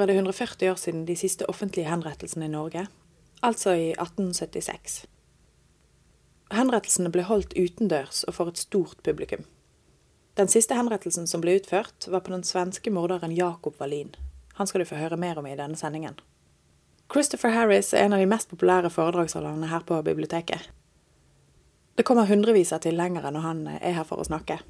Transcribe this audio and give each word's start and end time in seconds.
år 0.00 0.06
er 0.06 0.12
det 0.12 0.16
140 0.16 0.70
år 0.72 0.78
siden 0.80 1.04
de 1.04 1.16
siste 1.16 1.46
offentlige 1.48 1.88
henrettelsene 1.90 2.48
i 2.48 2.52
Norge, 2.52 2.86
altså 3.44 3.74
i 3.76 3.90
1876. 3.92 5.04
Henrettelsene 6.50 7.12
ble 7.12 7.26
holdt 7.28 7.52
utendørs 7.54 8.24
og 8.24 8.34
for 8.34 8.50
et 8.50 8.58
stort 8.58 9.02
publikum. 9.04 9.44
Den 10.40 10.48
siste 10.48 10.74
henrettelsen 10.74 11.26
som 11.28 11.42
ble 11.44 11.58
utført, 11.58 12.08
var 12.08 12.24
på 12.24 12.32
den 12.32 12.44
svenske 12.46 12.90
morderen 12.90 13.34
Jacob 13.36 13.76
Wallin. 13.80 14.14
Han 14.56 14.66
skal 14.66 14.80
du 14.80 14.88
få 14.88 14.96
høre 14.96 15.20
mer 15.20 15.38
om 15.38 15.46
i 15.46 15.56
denne 15.56 15.76
sendingen. 15.76 16.16
Christopher 17.12 17.50
Harris 17.50 17.92
er 17.92 18.06
en 18.06 18.14
av 18.16 18.22
de 18.22 18.28
mest 18.30 18.48
populære 18.48 18.90
foredragsholderne 18.90 19.68
her 19.68 19.84
på 19.84 20.00
biblioteket. 20.06 20.70
Det 21.94 22.06
kommer 22.06 22.30
hundrevis 22.30 22.72
av 22.72 22.80
tilhengere 22.86 23.32
når 23.34 23.44
han 23.44 23.66
er 23.76 23.98
her 23.98 24.06
for 24.08 24.22
å 24.22 24.24
snakke. 24.24 24.60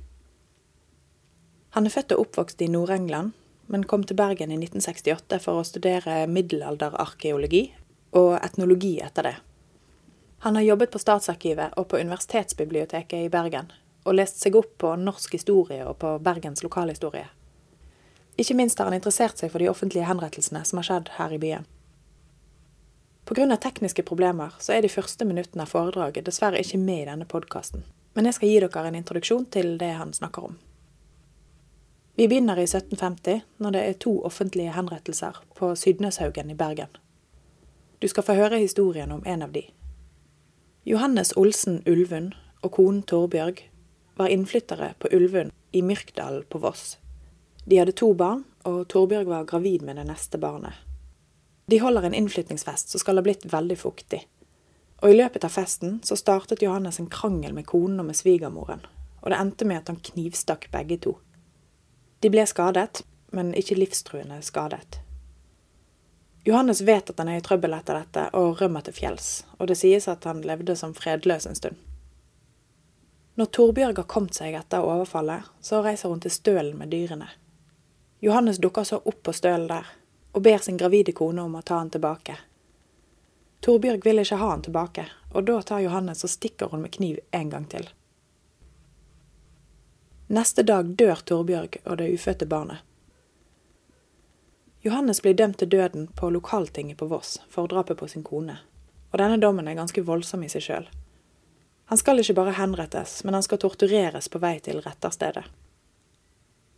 Han 1.77 1.87
er 1.87 1.95
født 1.95 2.17
og 2.17 2.25
oppvokst 2.25 2.63
i 2.65 2.71
Nord-England, 2.73 3.37
men 3.71 3.87
kom 3.87 4.03
til 4.05 4.19
Bergen 4.19 4.51
i 4.51 4.59
1968 4.59 5.39
for 5.45 5.61
å 5.61 5.67
studere 5.67 6.25
middelalderarkeologi 6.27 7.69
og 8.19 8.33
etnologi 8.43 8.97
etter 9.05 9.29
det. 9.31 9.37
Han 10.43 10.57
har 10.59 10.63
jobbet 10.67 10.91
på 10.91 10.99
Statsarkivet 10.99 11.77
og 11.79 11.89
på 11.89 12.01
Universitetsbiblioteket 12.01 13.27
i 13.27 13.29
Bergen, 13.31 13.69
og 14.03 14.17
lest 14.17 14.41
seg 14.43 14.57
opp 14.59 14.73
på 14.83 14.95
norsk 14.99 15.37
historie 15.37 15.85
og 15.87 15.99
på 16.03 16.15
Bergens 16.25 16.65
lokalhistorie. 16.67 17.29
Ikke 18.41 18.57
minst 18.57 18.81
har 18.81 18.89
han 18.89 18.97
interessert 18.97 19.39
seg 19.39 19.53
for 19.53 19.63
de 19.63 19.69
offentlige 19.71 20.09
henrettelsene 20.09 20.65
som 20.65 20.81
har 20.81 20.89
skjedd 20.89 21.13
her 21.19 21.37
i 21.37 21.39
byen. 21.43 21.69
Pga. 23.29 23.57
tekniske 23.57 24.03
problemer 24.03 24.57
så 24.59 24.75
er 24.75 24.83
de 24.83 24.91
første 24.91 25.29
minuttene 25.29 25.63
av 25.63 25.71
foredraget 25.71 26.27
dessverre 26.27 26.59
ikke 26.65 26.81
med 26.81 27.03
i 27.03 27.09
denne 27.13 27.29
podkasten, 27.29 27.85
men 28.17 28.27
jeg 28.27 28.41
skal 28.41 28.51
gi 28.51 28.59
dere 28.65 28.89
en 28.89 28.99
introduksjon 28.99 29.47
til 29.55 29.77
det 29.79 29.93
han 30.01 30.17
snakker 30.17 30.49
om. 30.49 30.59
Vi 32.21 32.29
begynner 32.29 32.59
i 32.59 32.63
1750, 32.63 33.41
når 33.57 33.71
det 33.71 33.81
er 33.81 33.93
to 33.93 34.11
offentlige 34.29 34.73
henrettelser 34.75 35.39
på 35.57 35.71
Sydneshaugen 35.77 36.51
i 36.51 36.55
Bergen. 36.55 36.91
Du 37.99 38.09
skal 38.09 38.27
få 38.27 38.35
høre 38.37 38.59
historien 38.61 39.13
om 39.15 39.23
en 39.27 39.43
av 39.47 39.55
de. 39.55 39.63
Johannes 40.85 41.33
Olsen 41.33 41.79
Ulvund 41.89 42.35
og 42.61 42.75
konen 42.77 43.01
Torbjørg 43.09 43.63
var 44.21 44.29
innflyttere 44.29 44.91
på 45.01 45.09
Ulvund 45.17 45.55
i 45.73 45.81
Myrkdalen 45.81 46.45
på 46.53 46.61
Voss. 46.61 46.99
De 47.65 47.81
hadde 47.81 47.97
to 47.97 48.11
barn, 48.13 48.45
og 48.69 48.85
Torbjørg 48.93 49.33
var 49.33 49.49
gravid 49.49 49.81
med 49.89 49.97
det 49.97 50.05
neste 50.11 50.37
barnet. 50.37 50.77
De 51.73 51.81
holder 51.81 52.11
en 52.11 52.19
innflytningsfest 52.21 52.93
som 52.93 53.01
skal 53.01 53.17
ha 53.17 53.25
blitt 53.25 53.49
veldig 53.49 53.79
fuktig. 53.81 54.27
Og 55.01 55.09
i 55.09 55.17
løpet 55.17 55.49
av 55.49 55.57
festen 55.57 56.03
så 56.05 56.21
startet 56.21 56.61
Johannes 56.69 57.01
en 57.01 57.09
krangel 57.09 57.57
med 57.57 57.65
konen 57.73 58.05
og 58.05 58.13
med 58.13 58.21
svigermoren, 58.21 58.85
og 59.25 59.33
det 59.33 59.41
endte 59.41 59.65
med 59.65 59.81
at 59.81 59.95
han 59.95 60.05
knivstakk 60.13 60.69
begge 60.77 61.01
to. 61.09 61.17
De 62.21 62.31
ble 62.31 62.45
skadet, 62.47 63.03
men 63.33 63.55
ikke 63.57 63.79
livstruende 63.79 64.43
skadet. 64.45 65.01
Johannes 66.45 66.81
vet 66.81 67.11
at 67.11 67.19
han 67.21 67.29
er 67.29 67.41
i 67.41 67.45
trøbbel 67.45 67.75
etter 67.77 67.97
dette, 68.01 68.27
og 68.37 68.61
rømmer 68.61 68.85
til 68.85 68.97
fjells, 68.97 69.29
og 69.59 69.69
det 69.69 69.77
sies 69.81 70.09
at 70.09 70.25
han 70.29 70.43
levde 70.45 70.77
som 70.77 70.95
fredløs 70.97 71.47
en 71.47 71.57
stund. 71.57 71.77
Når 73.41 73.53
Torbjørg 73.57 74.01
har 74.03 74.09
kommet 74.09 74.37
seg 74.37 74.57
etter 74.57 74.85
overfallet, 74.85 75.49
så 75.65 75.81
reiser 75.85 76.13
hun 76.13 76.21
til 76.21 76.33
stølen 76.35 76.77
med 76.81 76.93
dyrene. 76.93 77.29
Johannes 78.21 78.59
dukker 78.61 78.85
så 78.85 78.99
opp 79.01 79.23
på 79.25 79.33
stølen 79.37 79.69
der, 79.71 79.87
og 80.33 80.45
ber 80.45 80.61
sin 80.61 80.81
gravide 80.81 81.13
kone 81.17 81.45
om 81.45 81.57
å 81.57 81.63
ta 81.65 81.79
han 81.81 81.93
tilbake. 81.93 82.37
Torbjørg 83.65 84.05
vil 84.05 84.21
ikke 84.21 84.41
ha 84.41 84.51
han 84.53 84.65
tilbake, 84.65 85.07
og 85.33 85.49
da 85.49 85.61
tar 85.63 85.85
Johannes 85.85 86.25
og 86.25 86.33
stikker 86.33 86.73
hun 86.73 86.85
med 86.85 86.93
kniv 86.97 87.21
en 87.37 87.53
gang 87.53 87.69
til. 87.69 87.89
Neste 90.31 90.63
dag 90.63 90.93
dør 90.95 91.19
Torbjørg 91.27 91.81
og 91.91 91.97
det 91.99 92.05
ufødte 92.15 92.47
barnet. 92.47 92.85
Johannes 94.87 95.19
blir 95.25 95.35
dømt 95.35 95.57
til 95.59 95.69
døden 95.73 96.05
på 96.15 96.29
lokaltinget 96.31 97.01
på 97.01 97.09
Voss 97.11 97.41
for 97.51 97.67
drapet 97.67 97.99
på 97.99 98.07
sin 98.07 98.23
kone, 98.23 98.55
og 99.11 99.19
denne 99.19 99.41
dommen 99.43 99.67
er 99.67 99.75
ganske 99.75 100.05
voldsom 100.07 100.45
i 100.47 100.51
seg 100.53 100.63
sjøl. 100.63 100.87
Han 101.91 101.99
skal 101.99 102.23
ikke 102.23 102.37
bare 102.39 102.55
henrettes, 102.61 103.25
men 103.25 103.35
han 103.35 103.43
skal 103.43 103.59
tortureres 103.59 104.31
på 104.31 104.39
vei 104.39 104.53
til 104.63 104.79
retterstedet. 104.85 105.43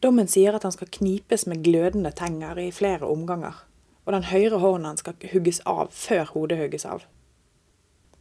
Dommen 0.00 0.32
sier 0.32 0.56
at 0.56 0.64
han 0.64 0.72
skal 0.72 0.88
knipes 0.96 1.44
med 1.44 1.60
glødende 1.68 2.14
tenger 2.16 2.56
i 2.56 2.70
flere 2.72 3.04
omganger, 3.04 3.60
og 4.06 4.16
den 4.16 4.30
høyre 4.32 4.62
hånden 4.64 4.96
skal 4.96 5.28
hugges 5.34 5.60
av 5.68 5.92
før 5.92 6.24
hodet 6.32 6.62
hugges 6.62 6.88
av. 6.88 7.04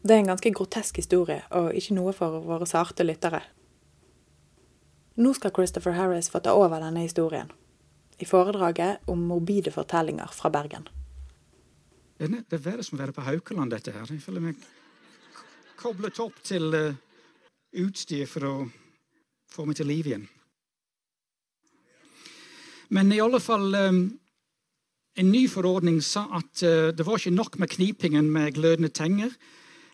Det 0.04 0.12
er 0.12 0.26
en 0.26 0.36
ganske 0.36 0.52
grotesk 0.60 1.00
historie, 1.00 1.40
og 1.56 1.72
ikke 1.72 1.96
noe 1.96 2.12
for 2.20 2.44
våre 2.44 2.68
sarte 2.68 3.08
lyttere. 3.08 3.46
Nå 5.22 5.34
skal 5.38 5.52
Christopher 5.54 5.92
Harris 5.92 6.30
få 6.34 6.40
ta 6.42 6.54
over 6.58 6.82
denne 6.82 7.04
historien, 7.04 7.52
i 8.18 8.26
foredraget 8.26 9.04
om 9.12 9.20
morbide 9.30 9.70
fortellinger 9.74 10.32
fra 10.34 10.50
Bergen. 10.50 10.88
Det 12.18 12.54
er 12.54 12.62
verre 12.62 12.86
som 12.86 12.98
å 12.98 13.02
være 13.02 13.14
på 13.14 13.26
Haukeland, 13.26 13.74
dette 13.74 13.94
her. 13.94 14.08
Jeg 14.10 14.22
føler 14.24 14.42
meg 14.48 14.64
koblet 15.78 16.18
opp 16.22 16.40
til 16.46 16.74
uh, 16.74 16.98
utstyr 17.82 18.26
for 18.30 18.48
å 18.48 18.54
få 19.50 19.66
meg 19.66 19.78
til 19.78 19.90
liv 19.90 20.10
igjen. 20.10 20.26
Men 22.90 23.14
i 23.14 23.22
alle 23.24 23.40
fall 23.42 23.70
um, 23.78 24.02
En 25.20 25.28
ny 25.28 25.42
forordning 25.52 25.98
sa 26.00 26.22
at 26.38 26.62
uh, 26.64 26.90
det 26.96 27.04
var 27.04 27.20
ikke 27.20 27.34
nok 27.36 27.58
med 27.60 27.70
knipingen 27.74 28.30
med 28.32 28.54
glødende 28.56 28.90
tenger, 28.96 29.34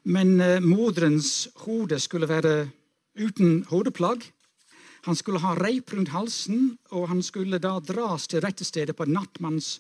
men 0.04 0.38
moderens 0.64 1.50
hode 1.66 1.98
skulle 2.00 2.30
være 2.30 2.70
uten 3.18 3.66
hodeplagg. 3.68 4.22
Han 5.06 5.16
skulle 5.16 5.42
ha 5.44 5.54
reip 5.60 5.94
rundt 5.94 6.14
halsen, 6.16 6.78
og 6.92 7.08
han 7.12 7.22
skulle 7.24 7.60
da 7.62 7.78
dras 7.80 8.28
til 8.28 8.42
rettestedet 8.44 8.96
på 8.98 9.06
nattmanns 9.06 9.78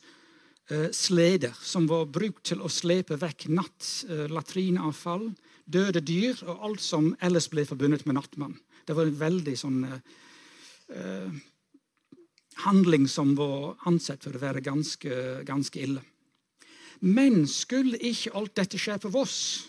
eh, 0.69 0.89
sleder, 0.93 1.55
som 1.61 1.87
var 1.89 2.05
brukt 2.11 2.45
til 2.51 2.61
å 2.61 2.71
slepe 2.71 3.17
vekk 3.19 3.47
natt, 3.49 3.89
eh, 4.09 5.27
døde 5.67 6.01
dyr 6.01 6.43
og 6.47 6.63
alt 6.63 6.81
som 6.81 7.11
ellers 7.19 7.49
ble 7.51 7.65
forbundet 7.67 8.05
med 8.05 8.15
nattmann. 8.15 8.55
Det 8.87 8.95
var 8.95 9.07
en 9.07 9.19
veldig 9.19 9.57
sånn 9.57 9.83
eh, 9.89 10.01
eh 10.95 11.45
handling 12.65 13.07
som 13.07 13.35
var 13.37 13.75
ansett 13.85 14.23
for 14.23 14.33
å 14.33 14.41
være 14.41 14.63
ganske, 14.65 15.43
ganske 15.45 15.77
ille. 15.77 16.01
Men 17.05 17.45
skulle 17.49 17.99
ikke 18.01 18.33
alt 18.37 18.55
dette 18.57 18.79
skje 18.81 18.97
på 19.03 19.11
Voss, 19.13 19.67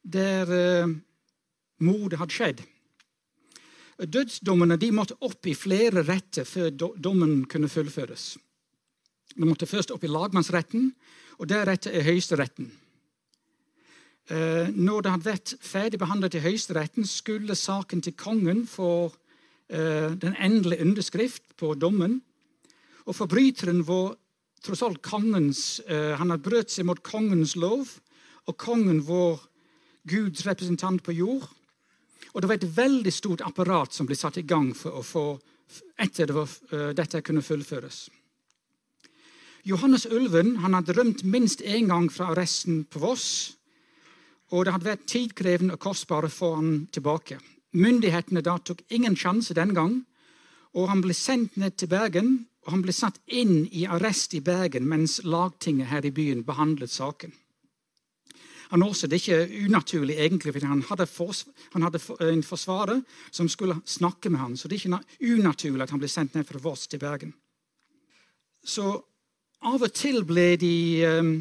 der 0.00 0.52
eh, 0.54 0.94
mordet 1.84 2.20
hadde 2.20 2.36
skjedd? 2.36 2.62
Dødsdommene 4.08 4.78
måtte 4.92 5.18
opp 5.20 5.46
i 5.46 5.54
flere 5.54 6.04
retter 6.06 6.44
før 6.48 6.70
dommen 6.96 7.44
kunne 7.50 7.68
fullføres. 7.68 8.36
De 9.36 9.46
måtte 9.46 9.68
først 9.68 9.90
opp 9.90 10.04
i 10.04 10.10
lagmannsretten, 10.10 10.92
og 11.40 11.48
deretter 11.48 11.94
i 11.96 12.04
Høyesteretten. 12.04 12.70
Eh, 14.30 14.68
når 14.70 15.02
det 15.02 15.12
hadde 15.14 15.26
vært 15.26 15.52
ferdig 15.64 15.98
behandlet 15.98 16.36
i 16.38 16.42
Høyesteretten, 16.44 17.06
skulle 17.08 17.56
saken 17.58 18.02
til 18.04 18.14
kongen 18.14 18.66
få 18.68 19.10
eh, 19.68 20.12
den 20.14 20.36
endelige 20.38 20.84
underskrift 20.84 21.56
på 21.58 21.74
dommen. 21.74 22.20
Og 23.08 23.16
forbryteren 23.16 23.82
var 23.88 24.14
tross 24.62 24.84
alt 24.84 25.00
kongens 25.02 25.80
eh, 25.88 26.14
Han 26.20 26.30
hadde 26.30 26.44
brøt 26.44 26.70
seg 26.70 26.86
mot 26.86 27.00
kongens 27.02 27.56
lov, 27.56 27.88
og 28.46 28.56
kongen 28.60 29.00
var 29.08 29.40
Guds 30.08 30.46
representant 30.46 31.02
på 31.02 31.16
jord. 31.16 31.48
Og 32.32 32.42
det 32.42 32.48
var 32.48 32.58
et 32.58 32.72
veldig 32.76 33.12
stort 33.12 33.44
apparat 33.46 33.94
som 33.94 34.06
ble 34.06 34.16
satt 34.18 34.38
i 34.38 34.46
gang 34.46 34.70
for 34.76 35.00
å 35.00 35.04
få 35.06 35.24
etter 36.00 36.30
det 36.30 36.34
uh, 36.40 36.90
dette 36.96 37.22
kunne 37.26 37.44
fullføres. 37.44 38.08
Johannes 39.68 40.06
Ulven 40.08 40.56
han 40.62 40.74
hadde 40.74 40.96
rømt 40.96 41.24
minst 41.24 41.60
én 41.60 41.90
gang 41.90 42.08
fra 42.12 42.30
arresten 42.32 42.84
på 42.88 43.02
Voss. 43.02 43.56
Og 44.50 44.64
det 44.64 44.74
hadde 44.74 44.88
vært 44.88 45.08
tidkrevende 45.10 45.76
og 45.76 45.82
kostbare 45.84 46.30
å 46.30 46.32
få 46.32 46.54
han 46.56 46.70
tilbake. 46.94 47.38
Myndighetene 47.76 48.42
da 48.42 48.56
tok 48.58 48.80
ingen 48.90 49.14
sjanse 49.18 49.54
den 49.54 49.74
gang, 49.76 50.00
og 50.74 50.88
han 50.90 51.02
ble 51.04 51.14
sendt 51.14 51.58
ned 51.60 51.76
til 51.78 51.90
Bergen. 51.92 52.32
Og 52.66 52.74
han 52.74 52.82
ble 52.84 52.92
satt 52.92 53.16
inn 53.26 53.64
i 53.72 53.86
arrest 53.88 54.34
i 54.36 54.42
Bergen 54.44 54.84
mens 54.88 55.22
lagtinget 55.24 55.88
her 55.88 56.04
i 56.04 56.12
byen 56.12 56.42
behandlet 56.44 56.92
saken. 56.92 57.32
Han 58.70 58.82
også, 58.82 59.06
Det 59.06 59.16
er 59.16 59.46
ikke 59.46 59.66
unaturlig, 59.66 60.14
egentlig, 60.14 60.52
for 60.52 60.66
han 60.66 60.82
hadde, 60.82 61.06
han 61.72 61.82
hadde 61.82 62.00
en 62.32 62.42
forsvarer 62.42 63.02
som 63.30 63.48
skulle 63.48 63.80
snakke 63.84 64.30
med 64.30 64.40
han, 64.40 64.56
så 64.56 64.68
det 64.68 64.78
er 64.78 64.88
ikke 64.88 65.34
unaturlig 65.34 65.82
at 65.82 65.90
han 65.90 65.98
ble 65.98 66.08
sendt 66.08 66.34
ned 66.34 66.46
fra 66.46 66.58
Voss 66.62 66.86
til 66.86 66.98
Bergen. 67.02 67.34
Så 68.64 68.92
av 69.62 69.82
og 69.82 69.92
til 69.92 70.22
ble 70.24 70.54
de, 70.56 71.02
ehm, 71.04 71.32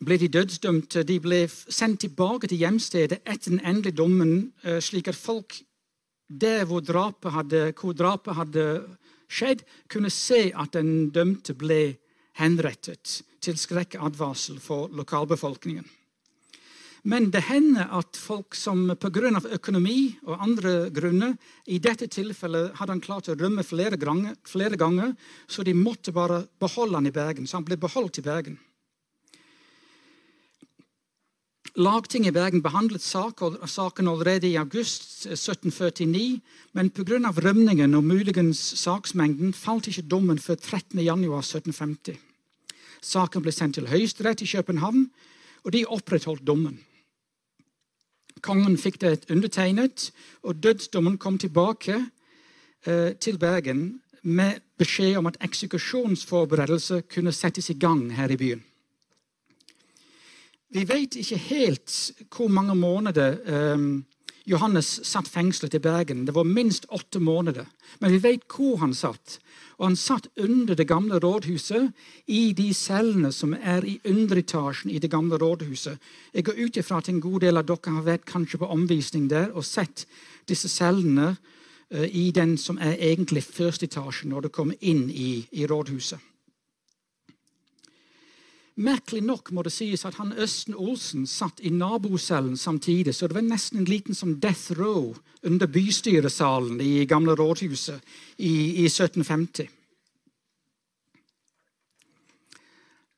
ble 0.00 0.18
de 0.18 0.28
dødsdømte 0.28 1.04
de 1.04 1.18
ble 1.20 1.44
sendt 1.50 2.00
tilbake 2.00 2.48
til 2.48 2.58
hjemstedet 2.64 3.20
etter 3.24 3.50
den 3.50 3.60
endelige 3.60 3.96
dommen, 3.96 4.52
eh, 4.64 4.80
slik 4.80 5.08
at 5.08 5.14
folk 5.14 5.60
der 6.28 6.64
hvor 6.64 6.80
drapet 6.80 7.32
hadde, 7.32 7.72
hvor 7.72 7.92
drapet 7.92 8.34
hadde 8.34 8.64
skjedd, 9.28 9.62
kunne 9.88 10.10
se 10.10 10.50
at 10.54 10.72
den 10.72 11.10
dømte 11.10 11.54
ble 11.54 11.96
henrettet, 12.36 13.22
til 13.40 13.56
skrekk 13.58 13.94
advarsel 14.02 14.58
for 14.60 14.88
lokalbefolkningen. 14.88 15.86
Men 17.06 17.28
det 17.30 17.44
hender 17.46 17.92
at 17.94 18.18
folk 18.18 18.56
som 18.58 18.88
pga. 18.98 19.30
økonomi 19.54 20.16
og 20.26 20.42
andre 20.42 20.90
grunner 20.90 21.36
i 21.66 21.78
dette 21.78 22.08
tilfellet 22.10 22.74
hadde 22.74 22.96
han 22.96 23.02
klart 23.04 23.28
å 23.30 23.36
rømme 23.38 23.62
flere 23.62 23.96
ganger, 23.96 24.34
flere 24.42 24.76
ganger, 24.76 25.12
så 25.46 25.62
de 25.62 25.74
måtte 25.74 26.12
bare 26.12 26.46
beholde 26.58 26.98
han 26.98 27.06
i 27.06 27.14
Bergen. 27.14 27.46
Så 27.46 27.60
han 27.60 27.64
ble 27.68 27.78
beholdt 27.78 28.18
i 28.18 28.24
Bergen. 28.26 28.58
Lagtinget 31.76 32.32
i 32.32 32.34
Bergen 32.34 32.64
behandlet 32.64 33.04
saken 33.04 34.08
allerede 34.08 34.48
i 34.48 34.56
august 34.56 35.28
1749, 35.28 36.40
men 36.72 36.90
pga. 36.90 37.20
rømningen 37.30 37.94
og 37.94 38.04
muligens 38.04 38.58
saksmengden 38.80 39.52
falt 39.52 39.86
ikke 39.86 40.08
dommen 40.08 40.38
før 40.38 40.56
13.1.1750. 40.56 42.18
Saken 43.00 43.42
ble 43.44 43.52
sendt 43.52 43.78
til 43.78 43.86
Høyesterett 43.86 44.42
i 44.42 44.50
København, 44.50 45.06
og 45.62 45.72
de 45.72 45.86
opprettholdt 45.86 46.46
dommen. 46.46 46.80
Kongen 48.44 48.76
fikk 48.78 49.00
det 49.00 49.30
undertegnet, 49.30 50.10
og 50.42 50.62
dødsdommen 50.62 51.18
kom 51.18 51.38
tilbake 51.38 51.96
eh, 52.86 53.14
til 53.20 53.38
Bergen 53.38 54.00
med 54.22 54.60
beskjed 54.78 55.16
om 55.16 55.26
at 55.30 55.38
eksekusjonsforberedelser 55.40 57.06
kunne 57.12 57.32
settes 57.32 57.70
i 57.70 57.78
gang 57.78 58.10
her 58.16 58.30
i 58.30 58.36
byen. 58.36 58.64
Vi 60.68 60.82
vet 60.88 61.14
ikke 61.16 61.38
helt 61.38 61.94
hvor 62.34 62.48
mange 62.48 62.74
måneder 62.74 63.38
um, 63.74 64.04
Johannes 64.46 65.00
satt 65.02 65.28
fengslet 65.28 65.74
i 65.74 65.82
Bergen. 65.82 66.24
Det 66.24 66.34
var 66.34 66.44
minst 66.46 66.84
åtte 66.94 67.18
måneder. 67.18 67.66
Men 67.98 68.12
vi 68.14 68.20
vet 68.22 68.46
hvor 68.46 68.78
han 68.78 68.94
satt. 68.94 69.40
Og 69.76 69.86
Han 69.86 69.96
satt 69.96 70.28
under 70.36 70.74
det 70.74 70.86
gamle 70.88 71.18
rådhuset, 71.18 71.92
i 72.26 72.52
de 72.52 72.74
cellene 72.74 73.32
som 73.32 73.52
er 73.52 73.84
i 73.84 74.00
underetasjen 74.04 74.90
i 74.90 74.98
det 74.98 75.10
gamle 75.10 75.36
rådhuset. 75.36 75.98
Jeg 76.34 76.44
går 76.44 76.54
ut 76.56 76.76
ifra 76.76 76.98
at 76.98 77.08
en 77.08 77.20
god 77.20 77.40
del 77.40 77.56
av 77.56 77.66
dere 77.66 77.92
har 77.98 78.06
vært 78.06 78.24
kanskje 78.24 78.58
på 78.58 78.70
omvisning 78.72 79.28
der 79.28 79.50
og 79.52 79.64
sett 79.64 80.06
disse 80.48 80.68
cellene 80.68 81.36
uh, 81.36 82.06
i 82.06 82.30
den 82.30 82.56
som 82.56 82.78
er 82.78 82.96
egentlig 82.96 83.44
førsteetasjen 83.44 84.30
når 84.30 84.46
du 84.46 84.48
kommer 84.48 84.76
inn 84.80 85.10
i, 85.10 85.46
i 85.52 85.66
rådhuset. 85.66 86.18
Merkelig 88.76 89.22
nok 89.24 89.54
må 89.56 89.62
det 89.64 89.72
sies 89.72 90.04
at 90.04 90.18
han 90.20 90.34
Østen 90.36 90.74
Olsen 90.76 91.24
satt 91.24 91.62
i 91.64 91.70
nabocellen 91.72 92.58
samtidig, 92.60 93.14
så 93.16 93.24
det 93.24 93.38
var 93.38 93.46
nesten 93.46 93.80
en 93.80 93.88
liten 93.88 94.14
som 94.14 94.34
death 94.40 94.76
row 94.76 95.14
under 95.42 95.66
bystyresalen 95.66 96.82
i 96.84 97.06
gamle 97.08 97.32
rådhuset 97.40 98.04
i, 98.36 98.84
i 98.84 98.84
1750. 98.84 99.70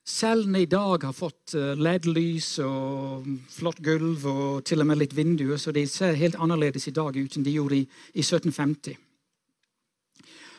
Cellene 0.08 0.62
i 0.62 0.70
dag 0.70 1.02
har 1.04 1.12
fått 1.12 1.56
eh, 1.58 1.74
LED-lys 1.76 2.52
og 2.64 3.26
flott 3.52 3.82
gulv 3.84 4.24
og 4.30 4.62
til 4.64 4.80
og 4.80 4.88
med 4.88 5.02
litt 5.02 5.12
vinduer, 5.18 5.58
så 5.60 5.74
de 5.74 5.84
ser 5.90 6.16
helt 6.16 6.38
annerledes 6.38 6.86
i 6.88 6.94
dag 6.96 7.18
ut 7.18 7.36
enn 7.36 7.44
de 7.44 7.58
gjorde 7.58 7.82
i, 7.82 7.84
i 8.14 8.22
1750. 8.22 8.94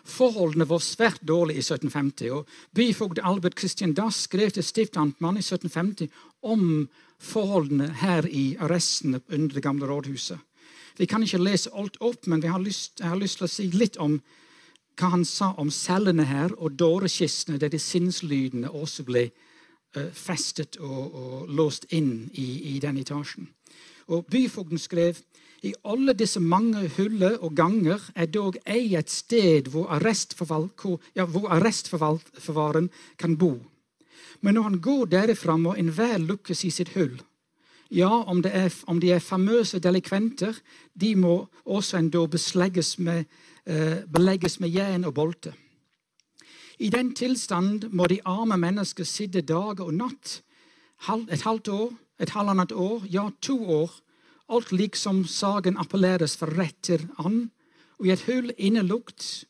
Forholdene 0.03 0.67
var 0.69 0.81
svært 0.83 1.21
dårlige 1.27 1.59
i 1.61 1.65
1750. 1.65 2.31
og 2.31 2.47
Byfogd 2.75 3.19
Albert 3.23 3.59
Christian 3.59 3.93
Dass 3.93 4.23
skrev 4.27 4.51
til 4.51 4.63
stiftamtmannen 4.63 5.41
i 5.41 5.45
1750 5.45 6.09
om 6.41 6.89
forholdene 7.19 7.89
her 7.99 8.25
i 8.25 8.55
arrestene 8.59 9.21
under 9.29 9.55
det 9.55 9.63
gamle 9.63 9.85
rådhuset. 9.85 10.39
Vi 10.97 11.05
kan 11.05 11.23
ikke 11.23 11.39
lese 11.39 11.71
alt 11.73 11.97
opp, 11.99 12.27
men 12.27 12.43
har 12.43 12.59
lyst, 12.59 12.99
jeg 12.99 13.07
har 13.07 13.19
lyst 13.19 13.39
til 13.39 13.47
å 13.47 13.51
si 13.51 13.69
litt 13.71 13.97
om 13.97 14.19
hva 14.99 15.11
han 15.13 15.23
sa 15.25 15.53
om 15.57 15.69
cellene 15.71 16.25
her 16.27 16.51
og 16.57 16.75
dårekistene 16.75 17.59
der 17.59 17.71
de 17.71 17.79
sinnslydene 17.79 18.71
også 18.75 19.05
ble 19.07 19.29
uh, 19.95 20.09
festet 20.11 20.75
og, 20.83 21.15
og, 21.15 21.47
låst 21.47 21.87
inn 21.95 22.29
i, 22.33 22.75
i 22.75 22.79
den 22.83 22.99
etasjen. 22.99 23.47
Og 24.09 24.25
Byfogden 24.25 24.81
skrev 24.81 25.17
i 25.63 25.73
alle 25.85 26.15
disse 26.17 26.39
mange 26.39 26.87
huller 26.97 27.37
og 27.43 27.55
ganger 27.55 28.01
er 28.15 28.29
dog 28.31 28.57
ei 28.65 28.95
et 28.95 29.11
sted 29.11 29.69
hvor, 29.69 29.89
ja, 31.15 31.25
hvor 31.25 31.49
arrestforvareren 31.49 32.89
kan 33.17 33.37
bo. 33.37 33.59
Men 34.41 34.53
når 34.55 34.61
han 34.69 34.79
går 34.81 35.05
derifra, 35.05 35.57
må 35.57 35.73
enhver 35.75 36.17
lukkes 36.17 36.63
i 36.63 36.71
sitt 36.71 36.93
hull. 36.95 37.19
Ja, 37.91 38.09
om, 38.09 38.43
er, 38.45 38.73
om 38.87 38.99
de 39.01 39.11
er 39.11 39.19
famøse 39.19 39.79
delikventer, 39.79 40.53
de 40.93 41.15
må 41.15 41.47
også 41.65 41.97
endog 41.97 42.29
med, 42.99 43.25
eh, 43.65 44.05
belegges 44.13 44.59
med 44.59 44.69
jern 44.69 45.05
og 45.05 45.13
bolte. 45.13 45.53
I 46.79 46.89
den 46.89 47.15
tilstand 47.15 47.89
må 47.91 48.07
de 48.07 48.21
arme 48.25 48.57
mennesker 48.57 49.03
sitte 49.03 49.41
dag 49.41 49.79
og 49.79 49.93
natt, 49.93 50.41
et 51.31 51.41
halvt 51.41 51.67
år, 51.67 51.91
et 52.19 52.35
halvannet 52.35 52.71
år, 52.75 53.05
ja, 53.09 53.29
to 53.41 53.57
år, 53.63 53.91
Alt 54.49 54.71
liksom 54.73 55.27
saken 55.29 55.77
appelleres 55.77 56.33
for 56.39 56.49
retter 56.57 57.03
an, 57.21 57.51
og 57.99 58.07
i 58.07 58.13
et 58.15 58.23
hull 58.25 58.49
innelukt, 58.57 59.45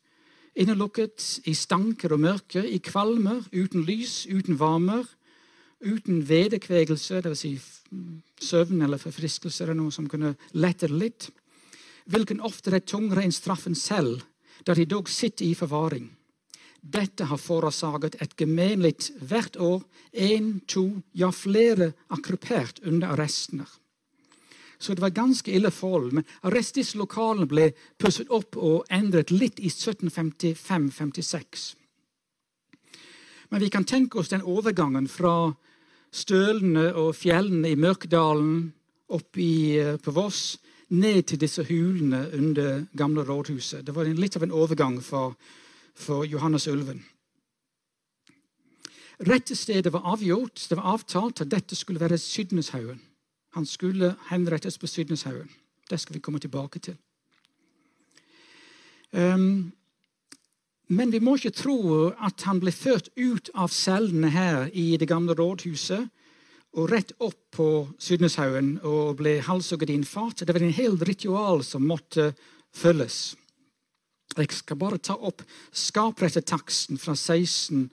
innelukket 0.59 1.47
i 1.47 1.53
stanker 1.55 2.11
og 2.11 2.19
mørke, 2.25 2.65
i 2.67 2.81
kvalmer, 2.83 3.45
uten 3.55 3.85
lys, 3.87 4.25
uten 4.27 4.59
varmer, 4.59 5.07
uten 5.79 6.19
vedekvegelse, 6.27 7.21
dvs. 7.23 7.45
Si 7.45 7.53
søvn 8.43 8.83
eller 8.83 8.99
forfriskelse 8.99 9.63
eller 9.63 9.77
noe 9.79 9.95
som 9.95 10.09
kunne 10.11 10.33
lette 10.51 10.91
litt, 10.91 11.29
hvilken 12.11 12.43
ofte 12.43 12.73
er 12.75 12.83
tungere 12.83 13.23
enn 13.23 13.35
straffen 13.35 13.77
selv, 13.79 14.25
da 14.67 14.75
de 14.75 14.83
dog 14.83 15.07
sitter 15.07 15.47
i 15.47 15.55
forvaring. 15.55 16.09
Dette 16.81 17.23
har 17.27 17.37
forårsaket 17.37 18.15
et 18.23 18.35
gemenligt 18.39 19.11
hvert 19.19 19.57
år 19.59 19.83
én, 20.13 20.61
to, 20.67 21.01
ja 21.13 21.31
flere 21.31 21.93
akkruppert 22.09 22.79
under 22.85 23.07
arrestene. 23.13 23.65
Så 24.79 24.93
det 24.95 25.01
var 25.03 25.09
ganske 25.09 25.51
ille 25.51 25.71
forhold. 25.75 26.13
Men 26.15 26.23
arrestislokalene 26.47 27.47
ble 27.51 27.73
pusset 27.99 28.29
opp 28.31 28.55
og 28.55 28.85
endret 28.89 29.31
litt 29.31 29.59
i 29.59 29.67
1755-56. 29.67 31.75
Men 33.49 33.61
vi 33.61 33.69
kan 33.69 33.83
tenke 33.83 34.19
oss 34.19 34.29
den 34.31 34.45
overgangen 34.45 35.07
fra 35.11 35.53
stølene 36.15 36.93
og 36.97 37.15
fjellene 37.17 37.69
i 37.73 37.77
Mørkedalen 37.77 38.71
opp 39.09 39.37
eh, 39.41 39.97
på 39.97 40.11
Voss 40.13 40.59
ned 40.89 41.23
til 41.29 41.41
disse 41.41 41.65
hulene 41.67 42.29
under 42.33 42.85
gamle 42.97 43.25
rådhuset. 43.25 43.85
Det 43.85 43.93
var 43.93 44.05
litt 44.05 44.37
av 44.37 44.45
en 44.45 44.55
overgang 44.55 44.99
for, 45.05 45.35
for 45.99 46.25
Johannes 46.25 46.67
Ulven. 46.67 47.03
Rettestedet 49.19 49.93
var 49.93 50.05
avgjort. 50.13 50.67
Det 50.69 50.77
var 50.77 50.93
avtalt 50.95 51.41
at 51.43 51.51
dette 51.51 51.75
skulle 51.75 51.99
være 51.99 52.17
Sydneshaugen. 52.17 53.01
Han 53.57 53.65
skulle 53.65 54.15
henrettes 54.29 54.77
på 54.77 54.87
Sydneshaugen. 54.87 55.49
Det 55.89 55.99
skal 55.99 56.15
vi 56.15 56.19
komme 56.19 56.39
tilbake 56.39 56.79
til. 56.79 56.95
Um, 59.11 59.71
men 60.87 61.11
vi 61.11 61.19
må 61.19 61.35
ikke 61.35 61.53
tro 61.53 62.09
at 62.09 62.45
han 62.45 62.61
ble 62.61 62.71
ført 62.71 63.09
ut 63.17 63.49
av 63.53 63.73
cellene 63.73 64.29
her 64.29 64.69
i 64.73 64.97
det 64.97 65.09
gamle 65.09 65.33
rådhuset 65.37 66.07
og 66.77 66.91
rett 66.91 67.11
opp 67.17 67.39
på 67.57 67.67
Sydneshaugen 67.99 68.77
og 68.85 69.17
ble 69.17 69.39
halshugget 69.45 69.89
i 69.89 69.97
en 69.99 70.05
fat. 70.05 70.45
Det 70.45 70.53
var 70.53 70.61
en 70.61 70.73
hel 70.73 70.97
ritual 71.01 71.63
som 71.65 71.87
måtte 71.89 72.31
følges. 72.75 73.35
Jeg 74.37 74.51
skal 74.53 74.77
bare 74.77 74.99
ta 75.01 75.15
opp 75.15 75.41
skaprettetaksten 75.73 76.99
fra 77.01 77.15
16 77.15 77.89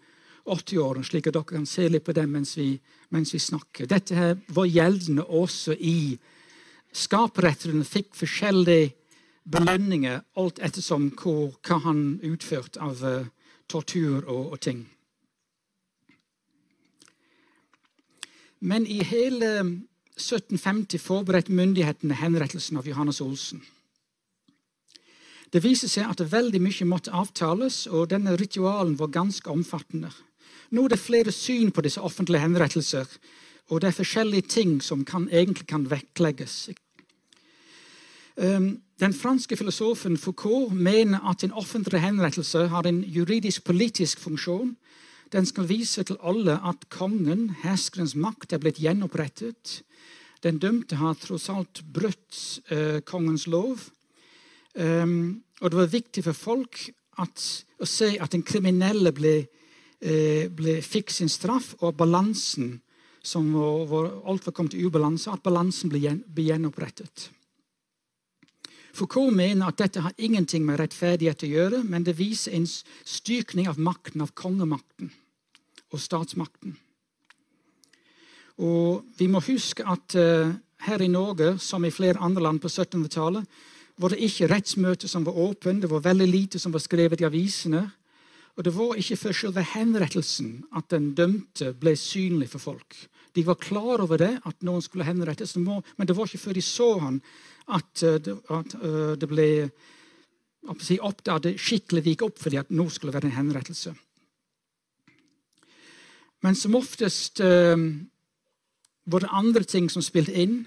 80-årene, 0.46 1.04
slik 1.06 1.26
at 1.26 1.34
dere 1.34 1.48
kan 1.48 1.66
se 1.66 1.88
litt 1.90 2.04
på 2.06 2.14
det 2.14 2.26
mens 2.30 2.54
vi, 2.58 2.76
mens 3.10 3.32
vi 3.34 3.40
snakker. 3.42 3.88
Dette 3.90 4.14
her 4.14 4.36
var 4.54 4.70
gjeldende 4.70 5.26
også 5.26 5.74
i 5.74 6.16
Skapretteren 6.96 7.82
fikk 7.84 8.14
forskjellige 8.16 8.94
belønninger 9.52 10.22
alt 10.40 10.60
ettersom 10.64 11.10
hvor, 11.20 11.50
hva 11.66 11.76
han 11.84 12.18
utførte 12.24 12.80
av 12.80 13.02
uh, 13.04 13.26
tortur 13.68 14.24
og, 14.24 14.54
og, 14.54 14.60
ting. 14.64 14.86
Men 18.64 18.86
i 18.88 19.02
hele 19.04 19.50
1750 20.16 21.02
forberedte 21.04 21.52
myndighetene 21.52 22.16
henrettelsen 22.16 22.80
av 22.80 22.88
Johannes 22.88 23.20
Olsen. 23.20 23.60
Det 25.56 25.62
viser 25.64 25.88
seg 25.88 26.10
at 26.12 26.20
veldig 26.20 26.58
mye 26.60 26.84
måtte 26.84 27.14
avtales, 27.16 27.86
og 27.88 28.10
denne 28.10 28.34
ritualen 28.36 28.92
var 29.00 29.08
ganske 29.14 29.48
omfattende. 29.48 30.10
Nå 30.76 30.84
er 30.84 30.92
det 30.92 31.00
flere 31.00 31.32
syn 31.32 31.70
på 31.72 31.80
disse 31.86 32.02
offentlige 32.04 32.42
henrettelser, 32.42 33.06
og 33.72 33.80
det 33.80 33.88
er 33.88 33.96
forskjellige 33.96 34.50
ting 34.52 34.74
som 34.84 35.06
kan, 35.08 35.30
egentlig 35.32 35.64
kan 35.70 35.86
vektlegges. 35.88 36.74
Um, 38.36 38.82
den 39.00 39.16
franske 39.16 39.56
filosofen 39.56 40.20
Foucault 40.20 40.76
mener 40.76 41.24
at 41.24 41.40
en 41.44 41.56
offentlig 41.56 42.04
henrettelse 42.04 42.66
har 42.68 42.84
en 42.84 43.00
juridisk-politisk 43.00 44.20
funksjon. 44.20 44.76
Den 45.32 45.48
skal 45.48 45.70
vise 45.72 46.04
til 46.04 46.20
alle 46.20 46.60
at 46.60 46.84
kongen, 46.92 47.48
herskerens 47.64 48.12
makt, 48.12 48.52
er 48.52 48.60
blitt 48.60 48.84
gjenopprettet. 48.84 49.80
Den 50.44 50.60
dømte 50.60 51.00
har 51.00 51.16
tross 51.16 51.48
alt 51.48 51.80
brutt 51.96 52.60
uh, 52.68 53.00
kongens 53.08 53.48
lov. 53.48 53.88
Um, 54.76 55.42
og 55.62 55.72
det 55.72 55.78
var 55.78 55.92
viktig 55.92 56.24
for 56.26 56.36
folk 56.36 56.82
at, 57.18 57.44
å 57.80 57.88
se 57.88 58.10
at 58.20 58.34
den 58.34 58.44
kriminelle 58.44 59.12
ble 59.16 59.36
Eh, 60.00 60.50
ble, 60.52 60.80
fikk 60.84 61.10
sin 61.10 61.30
straff, 61.32 61.72
og 61.80 61.96
balansen 61.96 62.76
som 63.24 63.48
var, 63.56 63.86
var, 63.88 64.10
alt 64.28 64.44
var 64.44 64.54
kommet 64.54 64.76
ubalanse, 64.76 65.32
at 65.32 65.42
balansen 65.42 65.90
ble, 65.90 66.02
gjen, 66.04 66.20
ble 66.28 66.50
gjenopprettet. 66.50 67.30
Foucault 68.96 69.32
mener 69.32 69.66
at 69.66 69.80
dette 69.80 70.02
har 70.04 70.12
ingenting 70.16 70.66
med 70.68 70.78
rettferdighet 70.80 71.44
å 71.44 71.50
gjøre, 71.50 71.80
men 71.84 72.04
det 72.04 72.16
viser 72.16 72.54
en 72.56 72.68
styrkning 72.68 73.68
av 73.68 73.80
makten, 73.80 74.22
av 74.24 74.34
kongemakten 74.36 75.10
og 75.92 76.00
statsmakten. 76.00 76.76
Og 78.60 79.04
Vi 79.18 79.28
må 79.28 79.42
huske 79.44 79.84
at 79.84 80.16
uh, 80.16 80.52
her 80.86 81.02
i 81.04 81.12
Norge, 81.12 81.58
som 81.60 81.84
i 81.84 81.92
flere 81.92 82.20
andre 82.24 82.44
land 82.44 82.60
på 82.60 82.68
1700-tallet, 82.72 83.44
var 83.96 84.12
det 84.12 84.22
ikke 84.26 84.48
rettsmøter 84.52 85.08
som 85.08 85.24
var 85.24 85.38
åpne, 85.40 85.80
det 85.80 85.90
var 85.90 86.04
veldig 86.04 86.26
lite 86.28 86.60
som 86.60 86.74
var 86.74 86.84
skrevet 86.84 87.22
i 87.22 87.28
avisene. 87.28 87.86
Og 88.56 88.64
det 88.64 88.72
var 88.76 88.96
ikke 88.96 89.18
før 89.20 89.36
selve 89.36 89.64
henrettelsen 89.74 90.64
at 90.76 90.88
den 90.92 91.10
dømte 91.16 91.72
ble 91.76 91.92
synlig 92.00 92.50
for 92.54 92.62
folk. 92.72 92.96
De 93.36 93.44
var 93.44 93.60
klar 93.60 94.00
over 94.00 94.20
det, 94.20 94.32
at 94.48 94.64
noen 94.64 94.84
skulle 94.84 95.04
henrettes, 95.04 95.56
men 95.56 96.08
det 96.08 96.16
var 96.16 96.28
ikke 96.28 96.44
før 96.46 96.56
de 96.56 96.64
så 96.64 96.88
han 97.02 97.20
at 97.66 98.02
eh, 98.06 98.16
det, 98.22 98.36
eh, 98.48 99.12
det 99.20 99.28
ble 99.28 99.48
oppdaget 100.66 101.60
skikkelig 101.60 102.02
gikk 102.06 102.24
opp 102.26 102.40
fordi 102.42 102.58
at 102.58 102.72
nå 102.74 102.88
skulle 102.90 103.14
være 103.14 103.28
en 103.28 103.36
henrettelse. 103.36 103.92
Men 106.44 106.56
som 106.58 106.76
oftest 106.78 107.40
uh, 107.40 107.78
var 109.06 109.22
det 109.24 109.32
andre 109.32 109.64
ting 109.64 109.88
som 109.90 110.04
spilte 110.04 110.34
inn. 110.36 110.64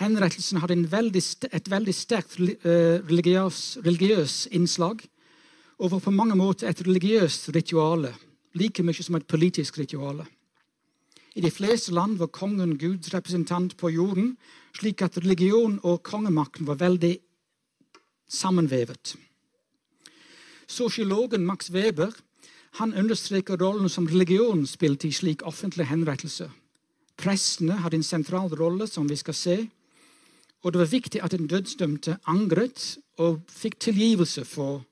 Henrettelsen 0.00 0.58
hadde 0.58 0.90
veldig, 0.90 1.22
et 1.54 1.70
veldig 1.70 1.94
sterkt 1.94 2.38
religiøs, 2.40 3.60
religiøs 3.84 4.38
innslag 4.50 5.04
og 5.78 5.90
var 5.92 6.02
på 6.02 6.14
mange 6.14 6.34
måter 6.38 6.68
et 6.70 6.82
religiøst 6.86 7.50
rituale, 7.54 8.12
like 8.58 8.82
mye 8.82 9.02
som 9.02 9.18
et 9.18 9.26
politisk 9.26 9.78
rituale. 9.78 10.26
I 11.34 11.42
de 11.42 11.50
fleste 11.50 11.94
land 11.94 12.18
var 12.18 12.30
kongen 12.34 12.76
Guds 12.78 13.10
representant 13.14 13.76
på 13.76 13.90
jorden, 13.90 14.36
slik 14.74 15.02
at 15.02 15.18
religion 15.18 15.80
og 15.82 16.02
kongemakten 16.06 16.66
var 16.66 16.78
veldig 16.78 17.16
sammenvevet. 18.30 19.16
Sosiologen 20.66 21.46
Max 21.46 21.70
Weber 21.70 22.14
han 22.78 22.94
understreker 22.94 23.58
rollen 23.60 23.88
som 23.88 24.06
religion 24.10 24.64
spilte 24.66 25.08
i 25.08 25.14
slik 25.14 25.42
offentlig 25.46 25.86
henrettelse. 25.86 26.48
Prestene 27.18 27.78
hadde 27.82 28.00
en 28.00 28.06
sentral 28.06 28.50
rolle, 28.58 28.88
som 28.90 29.06
vi 29.06 29.16
skal 29.16 29.34
se. 29.38 29.56
Og 30.64 30.72
det 30.72 30.80
var 30.80 30.90
viktig 30.90 31.20
at 31.22 31.34
den 31.36 31.48
dødsdømte 31.50 32.16
angret 32.30 32.96
og 33.20 33.42
fikk 33.52 33.78
tilgivelse 33.84 34.46
for, 34.48 34.82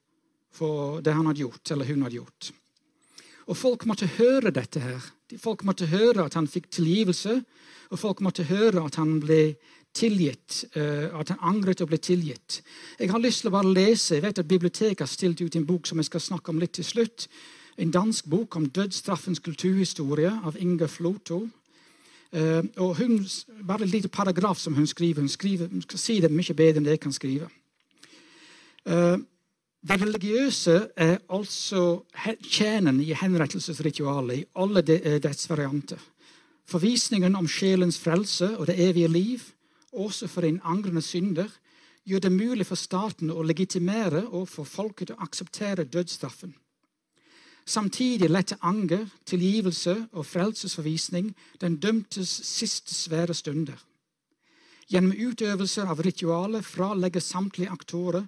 for 0.53 1.01
det 1.01 1.15
han 1.17 1.27
hadde 1.27 1.47
gjort, 1.47 1.73
eller 1.73 1.89
hun 1.89 2.05
hadde 2.05 2.21
gjort. 2.21 2.53
Og 3.49 3.57
folk 3.57 3.87
måtte 3.89 4.07
høre 4.19 4.53
dette 4.55 4.81
her. 4.81 5.01
Folk 5.41 5.65
måtte 5.65 5.89
høre 5.91 6.27
at 6.29 6.37
han 6.37 6.47
fikk 6.47 6.69
tilgivelse, 6.71 7.41
og 7.91 7.99
folk 7.99 8.21
måtte 8.25 8.47
høre 8.49 8.85
at 8.85 9.01
han 9.01 9.17
ble 9.21 9.55
tilgitt, 9.97 10.63
eh, 10.77 11.09
at 11.13 11.33
han 11.33 11.41
angret 11.41 11.83
og 11.85 11.91
ble 11.91 11.99
tilgitt. 12.01 12.63
Jeg 12.99 13.11
har 13.13 13.21
lyst 13.21 13.43
til 13.43 13.51
å 13.51 13.57
bare 13.57 13.73
lese, 13.73 14.17
jeg 14.17 14.25
vet 14.25 14.41
at 14.41 14.49
Biblioteket 14.49 15.05
har 15.05 15.11
stilt 15.11 15.41
ut 15.41 15.57
en 15.57 15.67
bok 15.69 15.89
som 15.89 16.01
jeg 16.01 16.09
skal 16.09 16.25
snakke 16.25 16.53
om 16.53 16.61
litt 16.61 16.77
til 16.79 16.87
slutt. 16.87 17.29
En 17.77 17.93
dansk 17.93 18.29
bok 18.29 18.57
om 18.57 18.69
dødsstraffens 18.69 19.41
kulturhistorie 19.41 20.33
av 20.45 20.57
Inge 20.61 20.89
Floto. 20.89 21.47
Uh, 22.33 22.65
og 22.81 22.97
hun, 22.97 23.19
Bare 23.67 23.85
en 23.85 23.93
liten 23.93 24.11
paragraf 24.11 24.59
som 24.59 24.75
hun 24.75 24.87
skriver. 24.87 25.21
Hun, 25.21 25.29
skriver, 25.29 25.69
hun 25.69 25.83
skal 25.83 25.99
si 25.99 26.21
det 26.21 26.33
mye 26.33 26.55
bedre 26.57 26.81
enn 26.81 26.87
det 26.89 26.97
jeg 26.97 27.05
kan 27.05 27.13
skrive. 27.13 27.51
Uh, 28.89 29.21
det 29.83 29.99
religiøse 29.99 30.77
er 30.97 31.17
altså 31.35 32.05
kjernen 32.15 33.01
i 33.03 33.11
henrettelsesritualet 33.19 34.37
i 34.37 34.45
alle 34.63 34.85
eh, 34.95 35.19
dets 35.19 35.49
varianter. 35.51 35.99
Forvisningen 36.71 37.35
om 37.35 37.49
sjelens 37.51 37.99
frelse 37.99 38.53
og 38.59 38.69
det 38.71 38.79
evige 38.79 39.09
liv, 39.11 39.43
også 39.93 40.29
for 40.31 40.47
en 40.47 40.61
angrende 40.63 41.03
synder, 41.03 41.51
gjør 42.07 42.23
det 42.23 42.33
mulig 42.33 42.67
for 42.67 42.79
staten 42.79 43.31
å 43.35 43.43
legitimere 43.43 44.23
og 44.31 44.47
for 44.49 44.65
folket 44.65 45.11
å 45.11 45.19
akseptere 45.27 45.85
dødsstraffen. 45.91 46.55
Samtidig 47.65 48.31
lette 48.31 48.59
anger, 48.61 49.07
tilgivelse 49.25 50.09
og 50.13 50.27
frelsesforvisning 50.27 51.31
den 51.61 51.79
dømtes 51.79 52.31
siste 52.47 52.95
svære 52.95 53.35
stunder. 53.35 53.79
Gjennom 54.91 55.15
utøvelser 55.15 55.89
av 55.89 56.03
ritualet 56.05 56.67
fralegger 56.67 57.23
samtlige 57.23 57.71
aktorer 57.71 58.27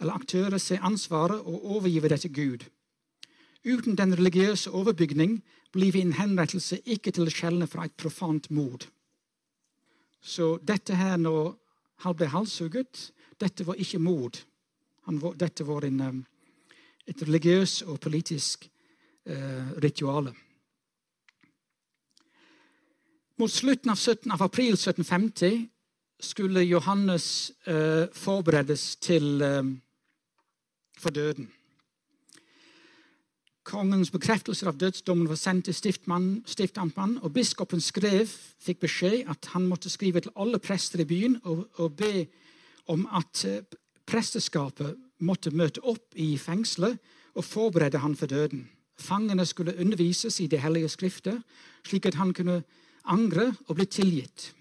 eller 0.00 0.18
aktører 0.18 0.60
seg 0.60 0.84
ansvaret 0.84 1.40
og 1.40 1.64
overgiver 1.76 2.12
det 2.12 2.20
til 2.26 2.34
Gud. 2.36 2.66
Uten 3.66 3.96
den 3.98 4.14
religiøse 4.14 4.70
overbygning 4.70 5.40
blir 5.72 5.92
vi 5.92 6.04
en 6.04 6.14
henrettelse 6.14 6.78
ikke 6.84 7.10
til 7.10 7.26
å 7.26 7.32
skjelne 7.32 7.66
fra 7.66 7.88
et 7.88 7.96
profant 7.98 8.50
mord. 8.54 8.86
Så 10.22 10.56
dette 10.62 10.94
her 10.94 11.16
når 11.16 11.56
han 12.04 12.16
ble 12.16 12.28
halshugget, 12.30 13.10
dette 13.40 13.66
var 13.66 13.80
ikke 13.80 13.98
mord. 14.02 14.38
Dette 15.38 15.66
var 15.66 15.84
en, 15.86 16.00
um, 16.00 16.22
et 17.06 17.22
religiøst 17.22 17.86
og 17.86 18.00
politisk 18.00 18.66
eh, 19.26 19.70
rituale. 19.82 20.34
Mot 23.36 23.52
slutten 23.52 23.92
av, 23.92 23.98
17, 24.00 24.32
av 24.32 24.42
april 24.46 24.72
1750 24.78 25.66
skulle 26.20 26.64
Johannes 26.64 27.52
eh, 27.68 28.08
forberedes 28.16 28.96
til 28.96 29.42
eh, 29.44 29.74
for 30.96 31.12
døden. 31.12 31.50
Kongens 33.66 34.12
bekreftelser 34.14 34.70
av 34.70 34.78
dødsdommen 34.78 35.28
var 35.28 35.38
sendt 35.40 35.66
til 35.66 35.74
stiftamtmannen, 35.74 37.18
og 37.18 37.32
biskopen 37.34 37.82
skrev, 37.82 38.30
fikk 38.62 38.84
beskjed 38.86 39.26
at 39.28 39.50
han 39.52 39.66
måtte 39.66 39.90
skrive 39.90 40.22
til 40.22 40.34
alle 40.38 40.60
prester 40.62 41.02
i 41.02 41.08
byen 41.08 41.40
og, 41.44 41.66
og 41.82 41.96
be 41.98 42.26
om 42.94 43.04
at 43.10 43.44
eh, 43.44 43.64
presteskapet 44.06 44.96
måtte 45.18 45.50
møte 45.50 45.82
opp 45.84 46.14
i 46.14 46.36
fengselet 46.38 46.98
og 47.36 47.44
forberede 47.44 48.00
han 48.02 48.16
for 48.16 48.26
døden. 48.26 48.66
Fangene 48.98 49.46
skulle 49.46 49.76
undervises 49.80 50.40
i 50.40 50.46
Det 50.46 50.60
hellige 50.60 50.88
skrifter, 50.88 51.40
slik 51.84 52.06
at 52.06 52.14
han 52.14 52.32
kunne 52.32 52.62
angre 53.04 53.54
og 53.68 53.76
bli 53.76 53.86
tilgitt. 53.86 54.52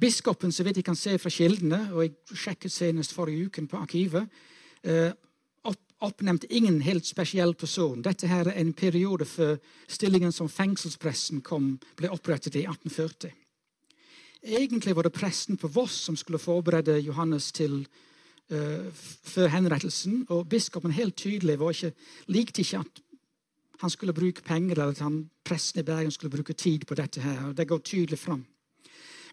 Biskopen 0.00 0.52
så 0.52 0.64
vidt 0.64 0.76
jeg 0.76 0.84
kan 0.84 0.96
se 0.96 1.18
fra 1.18 1.30
kildene, 1.30 1.92
og 1.92 2.02
jeg 2.02 2.14
sjekket 2.34 2.72
senest 2.72 3.12
forrige 3.12 3.46
uken 3.46 3.68
på 3.68 3.76
arkivet, 3.76 4.26
oppnevnte 6.00 6.48
ingen 6.48 6.80
helt 6.80 7.06
spesiell 7.06 7.54
person. 7.54 8.02
Dette 8.02 8.26
her 8.26 8.48
er 8.48 8.56
en 8.60 8.72
periode 8.72 9.26
før 9.28 9.58
stillingen 9.88 10.32
som 10.32 10.48
fengselspresten 10.48 11.42
kom, 11.44 11.74
ble 11.96 12.08
opprettet 12.08 12.56
i 12.56 12.64
1840. 12.64 13.34
Egentlig 14.40 14.94
var 14.96 15.04
det 15.04 15.12
presten 15.12 15.58
på 15.60 15.68
Voss 15.68 15.98
som 16.06 16.16
skulle 16.16 16.40
forberede 16.40 16.96
Johannes 17.04 17.50
til 17.52 17.82
før 18.50 19.46
henrettelsen. 19.52 20.24
Og 20.28 20.48
biskopen 20.48 20.90
helt 20.90 21.16
tydelig 21.16 21.58
var 21.60 21.70
ikke, 21.70 21.92
likte 22.26 22.64
ikke 22.64 22.80
at 22.82 23.02
han 23.80 23.90
skulle 23.90 24.12
bruke 24.12 24.42
penger, 24.42 24.74
eller 24.74 24.92
at 24.92 24.98
han, 24.98 25.30
presten 25.44 25.80
i 25.80 25.86
Bergen 25.86 26.10
skulle 26.10 26.34
bruke 26.34 26.52
tid 26.52 26.84
på 26.86 26.94
dette. 26.94 27.20
her, 27.20 27.46
og 27.48 27.56
Det 27.56 27.68
går 27.68 27.78
tydelig 27.78 28.18
fram. 28.18 28.46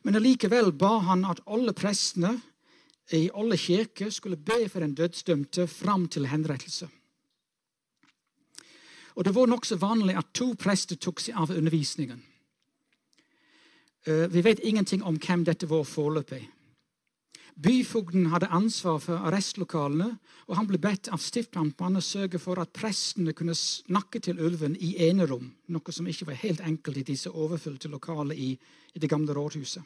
Men 0.03 0.15
allikevel 0.15 0.71
ba 0.71 0.99
han 0.99 1.25
at 1.25 1.41
alle 1.47 1.73
prestene 1.73 2.41
i 3.11 3.29
alle 3.35 3.57
kirker 3.57 4.09
skulle 4.09 4.37
be 4.37 4.69
for 4.69 4.79
den 4.79 4.95
dødsdømte 4.95 5.67
fram 5.67 6.07
til 6.07 6.27
henrettelse. 6.27 6.87
Og 9.15 9.23
Det 9.25 9.35
var 9.35 9.45
nokså 9.45 9.75
vanlig 9.75 10.17
at 10.17 10.33
to 10.33 10.53
prester 10.53 10.95
tok 10.95 11.19
seg 11.19 11.35
av 11.35 11.51
undervisningen. 11.51 12.23
Eh, 14.05 14.27
vi 14.31 14.41
vet 14.41 14.59
ingenting 14.59 15.03
om 15.03 15.17
hvem 15.19 15.43
dette 15.43 15.69
var 15.69 15.83
foreløpig. 15.83 16.49
Byfogden 17.57 18.27
hadde 18.29 18.51
ansvar 18.53 18.99
for 19.01 19.25
arrestlokalene, 19.25 20.11
og 20.45 20.57
han 20.59 20.67
ble 20.69 20.77
bedt 20.77 21.09
av 21.09 21.21
stiftamtmannen 21.23 21.97
å 21.97 22.05
sørge 22.05 22.37
for 22.37 22.61
at 22.61 22.69
prestene 22.75 23.33
kunne 23.33 23.55
snakke 23.57 24.21
til 24.21 24.37
ulven 24.45 24.75
i 24.77 24.93
enerom, 25.07 25.49
noe 25.73 25.95
som 25.95 26.05
ikke 26.07 26.29
var 26.29 26.37
helt 26.43 26.61
enkelt 26.61 27.01
i 27.01 27.07
disse 27.07 27.33
overfylte 27.33 27.89
lokalene 27.89 28.37
i, 28.37 28.51
i 28.93 29.01
det 29.01 29.09
gamle 29.09 29.33
rådhuset. 29.33 29.81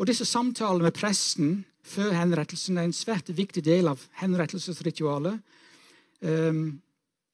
Og 0.00 0.08
disse 0.08 0.26
samtalene 0.26 0.88
med 0.88 0.96
presten 0.96 1.60
før 1.86 2.14
henrettelsen 2.16 2.78
er 2.80 2.88
en 2.88 2.96
svært 2.96 3.30
viktig 3.30 3.62
del 3.62 3.90
av 3.90 4.02
henrettelsesritualet. 4.18 5.38
Um, 6.22 6.80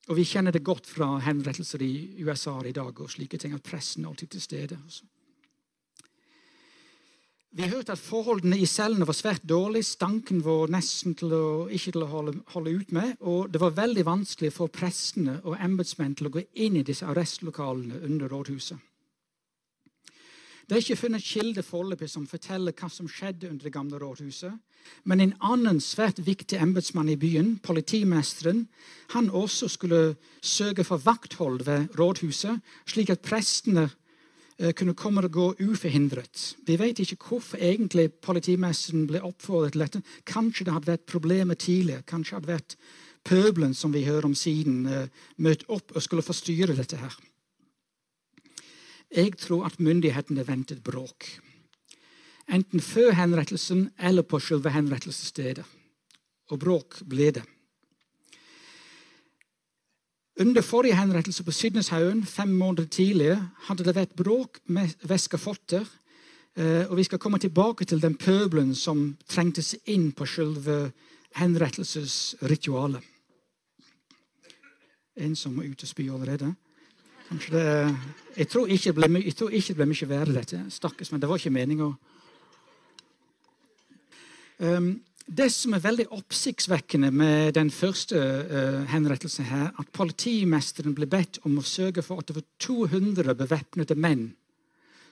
og 0.09 0.17
vi 0.17 0.25
kjenner 0.29 0.53
det 0.53 0.65
godt 0.65 0.89
fra 0.89 1.15
henrettelser 1.25 1.85
i 1.85 1.93
USA 2.25 2.59
i 2.65 2.73
dag 2.77 2.93
og 3.01 3.13
slike 3.13 3.41
ting, 3.41 3.55
at 3.57 3.65
presten 3.65 4.05
alltid 4.09 4.35
til 4.35 4.45
stede. 4.45 4.79
Også. 4.85 5.09
Vi 7.50 7.62
har 7.62 7.69
hørt 7.69 7.88
at 7.88 7.99
forholdene 7.99 8.59
i 8.61 8.67
cellene 8.69 9.07
var 9.09 9.17
svært 9.17 9.47
dårlige. 9.49 9.87
Stanken 9.88 10.43
var 10.45 10.69
nesten 10.69 11.14
til 11.17 11.33
å, 11.33 11.47
ikke 11.73 11.95
til 11.95 12.05
å 12.05 12.11
holde, 12.11 12.35
holde, 12.52 12.75
ut 12.76 12.93
med. 12.93 13.14
Og 13.25 13.49
det 13.49 13.62
var 13.62 13.76
veldig 13.78 14.05
vanskelig 14.05 14.50
for 14.52 14.69
prestene 14.69 15.38
og 15.49 15.57
embetsmenn 15.57 16.12
til 16.19 16.28
å 16.28 16.35
gå 16.35 16.45
inn 16.61 16.76
i 16.76 16.85
disse 16.85 17.09
arrestlokalene 17.09 18.02
under 18.05 18.28
rådhuset. 18.28 18.76
Det 20.69 20.76
er 20.76 20.83
ikke 20.83 21.00
funnet 21.00 21.25
kilder 21.25 21.64
foreløpig 21.64 22.11
som 22.12 22.26
forteller 22.28 22.75
hva 22.76 22.90
som 22.93 23.09
skjedde 23.09 23.49
under 23.49 23.64
det 23.64 23.73
gamle 23.73 23.97
rådhuset. 24.02 24.52
Men 25.09 25.23
en 25.25 25.33
annen 25.40 25.81
svært 25.81 26.21
viktig 26.21 26.61
embetsmann 26.61 27.09
i 27.09 27.17
byen, 27.17 27.55
politimesteren, 27.64 28.67
han 29.17 29.31
også 29.33 29.71
skulle 29.73 30.02
sørge 30.45 30.85
for 30.85 31.00
vakthold 31.00 31.64
ved 31.64 31.97
rådhuset, 31.97 32.61
slik 32.85 33.09
at 33.17 33.25
prestene 33.25 33.88
kunne 34.75 34.97
komme 34.99 35.23
og 35.23 35.31
gå 35.31 35.45
uforhindret. 35.69 36.57
Vi 36.67 36.75
vet 36.81 36.99
ikke 36.99 37.19
hvorfor 37.29 37.61
egentlig 37.62 38.09
politimesteren 38.25 39.05
ble 39.07 39.21
oppfordret 39.23 39.77
til 39.77 39.85
dette. 39.85 40.00
Kanskje 40.27 40.67
det 40.67 40.75
hadde 40.75 40.91
vært 40.91 41.07
problemer 41.07 41.55
tidligere. 41.55 42.03
Kanskje 42.03 42.35
hadde 42.41 42.50
vært 42.50 42.75
pøbelen 43.29 43.75
som 43.75 43.93
vi 43.95 44.05
hører 44.07 44.27
om 44.27 44.35
siden, 44.35 44.87
eh, 44.87 45.09
møtt 45.37 45.65
opp 45.69 45.95
og 45.95 46.03
skulle 46.03 46.27
forstyrre 46.27 46.77
dette 46.77 46.97
her. 46.97 47.15
Jeg 49.15 49.38
tror 49.38 49.67
at 49.67 49.81
myndighetene 49.81 50.47
ventet 50.47 50.83
bråk. 50.85 51.41
Enten 52.49 52.81
før 52.81 53.12
henrettelsen 53.12 53.91
eller 53.99 54.23
på 54.23 54.41
selve 54.41 54.73
henrettelsesstedet. 54.73 55.65
Og 56.50 56.61
bråk 56.61 57.03
ble 57.09 57.31
det. 57.31 57.45
Under 60.40 60.62
forrige 60.62 60.95
henrettelse 60.95 61.45
på 61.45 61.52
Sydneshaugen 61.52 62.25
fem 62.26 62.49
måneder 62.49 62.85
tidligere 62.87 63.49
hadde 63.66 63.85
det 63.85 63.95
vært 63.97 64.14
bråk 64.14 64.61
med 64.66 64.92
Veskafotter. 65.02 65.83
Eh, 66.54 66.87
og 66.87 66.97
vi 66.97 67.04
skal 67.04 67.18
komme 67.18 67.38
tilbake 67.38 67.85
til 67.85 68.02
den 68.02 68.14
pøbelen 68.14 68.75
som 68.75 69.16
trengte 69.28 69.62
seg 69.62 69.83
inn 69.90 70.12
på 70.12 70.26
selve 70.26 70.92
henrettelsesritualet. 71.38 73.02
En 75.18 75.35
som 75.37 75.59
må 75.59 75.66
ut 75.66 75.83
og 75.83 75.90
spy 75.90 76.07
allerede. 76.07 76.52
Det, 77.28 77.64
jeg, 78.37 78.49
tror 78.49 78.66
ble, 78.95 79.23
jeg 79.25 79.35
tror 79.37 79.50
ikke 79.50 79.75
det 79.75 79.76
ble 79.76 79.90
mye 79.90 80.09
verre, 80.09 80.33
dette. 80.38 80.62
Stakkars, 80.71 81.11
men 81.12 81.21
det 81.21 81.28
var 81.28 81.42
ikke 81.42 81.50
meninga. 81.50 81.90
Um, 84.59 85.00
det 85.29 85.51
som 85.53 85.75
er 85.77 85.85
veldig 85.85 86.07
oppsiktsvekkende 86.17 87.11
med 87.13 87.53
den 87.59 87.71
første 87.71 88.17
uh, 88.19 88.83
henrettelsen, 88.89 89.45
her, 89.45 89.71
at 89.79 89.91
politimesteren 89.93 90.95
ble 90.97 91.09
bedt 91.11 91.41
om 91.45 91.59
å 91.61 91.65
sørge 91.67 92.03
for 92.03 92.23
at 92.23 92.33
over 92.33 92.45
200 92.65 93.35
bevæpnede 93.37 93.97
menn 93.99 94.31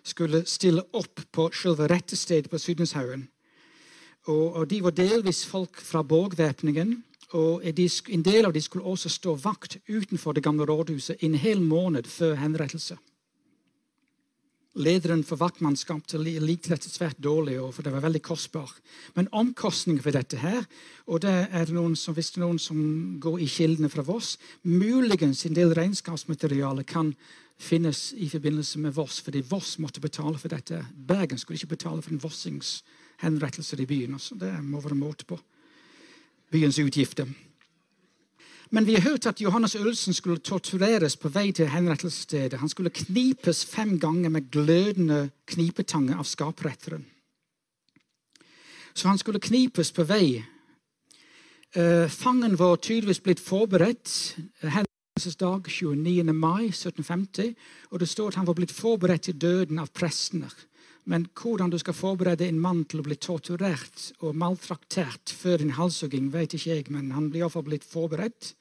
skulle 0.07 0.45
stille 0.47 0.85
opp 0.97 1.21
på 1.35 1.49
selve 1.53 1.89
rettestedet 1.91 2.51
på 2.51 2.61
Sydenshaugen. 2.63 3.27
Og, 4.27 4.57
og, 4.57 4.65
de 4.71 4.81
var 4.83 4.95
delvis 4.97 5.45
folk 5.47 5.81
fra 5.83 6.03
borgvæpningen. 6.03 6.97
Og 7.37 7.65
en 7.67 8.23
del 8.23 8.47
av 8.47 8.55
dem 8.55 8.63
skulle 8.63 8.87
også 8.87 9.11
stå 9.11 9.35
vakt 9.43 9.79
utenfor 9.89 10.33
det 10.33 10.45
gamle 10.47 10.67
rådhuset 10.67 11.23
en 11.27 11.35
hel 11.35 11.61
måned 11.61 12.07
før 12.07 12.39
henrettelse. 12.39 12.97
Lederen 14.77 15.23
for 15.25 15.41
vaktmannskapet 15.41 16.19
likte 16.21 16.75
dette 16.75 16.91
svært 16.93 17.17
dårlig, 17.25 17.57
for 17.73 17.87
det 17.87 17.95
var 17.95 18.05
veldig 18.05 18.21
kostbar. 18.27 18.75
Men 19.17 19.31
omkostningen 19.33 20.03
for 20.05 20.13
dette 20.13 20.37
her, 20.43 20.67
og 21.09 21.23
det 21.25 21.33
er 21.49 21.73
noen 21.73 21.97
som, 21.97 22.13
hvis 22.17 22.35
det 22.35 22.43
er 22.43 22.45
noen 22.45 22.61
som 22.61 22.79
går 23.23 23.41
i 23.41 23.49
kildene 23.49 23.89
fra 23.89 24.05
Voss 24.05 24.35
Muligens 24.69 25.47
en 25.49 25.57
del 25.57 25.73
regnskapsmateriale 25.77 26.85
kan 26.85 27.15
finnes 27.57 28.11
i 28.21 28.29
forbindelse 28.29 28.83
med 28.85 28.93
Voss, 28.99 29.23
fordi 29.25 29.41
Voss 29.49 29.79
måtte 29.81 30.03
betale 30.05 30.37
for 30.39 30.53
dette. 30.53 30.83
Bergen 30.93 31.41
skulle 31.41 31.57
ikke 31.57 31.73
betale 31.73 32.05
for 32.05 32.13
en 32.13 32.21
vossings 32.21 32.83
henrettelser 33.25 33.81
i 33.81 33.89
byen. 33.89 34.15
Også. 34.21 34.37
Det 34.37 34.53
må 34.61 34.81
være 34.85 34.99
måte 34.99 35.25
på 35.25 35.41
byens 36.53 36.79
utgifter. 36.79 37.29
Men 38.71 38.87
vi 38.87 38.95
har 38.95 39.11
hørt 39.11 39.27
at 39.27 39.41
Johannes 39.41 39.77
Ølsen 39.77 40.15
skulle 40.15 40.43
tortureres 40.43 41.17
på 41.17 41.31
vei 41.31 41.53
til 41.55 41.69
henrettelsesstedet. 41.71 42.59
Han 42.59 42.69
skulle 42.69 42.91
knipes 42.91 43.65
fem 43.67 43.99
ganger 44.01 44.33
med 44.33 44.51
glødende 44.51 45.31
knipetange 45.47 46.17
av 46.19 46.27
skapretteren. 46.27 47.07
Så 48.95 49.09
han 49.09 49.19
skulle 49.19 49.41
knipes 49.41 49.93
på 49.93 50.07
vei. 50.09 50.43
Uh, 51.77 52.09
fangen 52.09 52.57
var 52.59 52.79
tydeligvis 52.81 53.21
blitt 53.21 53.41
forberedt. 53.41 54.37
Henrettelsesdag 54.63 55.69
29. 55.69 56.33
mai 56.33 56.71
1750. 56.73 57.55
Og 57.91 58.01
det 58.01 58.09
står 58.09 58.33
at 58.33 58.41
han 58.41 58.49
var 58.49 58.57
blitt 58.59 58.75
forberedt 58.75 59.29
til 59.29 59.39
døden 59.41 59.79
av 59.79 59.93
prestene. 59.95 60.51
Men 61.07 61.29
hvordan 61.39 61.71
du 61.71 61.79
skal 61.79 61.95
forberede 61.95 62.49
en 62.49 62.59
mann 62.59 62.83
til 62.91 63.01
å 63.01 63.07
bli 63.07 63.15
torturert 63.23 64.11
og 64.27 64.35
maltraktert 64.39 65.31
før 65.31 65.63
en 65.63 65.77
halshugging, 65.79 66.33
vet 66.35 66.57
ikke 66.57 66.73
jeg, 66.73 66.87
men 66.91 67.13
han 67.15 67.29
blir 67.31 67.45
iallfall 67.45 67.67
blitt 67.69 67.87
forberedt. 67.87 68.55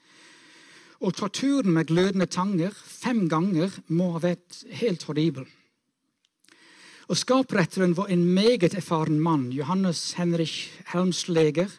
Og 1.01 1.15
torturen 1.17 1.73
med 1.73 1.89
glødende 1.89 2.29
tanger 2.29 2.73
fem 2.75 3.25
ganger 3.29 3.73
må 3.87 4.11
ha 4.13 4.21
vært 4.23 4.61
helt 4.77 5.07
horribel. 5.09 5.47
Og 7.09 7.17
Skapretteren 7.17 7.97
var 7.97 8.09
en 8.09 8.23
meget 8.33 8.77
erfaren 8.77 9.19
mann, 9.21 9.51
Johannes 9.53 10.15
Henrich 10.17 10.71
Helmsleger. 10.93 11.69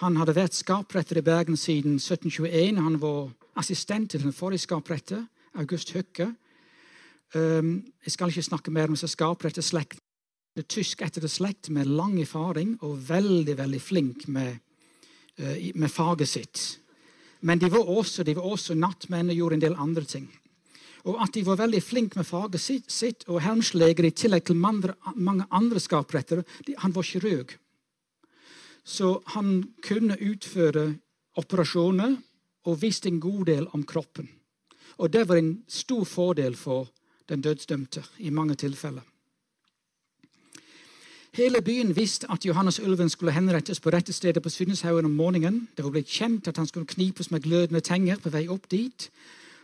Han 0.00 0.16
hadde 0.16 0.36
vært 0.36 0.56
skapretter 0.56 1.20
i 1.20 1.24
Bergen 1.24 1.56
siden 1.60 1.98
1721. 2.00 2.80
Han 2.80 3.00
var 3.00 3.32
assistent 3.60 4.12
til 4.12 4.24
den 4.24 4.32
forrige 4.32 4.64
skapretter, 4.64 5.26
August 5.54 5.92
Høkke. 5.92 6.32
Um, 7.34 7.80
jeg 8.04 8.14
skal 8.14 8.30
ikke 8.30 8.46
snakke 8.46 8.70
mer 8.74 8.90
om 8.92 8.96
skaper 8.96 9.48
etter 9.48 9.64
slekt. 9.64 9.98
Det 10.54 10.64
er 10.64 10.70
tysk 10.70 11.02
etter 11.02 11.24
det 11.24 11.32
slekt 11.32 11.70
med 11.74 11.90
lang 11.90 12.14
erfaring 12.22 12.76
og 12.86 13.00
veldig 13.08 13.56
veldig 13.58 13.80
flink 13.82 14.28
med, 14.28 14.60
uh, 15.40 15.56
med 15.74 15.90
faget 15.90 16.28
sitt. 16.28 16.62
Men 17.40 17.58
de 17.58 17.70
var 17.72 17.88
også, 17.90 18.22
de 18.22 18.36
var 18.36 18.46
også 18.46 18.74
nattmenn 18.74 19.32
og 19.32 19.36
gjorde 19.36 19.58
en 19.58 19.64
del 19.64 19.74
andre 19.76 20.04
ting. 20.04 20.28
Og 21.04 21.18
at 21.20 21.34
de 21.36 21.42
var 21.44 21.58
veldig 21.60 21.82
flinke 21.84 22.16
med 22.16 22.26
faget 22.26 22.62
sitt, 22.62 22.86
sitt 22.92 23.26
og 23.28 23.42
Helmsleger 23.44 24.06
i 24.08 24.14
tillegg 24.16 24.46
til 24.48 24.56
mange, 24.56 24.94
mange 25.14 25.44
andre 25.52 25.80
skaprettere 25.80 26.44
Han 26.78 26.94
var 26.94 27.02
kirurg. 27.02 27.58
Så 28.84 29.20
han 29.34 29.64
kunne 29.82 30.16
utføre 30.20 30.94
operasjoner 31.36 32.16
og 32.64 32.80
visste 32.80 33.08
en 33.08 33.20
god 33.20 33.44
del 33.46 33.68
om 33.72 33.84
kroppen. 33.84 34.28
Og 34.96 35.12
det 35.12 35.28
var 35.28 35.36
en 35.36 35.64
stor 35.68 36.04
fordel 36.04 36.56
for 36.56 36.88
den 37.28 37.40
dødsdømte 37.40 38.04
i 38.18 38.30
mange 38.30 38.54
tilfeller. 38.54 39.02
Hele 41.34 41.62
byen 41.62 41.96
visste 41.96 42.26
at 42.30 42.46
Johannes 42.46 42.80
Ulven 42.80 43.08
skulle 43.10 43.32
henrettes 43.32 43.80
på 43.80 43.90
rette 43.90 44.12
stedet 44.12 44.42
på 44.42 44.48
Sundeshaugen 44.48 45.04
om 45.04 45.10
morgenen. 45.10 45.68
Det 45.76 45.84
var 45.84 45.90
blitt 45.90 46.06
kjent 46.06 46.48
at 46.48 46.56
han 46.56 46.66
skulle 46.66 46.86
knipes 46.86 47.30
med 47.30 47.42
glødende 47.42 47.80
tenger 47.80 48.20
på 48.22 48.30
vei 48.30 48.46
opp 48.48 48.70
dit. 48.70 49.08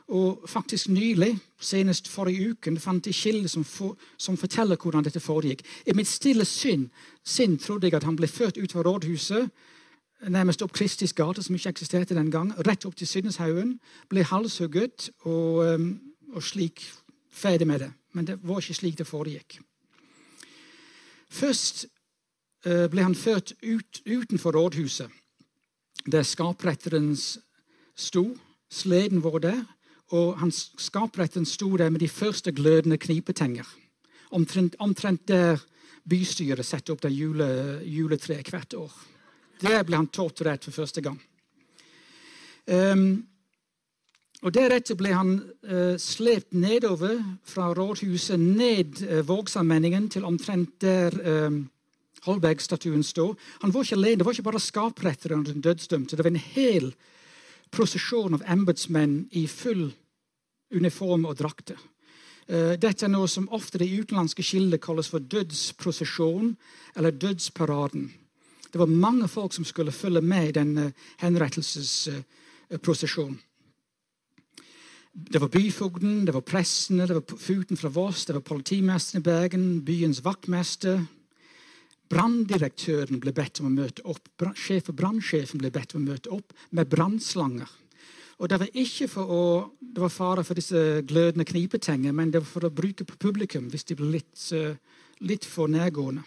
Og 0.08 0.42
faktisk 0.50 0.88
nylig, 0.88 1.38
senest 1.60 2.08
forrige 2.08 2.50
uken, 2.50 2.78
fant 2.78 3.06
jeg 3.06 3.14
kilder 3.14 3.48
som, 3.48 3.64
for, 3.64 3.94
som, 4.18 4.36
forteller 4.36 4.76
hvordan 4.76 5.06
dette 5.06 5.22
foregikk. 5.22 5.62
I 5.86 5.94
mitt 5.94 6.10
stille 6.10 6.44
sinn, 6.44 6.88
sinn 7.22 7.54
trodde 7.58 7.86
jeg 7.86 7.94
at 7.94 8.08
han 8.08 8.18
ble 8.18 8.26
ført 8.26 8.58
ut 8.58 8.72
fra 8.72 8.82
rådhuset, 8.82 9.50
nærmest 10.28 10.62
opp 10.62 10.72
Kristis 10.72 11.14
gate, 11.14 11.42
som 11.42 11.54
ikke 11.54 11.70
eksisterte 11.70 12.18
den 12.18 12.30
gang, 12.34 12.50
rett 12.66 12.84
opp 12.84 12.98
til 12.98 13.06
Svinneshaugen, 13.06 13.76
ble 14.10 14.26
halshugget 14.26 15.12
og, 15.22 15.62
og 16.34 16.42
slik 16.42 16.82
ferdig 17.40 17.66
med 17.68 17.80
det. 17.84 17.90
Men 18.12 18.26
det 18.28 18.38
var 18.42 18.60
ikke 18.60 18.78
slik 18.78 18.98
det 18.98 19.08
foregikk. 19.08 19.60
Først 21.30 21.86
eh, 22.66 22.86
ble 22.90 23.06
han 23.06 23.14
ført 23.14 23.54
ut, 23.62 24.02
utenfor 24.06 24.56
rådhuset, 24.58 25.10
der 26.10 26.26
skapretteren 26.26 27.12
sto. 27.96 28.24
Sleden 28.70 29.22
var 29.22 29.38
der, 29.42 29.62
og 30.14 30.38
han, 30.38 30.52
skapretteren 30.52 31.46
sto 31.46 31.76
der 31.76 31.90
med 31.90 32.00
de 32.02 32.08
første 32.08 32.52
glødende 32.52 32.98
knipetenger. 32.98 33.66
Omtrent, 34.30 34.76
omtrent 34.78 35.28
der 35.28 35.58
bystyret 36.08 36.66
setter 36.66 36.94
opp 36.94 37.02
det 37.02 37.12
jule, 37.14 37.46
juletreet 37.86 38.50
hvert 38.50 38.74
år. 38.78 38.92
Der 39.60 39.82
ble 39.86 39.98
han 39.98 40.08
torturert 40.08 40.64
for 40.64 40.82
første 40.82 41.02
gang. 41.04 41.18
Um, 42.70 43.26
og 44.40 44.54
Deretter 44.56 44.96
ble 44.96 45.10
han 45.12 45.34
uh, 45.68 46.00
slept 46.00 46.54
nedover 46.56 47.18
fra 47.44 47.74
rådhuset, 47.76 48.40
ned 48.40 49.02
uh, 49.04 49.20
Vågsallmenningen, 49.28 50.08
til 50.08 50.24
omtrent 50.24 50.80
der 50.80 51.12
uh, 51.20 51.52
Holberg-statuen 52.24 53.02
står. 53.04 53.36
Han 53.60 53.72
var 53.74 53.82
ikke 53.84 53.96
alene. 53.98 54.16
Det 54.20 54.26
var 54.26 54.32
ikke 54.32 54.48
bare 54.48 54.60
skapretter 54.60 55.32
og 55.36 55.44
den 55.48 55.60
dødsdømte. 55.64 56.16
Det 56.16 56.24
var 56.24 56.30
en 56.32 56.48
hel 56.54 56.94
prosesjon 57.70 58.34
av 58.38 58.42
embetsmenn 58.48 59.28
i 59.36 59.46
full 59.46 59.92
uniform 60.72 61.24
og 61.28 61.36
drakter. 61.36 61.76
Uh, 62.48 62.72
dette 62.80 63.04
er 63.04 63.12
noe 63.12 63.28
som 63.28 63.52
ofte 63.52 63.84
i 63.84 64.00
utenlandske 64.00 64.42
kilder 64.54 64.78
kalles 64.80 65.08
for 65.12 65.20
dødsprosesjon 65.20 66.56
eller 66.96 67.12
dødsparaden. 67.12 68.08
Det 68.72 68.80
var 68.80 68.88
mange 68.88 69.28
folk 69.28 69.52
som 69.52 69.64
skulle 69.68 69.92
følge 69.92 70.24
med 70.24 70.48
i 70.48 70.56
den 70.62 70.94
henrettelsesprosesjonen. 71.20 73.36
Det 75.12 75.40
var 75.42 75.48
byfogden, 75.48 76.24
det 76.24 76.34
var 76.34 76.44
pressene, 76.46 77.06
det 77.06 77.16
var 77.18 77.38
Futen 77.38 77.76
fra 77.76 77.90
Voss, 77.90 78.24
det 78.26 78.36
var 78.36 78.46
politimesteren 78.46 79.24
i 79.24 79.26
Bergen, 79.26 79.64
byens 79.84 80.22
vaktmester. 80.22 81.02
Branndirektøren 82.10 83.18
ble 83.22 83.32
bedt 83.34 83.60
om 83.60 83.66
å 83.66 83.74
møte 83.74 84.04
opp. 84.06 84.30
Sjef 84.54 84.90
og 84.90 84.98
brannsjefen 84.98 85.58
ble 85.62 85.70
bedt 85.74 85.94
om 85.94 86.04
å 86.04 86.12
møte 86.12 86.30
opp 86.34 86.54
med 86.70 86.90
brannslanger. 86.90 87.70
Og 88.40 88.48
Det 88.48 88.58
var 88.62 88.70
ikke 88.72 89.08
for 89.10 89.30
å, 89.34 89.42
det 89.80 90.00
var 90.00 90.12
fare 90.14 90.44
for 90.46 90.56
disse 90.56 91.02
glødende 91.04 91.44
knipetenger, 91.44 92.12
men 92.12 92.30
det 92.30 92.40
var 92.40 92.48
for 92.48 92.64
å 92.64 92.72
bruke 92.72 93.04
på 93.04 93.18
publikum 93.20 93.66
hvis 93.68 93.84
de 93.90 93.98
ble 93.98 94.14
litt, 94.14 94.46
litt 95.20 95.44
for 95.44 95.68
nærgående. 95.68 96.22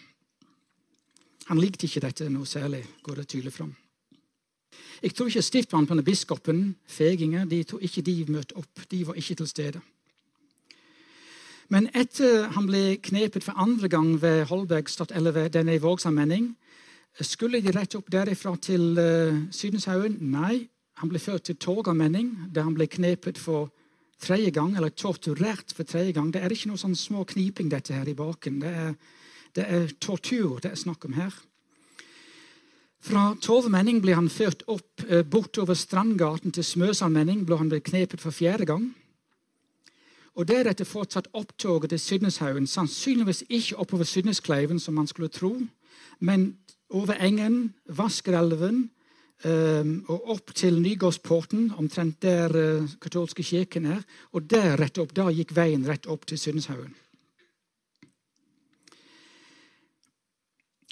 Han 1.50 1.60
likte 1.60 1.88
ikke 1.88 2.04
dette 2.04 2.28
noe 2.30 2.46
særlig, 2.46 2.84
går 3.02 3.20
det 3.20 3.26
tydelig 3.32 3.52
fram. 3.56 3.74
Jeg 5.02 5.14
tror 5.14 5.28
ikke 5.28 5.42
stiftmannen 5.42 6.00
og 6.00 6.04
biskopen, 6.04 6.76
feginger, 6.86 7.44
de 7.44 7.62
tror 7.64 7.82
ikke 7.84 8.02
de 8.02 8.24
møtte 8.28 8.56
opp. 8.56 8.86
De 8.90 9.06
var 9.06 9.18
ikke 9.20 9.34
til 9.34 9.48
stede. 9.48 9.80
Men 11.72 11.88
etter 11.96 12.50
han 12.54 12.66
ble 12.68 12.96
knepet 13.02 13.44
for 13.44 13.56
andre 13.60 13.88
gang 13.88 14.14
ved 14.22 14.44
Holbergstad, 14.50 15.14
eller 15.16 15.32
ved 15.32 15.50
denne 15.56 15.80
Vågsallmenning, 15.80 16.52
skulle 17.20 17.60
de 17.62 17.72
rette 17.72 17.98
opp 17.98 18.10
derifra 18.12 18.56
til 18.60 18.98
uh, 18.98 19.44
Sydenshaugen? 19.54 20.18
Nei, 20.20 20.66
han 20.98 21.10
ble 21.10 21.18
ført 21.22 21.46
til 21.48 21.56
Torgallmenning, 21.56 22.50
der 22.54 22.66
han 22.66 22.74
ble 22.74 22.88
knepet 22.90 23.38
for 23.38 23.70
tredje 24.20 24.50
gang, 24.54 24.74
eller 24.76 24.88
torturert 24.88 25.74
for 25.74 25.86
tredje 25.86 26.12
gang. 26.12 26.32
Det 26.32 26.42
er 26.42 26.52
ikke 26.52 26.72
noe 26.72 26.80
sånn 26.80 26.96
små 26.98 27.24
kniping 27.28 27.70
dette 27.70 27.94
her 27.94 28.08
i 28.08 28.16
baken. 28.18 28.60
Det 28.62 28.74
er, 28.84 28.94
det 29.54 29.66
er 29.68 29.92
tortur 30.00 30.60
det 30.62 30.72
er 30.72 30.80
snakk 30.80 31.06
om 31.06 31.16
her. 31.18 31.34
Fra 33.04 33.34
Torvmenning 33.36 33.98
ble 34.00 34.14
han 34.16 34.30
ført 34.32 34.62
opp 34.72 35.02
eh, 35.04 35.20
bortover 35.28 35.76
Strandgaten 35.76 36.54
til 36.56 36.64
Smøsallmenning, 36.64 37.42
ble 37.44 37.58
han 37.60 37.68
ble 37.68 37.82
knepet 37.84 38.22
for 38.22 38.32
fjerde 38.32 38.64
gang. 38.70 38.86
Og 40.34 40.48
Deretter 40.48 40.88
fortsatt 40.88 41.28
opptoget 41.36 41.92
til 41.92 42.00
Sydneshaugen, 42.00 42.66
sannsynligvis 42.66 43.44
ikke 43.48 43.76
oppover 43.84 44.08
Sydneskleiven, 44.08 44.80
som 44.80 44.96
man 44.96 45.06
skulle 45.06 45.28
tro, 45.28 45.52
men 46.18 46.54
over 46.94 47.20
engen, 47.20 47.74
Vaskerelven 47.86 48.88
um, 49.44 49.94
og 50.08 50.30
opp 50.34 50.54
til 50.56 50.80
Nygårdsporten, 50.82 51.72
omtrent 51.78 52.22
der 52.22 52.50
uh, 52.54 52.90
katolske 53.02 53.44
kirken 53.46 53.86
er. 53.86 54.02
Og 54.32 54.48
der 54.50 54.78
rett 54.80 54.98
opp, 55.02 55.14
da 55.14 55.28
gikk 55.34 55.54
veien 55.56 55.86
rett 55.86 56.08
opp 56.10 56.26
til 56.30 56.40
Sydneshaugen. 56.40 56.94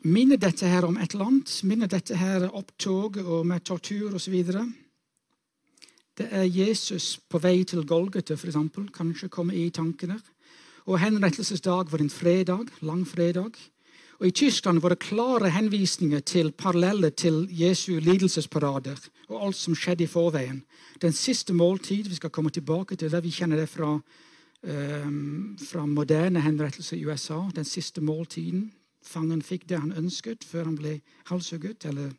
Minner 0.02 0.36
dette 0.36 0.66
her 0.66 0.82
om 0.82 0.96
et 0.98 1.12
annet? 1.14 1.50
Minner 1.62 1.86
dette 1.86 2.16
her 2.18 2.48
opptog 2.50 3.20
og 3.22 3.44
med 3.46 3.62
tortur 3.62 4.16
osv.? 4.18 4.34
Det 6.18 6.26
er 6.26 6.48
Jesus 6.50 7.20
på 7.30 7.38
vei 7.38 7.62
til 7.62 7.86
Golgata, 7.86 8.34
f.eks. 8.34 8.58
Kanskje 8.90 9.30
komme 9.30 9.54
i 9.54 9.68
tankene. 9.70 10.18
Og 10.90 10.98
henrettelsesdag 10.98 11.92
var 11.92 12.02
en 12.02 12.10
fredag, 12.10 12.66
langfredag. 12.82 13.54
Og 14.18 14.26
I 14.26 14.34
Tyskland 14.34 14.82
var 14.82 14.90
det 14.90 15.04
klare 15.06 15.54
henvisninger 15.54 16.20
til 16.20 16.50
paralleller 16.50 17.14
til 17.14 17.46
Jesu 17.50 18.00
lidelsesparader 18.02 18.98
og 19.30 19.46
alt 19.46 19.56
som 19.56 19.78
skjedde 19.78 20.04
i 20.04 20.10
forveien. 20.10 20.64
Den 21.02 21.12
siste 21.12 21.54
måltid 21.54 22.10
Vi 22.10 22.18
skal 22.18 22.30
komme 22.30 22.50
tilbake 22.50 22.96
til 22.96 23.10
det. 23.10 23.22
Vi 23.22 23.30
kjenner 23.30 23.56
det 23.56 23.68
fra, 23.68 24.00
um, 24.62 25.58
fra 25.70 25.86
moderne 25.86 26.40
henrettelser 26.40 26.96
i 26.96 27.06
USA. 27.06 27.40
Den 27.54 27.64
siste 27.64 28.00
måltiden. 28.00 28.72
Fangen 29.02 29.42
fikk 29.42 29.66
det 29.68 29.80
han 29.82 29.92
ønsket 29.98 30.44
før 30.46 30.70
han 30.70 30.78
ble 30.78 30.98
halshugget 31.30 31.84
eller 31.90 32.12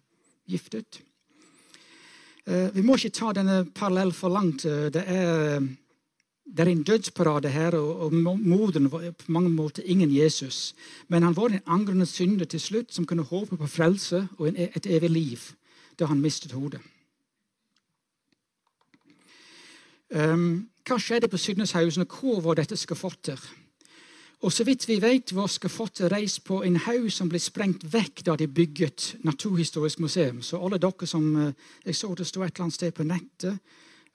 giftet. 0.50 1.02
Uh, 2.48 2.70
vi 2.76 2.84
må 2.84 2.98
ikke 3.00 3.16
ta 3.16 3.32
denne 3.36 3.64
parallellen 3.72 4.16
for 4.16 4.34
langt. 4.34 4.68
Det 4.68 5.04
er 5.08 5.64
det 6.44 6.60
er 6.60 6.72
en 6.72 6.84
dødsparade 6.84 7.50
her, 7.50 7.76
og, 7.76 8.00
og 8.00 8.14
moderen 8.14 8.92
var 8.92 9.12
på 9.12 9.32
mange 9.32 9.50
måter 9.50 9.84
ingen 9.86 10.12
Jesus. 10.16 10.76
Men 11.08 11.24
han 11.24 11.36
var 11.36 11.46
en 11.46 11.64
angrende 11.66 12.06
synder 12.06 12.46
til 12.46 12.60
slutt 12.60 12.94
som 12.94 13.06
kunne 13.06 13.24
håpe 13.24 13.58
på 13.58 13.68
frelse 13.68 14.28
og 14.38 14.48
en, 14.48 14.58
et 14.58 14.86
evig 14.86 15.10
liv 15.10 15.40
da 16.00 16.06
han 16.06 16.22
mistet 16.22 16.52
hodet. 16.52 16.82
Um, 20.14 20.70
hva 20.86 20.98
skjedde 21.00 21.30
på 21.30 21.38
Sydneshausen, 21.38 22.04
og 22.04 22.20
hvor 22.20 22.42
var 22.42 22.60
dette 22.60 22.78
skafottet? 22.78 23.40
Og 24.44 24.52
så 24.52 24.66
vidt 24.68 24.84
vi 24.90 24.98
vet, 25.00 25.32
var 25.32 25.48
skafottet 25.48 26.12
reist 26.12 26.42
på 26.44 26.58
en 26.68 26.76
haug 26.84 27.08
som 27.16 27.30
ble 27.32 27.40
sprengt 27.40 27.86
vekk 27.88 28.26
da 28.28 28.36
de 28.36 28.50
bygget 28.52 29.14
Naturhistorisk 29.24 30.02
museum. 30.04 30.42
Så 30.44 30.60
alle 30.60 30.82
dere 30.84 31.08
som 31.08 31.30
eh, 31.40 31.54
Jeg 31.86 31.96
så 31.96 32.12
det 32.16 32.28
sto 32.28 32.44
et 32.44 32.52
eller 32.52 32.66
annet 32.66 32.76
sted 32.76 32.92
på 32.92 33.08
nettet 33.08 33.60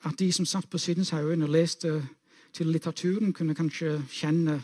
at 0.05 0.19
de 0.19 0.29
som 0.33 0.47
satt 0.47 0.69
på 0.71 0.79
Sydenshaugen 0.79 1.43
og 1.43 1.49
leste 1.51 2.03
til 2.53 2.69
litteraturen, 2.69 3.33
kunne 3.33 3.55
kanskje 3.55 4.03
kjenne 4.12 4.61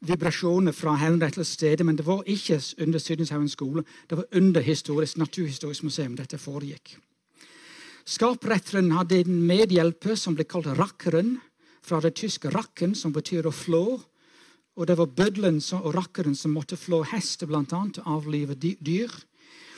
vibrasjoner 0.00 0.72
fra 0.72 0.94
henrettelsesstedet, 1.00 1.86
men 1.86 1.96
det 1.96 2.06
var 2.06 2.22
ikke 2.26 2.60
under 2.78 2.98
Sydenshaugen 2.98 3.48
skole. 3.48 3.84
Det 4.10 4.18
var 4.18 4.28
under 4.32 4.60
historisk, 4.60 5.16
Naturhistorisk 5.16 5.82
museum 5.82 6.16
dette 6.16 6.38
foregikk. 6.38 6.96
Skapretteren 8.04 8.92
hadde 8.92 9.22
en 9.22 9.42
medhjelper 9.46 10.14
som 10.18 10.34
ble 10.34 10.44
kalt 10.44 10.66
rakkeren, 10.78 11.38
fra 11.82 12.00
det 12.00 12.14
tyske 12.14 12.48
'rakken', 12.48 12.94
som 12.94 13.12
betyr 13.12 13.46
å 13.46 13.50
flå. 13.50 14.00
Og 14.76 14.86
det 14.88 14.96
var 14.96 15.10
bøddelen 15.12 15.60
og 15.78 15.94
rakkeren 15.94 16.36
som 16.36 16.54
måtte 16.56 16.78
flå 16.80 17.02
hester, 17.10 17.46
blant 17.46 17.72
annet, 17.76 18.00
og 18.00 18.16
avlive 18.18 18.56
dyr. 18.56 19.12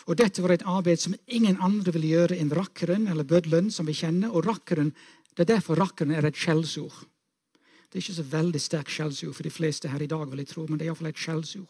Og 0.06 0.18
Dette 0.20 0.42
var 0.42 0.54
et 0.54 0.66
arbeid 0.68 1.00
som 1.00 1.16
ingen 1.26 1.56
andre 1.62 1.92
ville 1.92 2.12
gjøre 2.12 2.38
enn 2.38 2.52
rakkeren, 2.54 3.08
eller 3.08 3.24
bøddelen. 3.24 3.70
som 3.70 3.86
vi 3.86 3.92
kjenner. 3.92 4.30
Og 4.30 4.46
rakkeren, 4.46 4.92
Det 5.36 5.50
er 5.50 5.56
derfor 5.56 5.74
rakkeren 5.74 6.12
er 6.12 6.24
et 6.24 6.36
skjellsord. 6.36 7.06
Det 7.90 7.98
er 7.98 8.02
ikke 8.02 8.22
så 8.22 8.30
veldig 8.30 8.60
sterkt 8.60 8.90
skjellsord 8.90 9.34
for 9.34 9.42
de 9.42 9.50
fleste 9.50 9.88
her 9.88 10.02
i 10.02 10.06
dag, 10.06 10.30
vil 10.30 10.38
jeg 10.38 10.46
tro, 10.46 10.66
men 10.68 10.78
det 10.78 10.86
er 10.86 10.90
iallfall 10.92 11.08
et 11.08 11.16
skjellsord. 11.16 11.68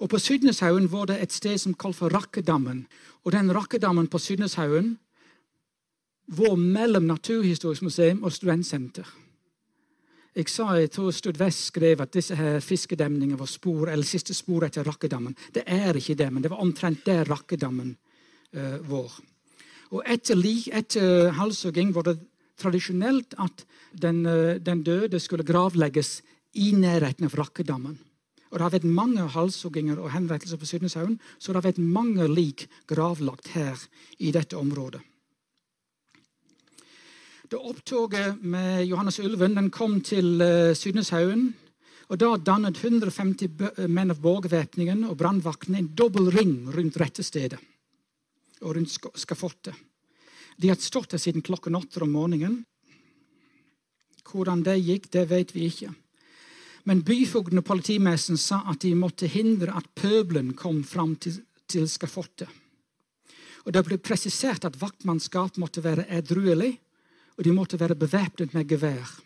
Og 0.00 0.08
På 0.08 0.18
Sydneshaugen 0.18 0.90
var 0.92 1.06
det 1.06 1.22
et 1.22 1.32
sted 1.32 1.58
som 1.58 1.74
kalt 1.74 1.96
for 1.96 2.08
Rakkedammen. 2.08 2.86
Og 3.24 3.32
den 3.32 3.52
Rakkedammen 3.52 4.08
på 4.08 4.18
Sydneshaugen 4.18 4.98
var 6.26 6.56
mellom 6.56 7.02
Naturhistorisk 7.02 7.82
museum 7.82 8.22
og 8.22 8.32
studentsenter. 8.32 9.04
Jeg 10.34 10.50
sa, 10.50 10.72
jeg 10.74 10.90
tror 10.90 11.12
Stud 11.14 11.36
Vest 11.38 11.68
skrev 11.68 12.00
at 12.02 12.14
disse 12.16 12.34
her 12.34 12.56
fiskedemningene 12.58 13.38
var 13.38 13.46
spor, 13.46 13.86
eller 13.86 14.06
siste 14.06 14.34
spor 14.34 14.64
etter 14.66 14.82
Rakkedammen. 14.82 15.36
Det 15.54 15.62
er 15.62 15.94
ikke 15.94 16.16
det, 16.18 16.26
men 16.34 16.42
det 16.42 16.50
var 16.50 16.62
omtrent 16.64 17.04
der 17.06 17.22
Rakkedammen 17.28 17.92
uh, 17.94 18.80
var. 18.90 19.14
Og 19.94 20.02
etter, 20.10 20.42
etter 20.74 21.30
halshugging 21.38 21.94
var 21.94 22.08
det 22.08 22.16
tradisjonelt 22.58 23.38
at 23.38 23.62
den, 23.94 24.24
uh, 24.26 24.58
den, 24.58 24.82
døde 24.82 25.22
skulle 25.22 25.46
gravlegges 25.46 26.16
i 26.58 26.72
nærheten 26.74 27.30
av 27.30 27.38
Rakkedammen. 27.38 27.94
Og 28.50 28.58
Det 28.58 28.66
har 28.66 28.74
vært 28.74 28.90
mange 28.90 29.30
halshugginger 29.38 30.02
og 30.02 30.10
henrettelser 30.14 30.58
på 30.58 30.66
Sydneshaugen, 30.66 31.20
så 31.38 31.52
det 31.52 31.62
har 31.62 31.70
vært 31.70 31.82
mange 31.82 32.26
lik 32.26 32.66
gravlagt 32.90 33.54
her 33.54 33.78
i 34.18 34.34
dette 34.34 34.58
området. 34.58 35.02
Da 37.54 37.60
opptoget 37.60 38.42
med 38.42 38.86
Johannes 38.86 39.20
Ulven 39.22 39.54
den 39.54 39.68
kom 39.70 40.00
til 40.02 40.40
uh, 40.42 40.72
Sydneshaugen, 40.74 41.52
og 42.10 42.18
da 42.18 42.32
dannet 42.34 42.80
150 42.80 43.44
eh, 43.46 43.84
menn 43.86 44.10
av 44.10 44.18
borgervæpningen 44.24 45.04
og 45.06 45.14
brannvaktene 45.20 45.78
en 45.78 45.92
dobbel 45.94 46.32
ring 46.34 46.56
rundt 46.74 46.98
rettestedet 46.98 47.60
og 48.58 48.74
rundt 48.74 48.90
skafottet. 48.90 49.70
De 50.58 50.72
hadde 50.72 50.82
stått 50.82 51.14
der 51.14 51.22
siden 51.22 51.46
klokken 51.46 51.78
åtte 51.78 52.02
om 52.02 52.10
morgenen. 52.16 52.56
Hvordan 54.26 54.66
det 54.66 54.80
gikk, 54.80 55.06
det 55.14 55.28
vet 55.30 55.54
vi 55.54 55.68
ikke. 55.70 55.94
Men 56.90 57.06
byfogden 57.06 57.62
og 57.62 57.68
politimesteren 57.70 58.40
sa 58.40 58.64
at 58.66 58.82
de 58.82 58.96
måtte 58.98 59.30
hindre 59.30 59.78
at 59.78 59.92
pøbelen 59.94 60.56
kom 60.58 60.82
fram 60.82 61.14
til, 61.22 61.38
til 61.70 61.86
skafottet. 61.86 62.50
Og 63.62 63.70
Det 63.72 63.86
ble 63.86 64.02
presisert 64.02 64.66
at 64.66 64.80
vaktmannskap 64.82 65.54
måtte 65.62 65.86
være 65.86 66.10
edruelig, 66.10 66.80
og 67.36 67.44
de 67.44 67.52
måtte 67.52 67.80
være 67.80 67.98
bevæpnet 67.98 68.54
med 68.54 68.68
gevær. 68.68 69.20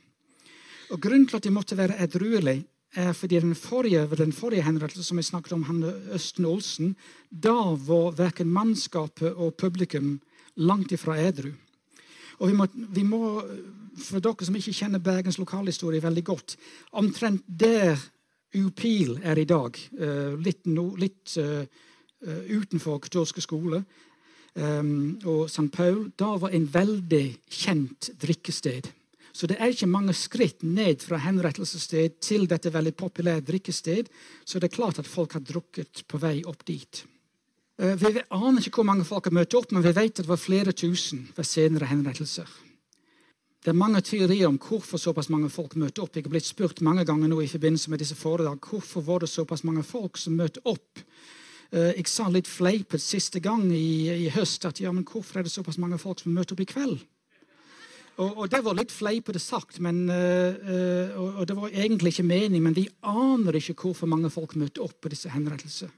Og 0.90 1.00
Grunnen 1.00 1.26
til 1.28 1.36
at 1.36 1.44
de 1.44 1.52
måtte 1.52 1.76
være 1.76 1.98
edruelige, 2.02 2.64
er 2.94 3.12
fordi 3.12 3.40
den 3.40 3.54
forrige, 3.54 4.06
den 4.16 4.32
forrige 4.32 4.62
henrettelsen 4.62 5.04
som 5.04 5.18
jeg 5.18 5.24
snakket 5.24 5.52
om, 5.52 5.62
han 5.62 5.82
Østen 6.14 6.44
Olsen, 6.44 6.96
da 7.30 7.74
var 7.76 8.16
verken 8.16 8.48
mannskapet 8.48 9.34
og 9.34 9.54
publikum 9.54 10.20
langt 10.56 10.92
ifra 10.92 11.18
edru. 11.20 11.50
Og 12.38 12.48
vi 12.48 12.54
må, 12.54 12.66
vi 12.74 13.02
må, 13.02 13.42
For 13.98 14.22
dere 14.22 14.46
som 14.46 14.54
ikke 14.54 14.72
kjenner 14.72 15.02
Bergens 15.02 15.40
lokalhistorie 15.40 16.02
veldig 16.02 16.22
godt 16.24 16.52
Omtrent 16.92 17.42
der 17.48 17.98
Upil 18.54 19.18
er 19.26 19.38
i 19.38 19.44
dag, 19.44 19.74
uh, 19.98 20.38
litt, 20.38 20.66
no, 20.66 20.94
litt 20.96 21.34
uh, 21.36 21.66
utenfor 22.48 23.00
katolske 23.02 23.42
skole, 23.42 23.82
um, 24.54 25.18
og 25.24 25.48
St. 25.50 25.68
Paul, 25.74 26.08
da 26.18 26.36
var 26.40 26.54
en 26.54 26.68
veldig 26.72 27.26
kjent 27.50 28.10
drikkested. 28.20 28.90
Så 29.38 29.46
det 29.46 29.58
er 29.60 29.70
ikke 29.70 29.86
mange 29.86 30.14
skritt 30.18 30.64
ned 30.66 31.04
fra 31.06 31.20
henrettelsessted 31.22 32.16
til 32.24 32.48
dette 32.50 32.72
veldig 32.74 32.94
populære 32.98 33.44
drikkested. 33.46 34.08
Så 34.44 34.58
det 34.58 34.70
er 34.70 34.76
klart 34.80 34.98
at 34.98 35.06
folk 35.06 35.36
har 35.36 35.44
drukket 35.46 36.02
på 36.08 36.18
vei 36.18 36.40
opp 36.42 36.64
dit. 36.66 37.04
Eh, 37.78 37.94
vi 37.94 38.24
aner 38.34 38.64
ikke 38.64 38.80
hvor 38.80 38.88
mange 38.88 39.06
folk 39.06 39.28
har 39.28 39.36
møtt 39.38 39.54
opp, 39.54 39.70
men 39.70 39.84
vi 39.84 39.94
vet 39.94 40.16
at 40.16 40.24
det 40.24 40.32
var 40.32 40.42
flere 40.42 40.74
tusen 40.74 41.28
ved 41.36 41.46
senere 41.46 41.86
henrettelser. 41.86 42.48
Det 43.62 43.70
er 43.70 43.78
mange 43.78 44.00
teorier 44.02 44.48
om 44.48 44.58
hvorfor 44.58 44.98
såpass 44.98 45.28
mange 45.30 45.50
folk 45.50 45.76
møtte 45.78 46.02
opp. 46.02 46.16
Jeg 46.16 46.26
har 46.26 46.32
blitt 46.32 46.46
spurt 46.46 46.82
mange 46.82 47.04
ganger 47.06 47.30
nå 47.30 47.40
i 47.42 47.50
forbindelse 47.50 47.90
med 47.90 48.02
disse 48.02 48.18
foredrag, 48.18 48.58
hvorfor 48.58 49.06
var 49.06 49.22
det 49.22 49.30
såpass 49.30 49.64
mange 49.66 49.82
folk 49.86 50.18
som 50.18 50.34
møtte 50.38 50.62
opp. 50.64 51.02
Eh, 51.72 51.92
jeg 51.98 52.08
sa 52.08 52.28
litt 52.32 52.48
fleipet 52.48 53.02
siste 53.02 53.42
gang 53.44 53.66
i, 53.72 54.08
i, 54.26 54.28
høst 54.32 54.64
at 54.64 54.80
ja, 54.80 54.92
men 54.94 55.04
hvorfor 55.04 55.38
er 55.38 55.46
det 55.46 55.52
såpass 55.52 55.78
mange 55.78 56.00
folk 56.00 56.22
som 56.22 56.32
møter 56.32 56.56
opp 56.56 56.64
i 56.64 56.68
kveld? 56.68 56.98
Og, 58.18 58.30
og 58.32 58.50
Det 58.50 58.64
var 58.64 58.74
litt 58.74 58.90
fleipete 58.90 59.38
sagt, 59.38 59.78
men, 59.84 60.08
uh, 60.10 61.14
og, 61.14 61.28
og, 61.36 61.44
det 61.46 61.54
var 61.54 61.70
egentlig 61.70 62.16
ikke 62.16 62.26
mening, 62.26 62.64
men 62.64 62.74
vi 62.74 62.88
aner 63.06 63.60
ikke 63.60 63.76
hvorfor 63.78 64.10
mange 64.10 64.30
folk 64.30 64.56
møtte 64.58 64.82
opp 64.82 64.96
på 64.98 65.12
disse 65.12 65.30
henrettelsene. 65.30 65.92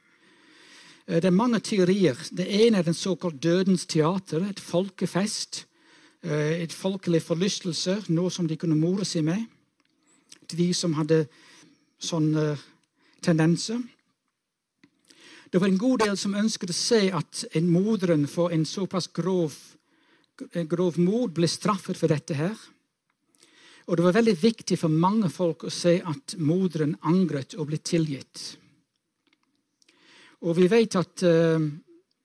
Eh, 1.06 1.16
det 1.16 1.30
er 1.30 1.36
mange 1.36 1.60
teorier. 1.60 2.18
Det 2.30 2.46
ene 2.46 2.78
er 2.78 2.82
den 2.86 2.94
såkalt 2.94 3.42
Dødens 3.42 3.86
teater, 3.86 4.44
et 4.50 4.60
folkefest. 4.60 5.66
Eh, 6.22 6.60
et 6.62 6.72
folkelig 6.72 7.22
forlystelse, 7.22 8.02
noe 8.08 8.30
som 8.30 8.48
de 8.48 8.56
kunne 8.56 8.78
more 8.78 9.04
seg 9.04 9.24
med. 9.24 9.46
til 10.50 10.58
de 10.58 10.74
som 10.74 10.94
hadde 10.98 11.28
sånne 12.02 12.56
tendenser. 13.22 13.78
Det 15.50 15.58
var 15.58 15.66
en 15.66 15.78
god 15.78 15.98
del 16.04 16.16
som 16.18 16.36
ønsket 16.38 16.70
å 16.70 16.76
se 16.76 17.00
at 17.10 17.44
en 17.58 17.70
moderen 17.72 18.26
for 18.30 18.52
en 18.54 18.62
såpass 18.66 19.08
grov, 19.10 19.56
grov 20.70 20.98
mord 21.02 21.32
ble 21.34 21.48
straffet 21.50 21.98
for 21.98 22.12
dette 22.12 22.36
her. 22.38 22.54
Og 23.90 23.98
det 23.98 24.04
var 24.06 24.14
veldig 24.20 24.36
viktig 24.38 24.78
for 24.78 24.92
mange 24.92 25.26
folk 25.34 25.64
å 25.66 25.72
se 25.74 25.96
at 26.06 26.36
moderen 26.38 26.94
angret 27.02 27.56
og 27.58 27.66
ble 27.72 27.80
tilgitt. 27.82 28.44
Og 30.46 30.54
vi 30.56 30.68
vet 30.70 30.94
at 30.96 31.24
uh, 31.26 31.58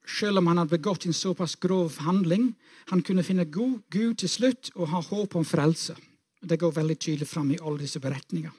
selv 0.05 0.39
om 0.39 0.51
han 0.51 0.61
hadde 0.61 0.75
begått 0.77 1.07
en 1.09 1.17
såpass 1.17 1.57
grov 1.57 1.97
handling, 2.05 2.51
han 2.93 3.01
kunne 3.01 3.25
finne 3.25 3.47
god 3.49 3.81
Gud 3.89 4.21
til 4.21 4.29
slutt 4.29 4.69
og 4.75 4.91
ha 4.93 5.01
håp 5.01 5.33
om 5.35 5.47
frelse. 5.47 5.97
Det 6.45 6.59
går 6.61 6.77
veldig 6.77 6.99
tydelig 7.01 7.27
fram 7.27 7.49
i 7.51 7.57
alle 7.57 7.81
disse 7.81 7.99
beretningene. 7.99 8.53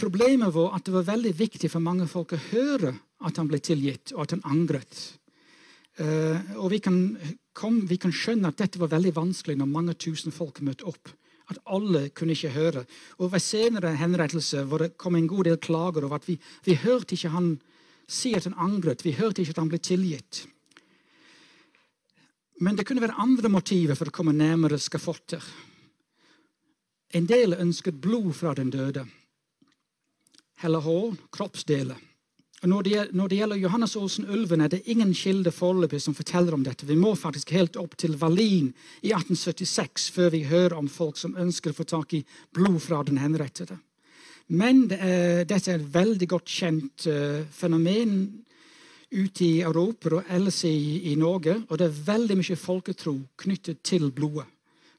Problemet 0.00 0.54
var 0.54 0.72
at 0.72 0.86
det 0.86 0.94
var 0.94 1.10
veldig 1.10 1.34
viktig 1.36 1.68
for 1.68 1.84
mange 1.84 2.06
folk 2.08 2.32
å 2.32 2.44
høre 2.54 2.94
at 3.26 3.40
han 3.40 3.48
ble 3.50 3.60
tilgitt, 3.62 4.14
og 4.16 4.24
at 4.24 4.36
han 4.36 4.44
angret. 4.48 5.00
Uh, 6.00 6.38
og 6.56 6.70
vi 6.72 6.78
kan, 6.80 6.96
kom, 7.56 7.82
vi 7.88 7.98
kan, 8.00 8.12
skjønne 8.14 8.48
at 8.48 8.60
dette 8.60 8.80
var 8.80 8.92
veldig 8.94 9.12
vanskelig 9.16 9.58
når 9.60 9.68
mange 9.68 9.96
tusen 10.00 10.32
folk 10.32 10.62
møtte 10.64 10.86
opp. 10.88 11.10
At 11.50 11.58
alle 11.68 12.06
kunne 12.14 12.36
ikke 12.36 12.54
høre. 12.54 12.84
Og 13.18 13.32
Ved 13.32 13.42
senere 13.42 13.96
henrettelse 13.98 14.62
hvor 14.70 14.84
det 14.84 14.94
kom 15.00 15.18
en 15.18 15.28
god 15.28 15.50
del 15.50 15.58
klager 15.58 16.06
over 16.06 16.20
at 16.20 16.28
vi, 16.28 16.38
vi 16.64 16.78
hørte 16.78 17.16
ikke 17.16 17.34
han 17.34 17.50
si 18.10 18.32
at 18.38 18.46
han 18.46 18.56
angret. 18.58 19.04
Vi 19.04 19.16
hørte 19.18 19.42
ikke 19.42 19.56
at 19.56 19.62
han 19.62 19.70
ble 19.72 19.82
tilgitt. 19.82 20.44
Men 22.60 22.76
det 22.76 22.86
kunne 22.86 23.02
være 23.02 23.18
andre 23.18 23.50
motiver 23.50 23.98
for 23.98 24.10
å 24.10 24.14
komme 24.14 24.36
nærmere 24.36 24.78
skafottet. 24.78 25.42
En 27.16 27.26
del 27.26 27.56
ønsket 27.58 27.98
blod 27.98 28.30
fra 28.38 28.54
den 28.54 28.70
døde. 28.70 29.02
Heller 30.62 30.84
hår, 30.84 31.16
kroppsdeler. 31.32 31.98
Når 32.60 32.82
det, 32.84 33.04
når 33.16 33.28
det, 33.28 33.36
gjelder 33.38 33.56
Johannes 33.56 33.94
Olsen 33.96 34.26
Ulven, 34.28 34.60
er 34.60 34.68
det 34.68 34.82
ingen 34.92 35.14
kilde 35.16 35.48
foreløpig 35.48 36.02
som 36.04 36.14
forteller 36.16 36.52
om 36.52 36.64
dette. 36.64 36.84
Vi 36.84 36.96
må 36.98 37.14
faktisk 37.16 37.54
helt 37.56 37.78
opp 37.80 37.96
til 37.96 38.18
Wallin 38.20 38.68
i 39.00 39.14
1876 39.16 40.10
før 40.12 40.28
vi 40.34 40.42
hører 40.44 40.76
om 40.76 40.90
folk 40.92 41.16
som 41.16 41.38
ønsker 41.40 41.72
å 41.72 41.78
få 41.78 41.88
tak 41.88 42.12
i 42.18 42.24
blod 42.52 42.76
fra 42.84 43.00
den 43.08 43.16
henrettede. 43.22 43.78
Men 44.52 44.88
det 44.90 44.98
er, 45.00 45.44
dette 45.48 45.72
er 45.72 45.78
et 45.78 45.92
veldig 45.94 46.28
godt 46.28 46.52
kjent 46.52 47.06
uh, 47.08 47.46
fenomen 47.54 48.16
ute 49.10 49.44
i 49.46 49.60
Europa 49.64 50.16
og 50.18 50.28
ellers 50.28 50.60
i, 50.68 51.12
i, 51.12 51.14
Norge. 51.16 51.62
Og 51.70 51.78
det 51.78 51.86
er 51.88 52.02
veldig 52.10 52.36
mye 52.42 52.58
folketro 52.58 53.14
knyttet 53.40 53.80
til 53.86 54.10
blodet 54.12 54.44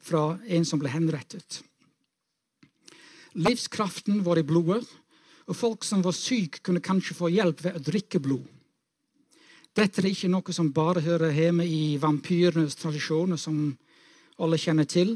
fra 0.02 0.40
en 0.50 0.66
som 0.66 0.82
ble 0.82 0.90
henrettet. 0.90 1.62
Livskraften 3.38 4.24
var 4.26 4.40
i 4.40 4.48
blodet. 4.48 4.82
Og 5.50 5.58
folk 5.58 5.86
som 5.88 6.04
var 6.06 6.16
syke, 6.16 6.62
kunne 6.62 6.84
kanskje 6.84 7.18
få 7.18 7.32
hjelp 7.34 7.64
ved 7.66 7.78
å 7.78 7.86
drikke 7.86 8.22
blod. 8.24 8.46
Dette 9.72 10.02
er 10.02 10.10
ikke 10.12 10.30
noe 10.32 10.54
som 10.54 10.74
bare 10.76 11.04
hører 11.06 11.32
hjemme 11.32 11.64
i 11.64 11.98
vampyrenes 12.02 12.76
tradisjoner, 12.76 13.40
som 13.40 13.72
alle 14.42 14.60
kjenner 14.60 14.90
til. 14.90 15.16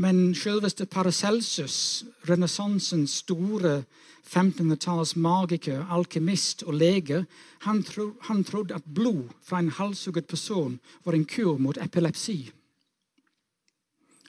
Men 0.00 0.30
selveste 0.38 0.86
Paracelsus, 0.86 2.04
renessansens 2.28 3.18
store 3.24 3.82
1500-talls 4.30 5.16
magiker, 5.18 5.82
alkymist 5.90 6.62
og 6.62 6.78
lege, 6.78 7.24
han, 7.66 7.82
tro, 7.84 8.12
han, 8.28 8.44
trodde 8.46 8.76
at 8.78 8.86
blod 8.86 9.32
fra 9.42 9.58
en 9.60 9.72
halshugget 9.74 10.28
person 10.30 10.78
var 11.04 11.16
en 11.18 11.26
kur 11.28 11.58
mot 11.58 11.76
epilepsi. 11.76 12.38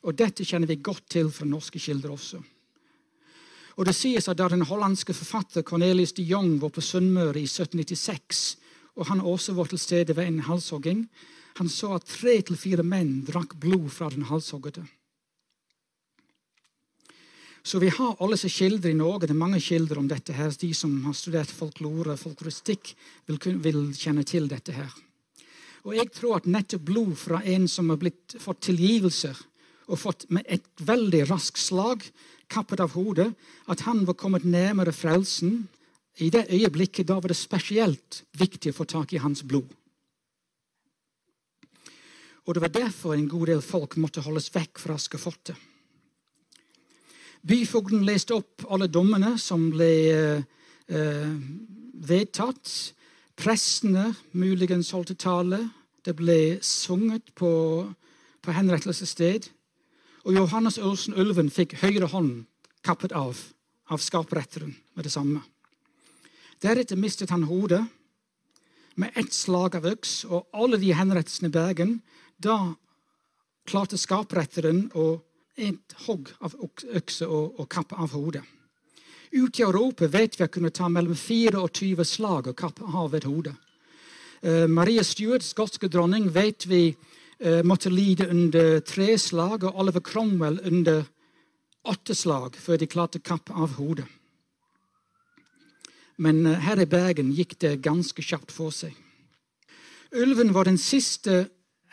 Og 0.02 0.18
Dette 0.18 0.44
kjenner 0.48 0.68
vi 0.68 0.82
godt 0.82 1.06
til 1.14 1.30
fra 1.32 1.46
norske 1.46 1.80
kilder 1.80 2.16
også. 2.16 2.42
Og 3.82 3.88
Det 3.90 3.96
sies 3.98 4.28
at 4.30 4.38
da 4.38 4.46
den 4.46 4.62
hollandske 4.70 5.14
forfatter 5.18 5.64
Cornelius 5.66 6.12
de 6.14 6.22
Jong 6.30 6.60
var 6.62 6.70
på 6.70 6.84
Sunnmøre 6.86 7.40
i 7.42 7.48
1796, 7.50 8.42
og 8.94 9.08
han 9.10 9.24
også 9.26 9.56
var 9.58 9.72
til 9.72 9.80
stede 9.82 10.14
ved 10.14 10.28
en 10.30 10.44
halshogging, 10.46 11.08
han 11.58 11.70
så 11.70 11.96
at 11.96 12.06
tre 12.06 12.36
til 12.46 12.60
fire 12.62 12.86
menn 12.86 13.24
drakk 13.26 13.56
blod 13.58 13.88
fra 13.90 14.12
den 14.14 14.28
halshoggede. 14.30 14.84
Så 17.64 17.82
vi 17.82 17.90
har 17.90 18.22
alle 18.22 18.38
disse 18.38 18.54
kilder 18.54 18.92
i 18.92 18.98
Norge. 18.98 19.26
Det 19.26 19.34
er 19.34 19.42
mange 19.42 19.62
kilder 19.62 19.98
om 19.98 20.08
dette. 20.08 20.34
her. 20.34 20.54
De 20.62 20.74
som 20.74 20.94
har 21.06 21.18
studert 21.18 21.50
folklore 21.50 22.18
folkloristikk, 22.18 22.94
vil, 23.26 23.40
vil, 23.66 23.82
kjenne 23.98 24.24
til 24.24 24.48
dette. 24.50 24.74
her. 24.74 24.94
Og 25.86 25.96
Jeg 25.96 26.12
tror 26.14 26.36
at 26.36 26.46
nettopp 26.46 26.86
blod 26.86 27.16
fra 27.16 27.42
en 27.46 27.68
som 27.68 27.90
har 27.90 27.98
blitt, 27.98 28.38
fått 28.38 28.62
tilgivelser 28.62 29.38
og 29.88 30.00
fått 30.00 30.30
med 30.30 30.46
et 30.46 30.66
veldig 30.78 31.30
raskt 31.30 31.58
slag 31.58 32.06
kappet 32.52 32.84
av 32.84 32.94
hodet, 32.98 33.32
at 33.72 33.84
han 33.88 34.04
var 34.08 34.20
kommet 34.20 34.46
nærmere 34.46 34.94
frelsen. 34.94 35.70
I 36.20 36.30
det 36.30 36.50
øyeblikket 36.52 37.08
da 37.08 37.20
var 37.20 37.32
det 37.32 37.40
spesielt 37.40 38.24
viktig 38.38 38.74
å 38.74 38.82
få 38.82 38.88
tak 38.90 39.14
i 39.16 39.22
hans 39.24 39.44
blod. 39.48 39.70
Og 42.46 42.54
Det 42.54 42.62
var 42.62 42.74
derfor 42.74 43.14
en 43.14 43.30
god 43.30 43.48
del 43.48 43.62
folk 43.62 43.96
måtte 43.98 44.24
holdes 44.26 44.50
vekk 44.54 44.80
fra 44.82 44.98
skafottet. 44.98 45.56
Byfogden 47.48 48.04
leste 48.06 48.36
opp 48.38 48.66
alle 48.70 48.90
dommene 48.92 49.38
som 49.42 49.70
ble 49.74 49.94
eh, 50.12 51.32
vedtatt. 52.12 52.74
Prestene 53.38 54.12
muligens 54.38 54.92
holdt 54.94 55.16
tale. 55.22 55.64
Det 56.06 56.14
ble 56.18 56.60
sunget 56.66 57.34
på, 57.38 57.52
på 58.42 58.54
henrettelsessted. 58.58 59.50
Og 60.26 60.36
Johannes 60.36 60.78
Ørsen 60.78 61.18
Ulven 61.18 61.50
fikk 61.50 61.80
høyre 61.82 62.10
hånd 62.12 62.46
kappet 62.86 63.14
av 63.18 63.40
av 63.92 64.00
skaperetteren 64.00 64.72
med 64.96 65.06
det 65.06 65.12
samme. 65.12 65.42
Deretter 66.64 67.00
mistet 67.00 67.34
han 67.34 67.44
hodet 67.50 67.82
med 68.96 69.12
ett 69.20 69.34
slag 69.34 69.76
av 69.76 69.88
øks, 69.88 70.24
og 70.26 70.48
alle 70.54 70.80
de 70.80 70.94
henrettelsene 70.96 71.50
i 71.50 71.56
Bergen. 71.56 71.98
Da 72.38 72.74
klarte 73.68 74.00
skaperetteren 74.00 74.86
å 74.96 75.22
et 75.60 75.96
hogg 76.06 76.32
av 76.40 76.56
økse 76.56 77.28
og, 77.28 77.60
og 77.60 77.68
kappe 77.70 77.98
av 78.00 78.14
hodet. 78.16 78.44
Ute 79.32 79.62
i 79.62 79.66
Europa 79.66 80.08
vet 80.12 80.38
vi 80.40 80.46
å 80.46 80.52
kunne 80.52 80.72
ta 80.76 80.88
mellom 80.92 81.16
24 81.16 82.06
slag 82.08 82.52
og 82.52 82.58
kappe 82.58 82.88
av 82.88 83.16
et 83.16 83.28
hode. 83.28 83.54
Uh, 84.42 84.68
Maria 84.68 85.04
Stuart, 85.06 85.44
skotske 85.46 85.88
dronning, 85.92 86.30
vet 86.34 86.66
vi 86.68 86.96
måtte 87.66 87.90
lide 87.90 88.28
under 88.30 88.80
tre 88.86 89.16
slag, 89.18 89.64
og 89.66 89.80
Oliver 89.82 90.04
Cromwell 90.06 90.60
under 90.68 91.08
åtte 91.90 92.16
slag 92.16 92.58
før 92.62 92.78
de 92.78 92.90
klarte 92.90 93.22
å 93.22 93.26
kappe 93.26 93.56
av 93.58 93.78
hodet. 93.80 94.06
Men 96.22 96.46
eh, 96.46 96.60
her 96.62 96.82
i 96.82 96.90
Bergen 96.90 97.32
gikk 97.36 97.58
det 97.64 97.80
ganske 97.86 98.24
kjapt 98.24 98.54
for 98.54 98.74
seg. 98.76 98.94
Ulven 100.12 100.54
var 100.54 100.68
den 100.68 100.80
siste 100.82 101.46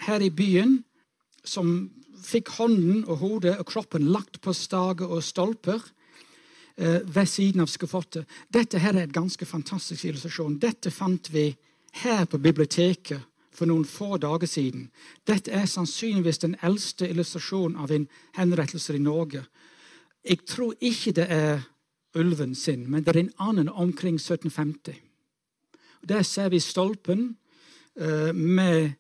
her 0.05 0.23
i 0.23 0.31
byen 0.35 0.81
som 1.47 1.89
fikk 2.19 2.51
hånden 2.59 3.05
og 3.07 3.23
hodet 3.23 3.55
og 3.61 3.69
kroppen 3.71 4.11
lagt 4.13 4.41
på 4.43 4.53
stager 4.57 5.09
og 5.09 5.23
stolper 5.25 5.79
eh, 6.77 7.01
ved 7.07 7.31
siden 7.31 7.63
av 7.65 7.71
skafottet. 7.73 8.27
Dette 8.53 8.83
her 8.83 8.97
er 8.97 9.07
et 9.07 9.17
ganske 9.17 9.47
fantastisk 9.49 10.05
illustrasjon. 10.05 10.59
Dette 10.61 10.93
fant 10.93 11.31
vi 11.33 11.49
her 12.03 12.27
på 12.29 12.41
biblioteket 12.43 13.23
for 13.59 13.67
noen 13.67 13.87
få 13.89 14.17
dager 14.23 14.47
siden. 14.47 14.89
Dette 15.27 15.51
er 15.51 15.67
sannsynligvis 15.67 16.39
den 16.45 16.55
eldste 16.63 17.09
illustrasjonen 17.11 17.79
av 17.83 17.93
en 17.93 18.07
henrettelse 18.39 18.95
i 18.95 19.03
Norge. 19.03 19.43
Jeg 20.25 20.45
tror 20.47 20.75
ikke 20.81 21.15
det 21.19 21.27
er 21.33 21.67
ulven 22.19 22.55
sin, 22.55 22.87
men 22.91 23.05
det 23.05 23.15
er 23.15 23.21
en 23.25 23.35
annen 23.39 23.69
omkring 23.69 24.19
1750. 24.21 24.95
Der 26.09 26.23
ser 26.23 26.49
vi 26.49 26.61
stolpen 26.63 27.37
uh, 28.01 28.35
med 28.35 28.93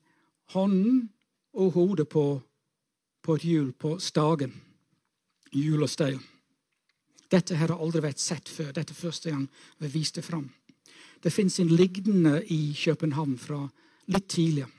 hånden 0.54 1.10
og 1.52 1.72
hodet 1.72 2.08
på, 2.08 2.40
på 3.22 3.34
et 3.34 3.46
hjul 3.46 3.72
på 3.72 3.98
stagen. 3.98 4.52
Hjul 5.52 5.82
og 5.82 5.90
støy. 5.90 6.18
Dette 7.30 7.56
har 7.56 7.72
aldri 7.76 8.02
vært 8.02 8.20
sett 8.20 8.48
før. 8.48 8.72
Dette 8.72 8.92
er 8.92 9.02
første 9.02 9.30
gang 9.30 9.46
vi 9.78 9.90
viste 9.92 10.22
fram. 10.22 10.48
Det 11.22 11.32
fins 11.32 11.58
en 11.60 11.70
lignende 11.70 12.40
i 12.46 12.76
København 12.78 13.38
fra 13.38 13.66
litt 14.08 14.28
tidligere. 14.32 14.72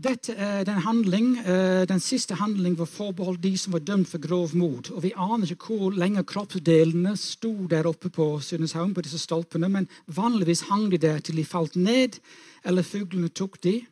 Dette 0.00 0.32
er 0.32 0.62
den, 0.64 0.78
handling, 0.80 1.34
eh, 1.44 1.84
den 1.84 2.00
siste 2.00 2.38
handling 2.40 2.78
var 2.78 2.88
forbeholdt 2.88 3.42
de 3.42 3.52
som 3.60 3.74
var 3.74 3.82
dømt 3.84 4.08
for 4.08 4.22
grov 4.22 4.54
mord. 4.56 4.88
Og 4.94 5.02
Vi 5.02 5.12
aner 5.12 5.50
ikke 5.52 5.76
hvor 5.76 5.92
lenge 5.92 6.24
kroppsdelene 6.24 7.12
sto 7.20 7.66
der 7.68 7.84
oppe 7.84 8.08
på 8.08 8.40
Sunneshavn, 8.40 8.94
på 8.94 9.04
disse 9.04 9.20
stolpene, 9.20 9.68
men 9.68 9.88
vanligvis 10.06 10.70
hang 10.70 10.88
de 10.90 10.96
der 10.96 11.20
til 11.20 11.36
de 11.36 11.44
falt 11.44 11.76
ned, 11.76 12.16
eller 12.64 12.82
fuglene 12.82 13.28
tok 13.28 13.60
de. 13.60 13.82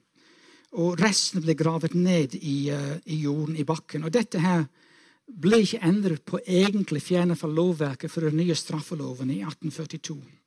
Og 0.72 0.96
resten 1.00 1.42
ble 1.44 1.54
gravet 1.54 1.94
ned 1.94 2.34
i, 2.40 2.70
uh, 2.72 2.96
i 3.04 3.20
jorden, 3.24 3.56
i 3.56 3.64
bakken. 3.64 4.04
Og 4.04 4.12
Dette 4.12 4.40
her 4.40 4.64
ble 5.28 5.60
ikke 5.60 5.84
endret 5.84 6.24
på 6.24 6.40
egentlig 6.46 7.02
fjernet 7.02 7.38
fra 7.38 7.48
lovverket 7.48 8.10
for 8.10 8.24
den 8.24 8.40
nye 8.40 8.56
straffeloven 8.56 9.30
i 9.30 9.42
1842. 9.44 10.37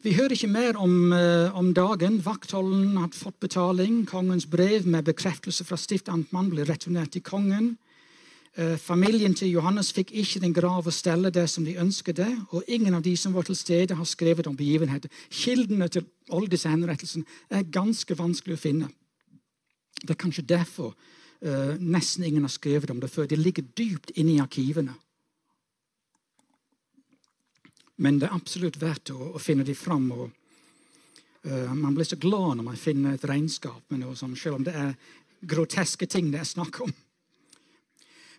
Vi 0.00 0.14
hører 0.16 0.32
ikke 0.32 0.48
mer 0.48 0.78
om, 0.80 1.12
uh, 1.12 1.52
om 1.52 1.74
dagen. 1.76 2.22
Vaktholden 2.24 2.94
hadde 2.96 3.18
fått 3.20 3.36
betaling. 3.44 4.06
Kongens 4.08 4.46
brev 4.48 4.86
med 4.88 5.04
bekreftelse 5.04 5.66
fra 5.68 5.76
stiftamtmannen 5.76 6.48
ble 6.54 6.64
returnert 6.64 7.12
til 7.12 7.20
kongen. 7.20 7.74
Uh, 8.56 8.78
familien 8.80 9.36
til 9.36 9.52
Johannes 9.52 9.90
fikk 9.92 10.14
ikke 10.16 10.40
den 10.40 10.54
grav 10.56 10.88
og 10.88 10.96
stelle 10.96 11.28
der 11.28 11.44
som 11.52 11.68
de 11.68 11.76
ønsket 11.76 12.16
det, 12.16 12.30
og 12.48 12.64
ingen 12.64 12.96
av 12.96 13.04
de 13.04 13.12
som 13.12 13.36
var 13.36 13.44
til 13.44 13.58
stede, 13.60 13.98
har 13.98 14.08
skrevet 14.08 14.48
om 14.48 14.56
begivenheter. 14.56 15.12
Kildene 15.28 15.90
til 15.92 16.08
alle 16.32 16.48
disse 16.48 16.72
henrettelsene 16.72 17.28
er 17.52 17.68
ganske 17.68 18.16
vanskelig 18.16 18.56
å 18.56 18.62
finne. 18.64 18.88
Det 20.00 20.16
er 20.16 20.22
kanskje 20.24 20.48
derfor 20.48 20.94
uh, 20.96 21.76
nesten 21.76 22.24
ingen 22.24 22.48
har 22.48 22.56
skrevet 22.56 22.88
om 22.88 23.04
det 23.04 23.12
før. 23.12 23.28
De 23.28 23.36
ligger 23.36 23.68
dypt 23.76 24.16
inne 24.16 24.38
i 24.38 24.40
arkivene. 24.40 24.96
Men 28.00 28.18
det 28.20 28.28
er 28.28 28.36
absolutt 28.36 28.80
verdt 28.80 29.12
å, 29.12 29.34
å 29.36 29.42
finne 29.42 29.64
de 29.66 29.74
fram. 29.76 30.08
Og, 30.14 30.30
uh, 31.46 31.72
man 31.76 31.94
blir 31.96 32.08
så 32.08 32.18
glad 32.20 32.58
når 32.58 32.68
man 32.70 32.80
finner 32.80 33.16
et 33.16 33.28
regnskap 33.28 33.82
med 33.92 34.02
noe 34.04 34.16
som, 34.16 34.32
selv 34.36 34.60
om 34.60 34.66
det 34.66 34.74
er 34.76 34.94
groteske 35.40 36.08
ting 36.08 36.30
det 36.32 36.40
er 36.40 36.48
snakk 36.48 36.80
om. 36.84 36.92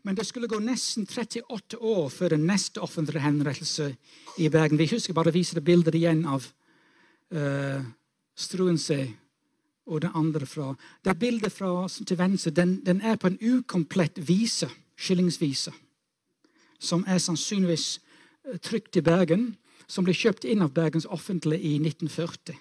Men 0.02 0.18
det 0.18 0.26
skulle 0.26 0.50
gå 0.50 0.58
nesten 0.60 1.06
38 1.06 1.78
år 1.78 2.10
før 2.10 2.34
den 2.34 2.48
neste 2.50 2.82
offentlige 2.82 3.22
henrettelse 3.22 3.92
i 4.42 4.50
Bergen. 4.50 4.80
Vi 4.82 4.90
husker 4.90 5.14
bare 5.14 5.30
å 5.30 5.36
vise 5.36 5.58
det 5.58 5.66
bildet 5.66 5.98
igjen 5.98 6.24
av 6.26 6.48
uh, 7.38 7.82
Struensee 8.34 9.12
og 9.92 10.02
det 10.02 10.12
andre 10.16 10.46
fra 10.46 10.76
Det 11.06 11.18
bildet 11.20 11.54
fra, 11.54 11.88
til 11.88 12.18
venstre 12.18 12.52
den, 12.52 12.80
den, 12.86 13.02
er 13.02 13.16
på 13.16 13.28
en 13.28 13.38
ukomplett 13.42 14.18
vise, 14.28 14.70
skillingsvise, 14.98 15.74
som 16.80 17.06
er 17.08 17.18
sannsynligvis 17.18 18.00
trykt 18.62 18.98
i 18.98 19.04
Bergen, 19.06 19.56
som 19.88 20.06
ble 20.08 20.16
kjøpt 20.16 20.46
inn 20.48 20.64
av 20.64 20.74
Bergens 20.76 21.08
Offentlige 21.10 21.62
i 21.62 21.78
1940. 21.80 22.58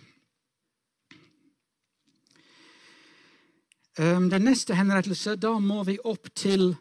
Ehm, 4.00 4.30
den 4.30 4.46
neste 4.46 4.76
henrettelse, 4.78 5.36
da 5.36 5.56
må 5.58 5.82
vi 5.88 5.98
opp 6.04 6.30
til 6.34 6.72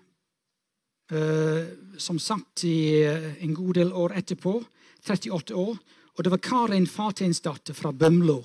uh, 1.12 1.66
Som 1.98 2.20
sagt 2.20 2.64
i 2.64 3.04
uh, 3.04 3.44
en 3.44 3.54
god 3.54 3.74
del 3.74 3.92
år 3.92 4.14
etterpå. 4.22 4.54
38 5.04 5.56
år. 5.56 5.78
Og 6.16 6.24
det 6.24 6.32
var 6.32 6.44
Karin 6.44 6.88
Fatensdatter 6.88 7.74
fra 7.74 7.92
Bømlo. 7.92 8.44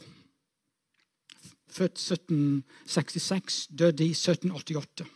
Født 1.74 1.98
1766, 1.98 3.66
døde 3.70 4.04
i 4.04 4.14
1788. 4.14 5.06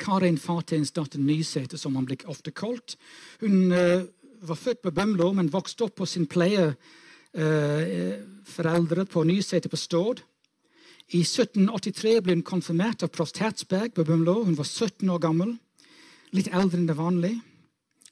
Karin 0.00 0.38
Fatensdatter 0.38 1.20
Nysæter, 1.20 1.78
som 1.78 1.96
han 1.96 2.06
blir 2.08 2.28
ofte 2.30 2.50
kalt. 2.50 2.96
Hun 3.40 3.72
uh, 3.72 4.02
var 4.42 4.56
født 4.56 4.82
på 4.82 4.90
Bømlo, 4.90 5.32
men 5.36 5.52
vokste 5.52 5.84
opp 5.86 5.94
på 6.00 6.06
sin 6.08 6.26
pleieforeldre 6.26 9.02
uh, 9.04 9.10
på 9.12 9.24
Nysæter 9.28 9.68
på 9.68 9.76
Stord. 9.76 10.22
I 11.10 11.20
1783 11.26 12.20
ble 12.22 12.34
hun 12.38 12.46
konfirmert 12.46 13.02
av 13.02 13.08
prost 13.12 13.38
Hertzberg 13.42 13.90
på 13.94 14.04
Bømlo. 14.06 14.44
Hun 14.46 14.58
var 14.58 14.64
17 14.64 15.10
år 15.10 15.18
gammel, 15.20 15.58
litt 16.32 16.48
eldre 16.48 16.78
enn 16.78 16.88
det 16.88 16.98
vanlige. 16.98 17.40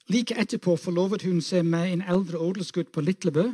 Like 0.09 0.35
etterpå 0.41 0.77
forlovet 0.81 1.21
hun 1.25 1.41
seg 1.41 1.65
med 1.69 1.91
en 1.93 2.01
eldre 2.01 2.37
odelsgutt 2.41 2.91
på 2.91 3.01
Litlebø. 3.05 3.51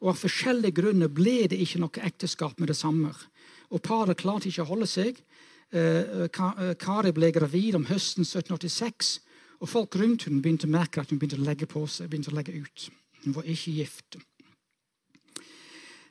Og 0.00 0.08
Av 0.14 0.16
forskjellige 0.16 0.76
grunner 0.78 1.08
ble 1.12 1.48
det 1.50 1.58
ikke 1.60 1.80
noe 1.82 2.04
ekteskap 2.06 2.58
med 2.58 2.68
det 2.70 2.78
samme. 2.78 3.10
Og 3.70 3.82
Paret 3.84 4.18
klarte 4.22 4.48
ikke 4.48 4.62
å 4.64 4.70
holde 4.70 4.86
seg, 4.88 5.14
Eh, 5.14 5.18
eh, 5.18 5.22
Kari 5.70 7.12
ble 7.14 7.30
gravid 7.30 7.76
om 7.78 7.84
høsten 7.86 8.24
1786, 8.26 9.20
og 9.60 9.68
folk 9.70 9.94
rundt 10.00 10.24
henne 10.26 10.42
begynte 10.42 10.66
å 10.66 10.72
merke 10.72 11.02
at 11.02 11.12
hun 11.12 11.20
begynte 11.20 11.38
å 11.38 11.46
legge 11.46 11.68
på 11.70 11.84
seg, 11.86 12.08
begynte 12.10 12.32
å 12.32 12.36
legge 12.38 12.56
ut. 12.58 12.88
Hun 13.24 13.36
var 13.36 13.46
ikke 13.46 13.74
gift. 13.76 14.16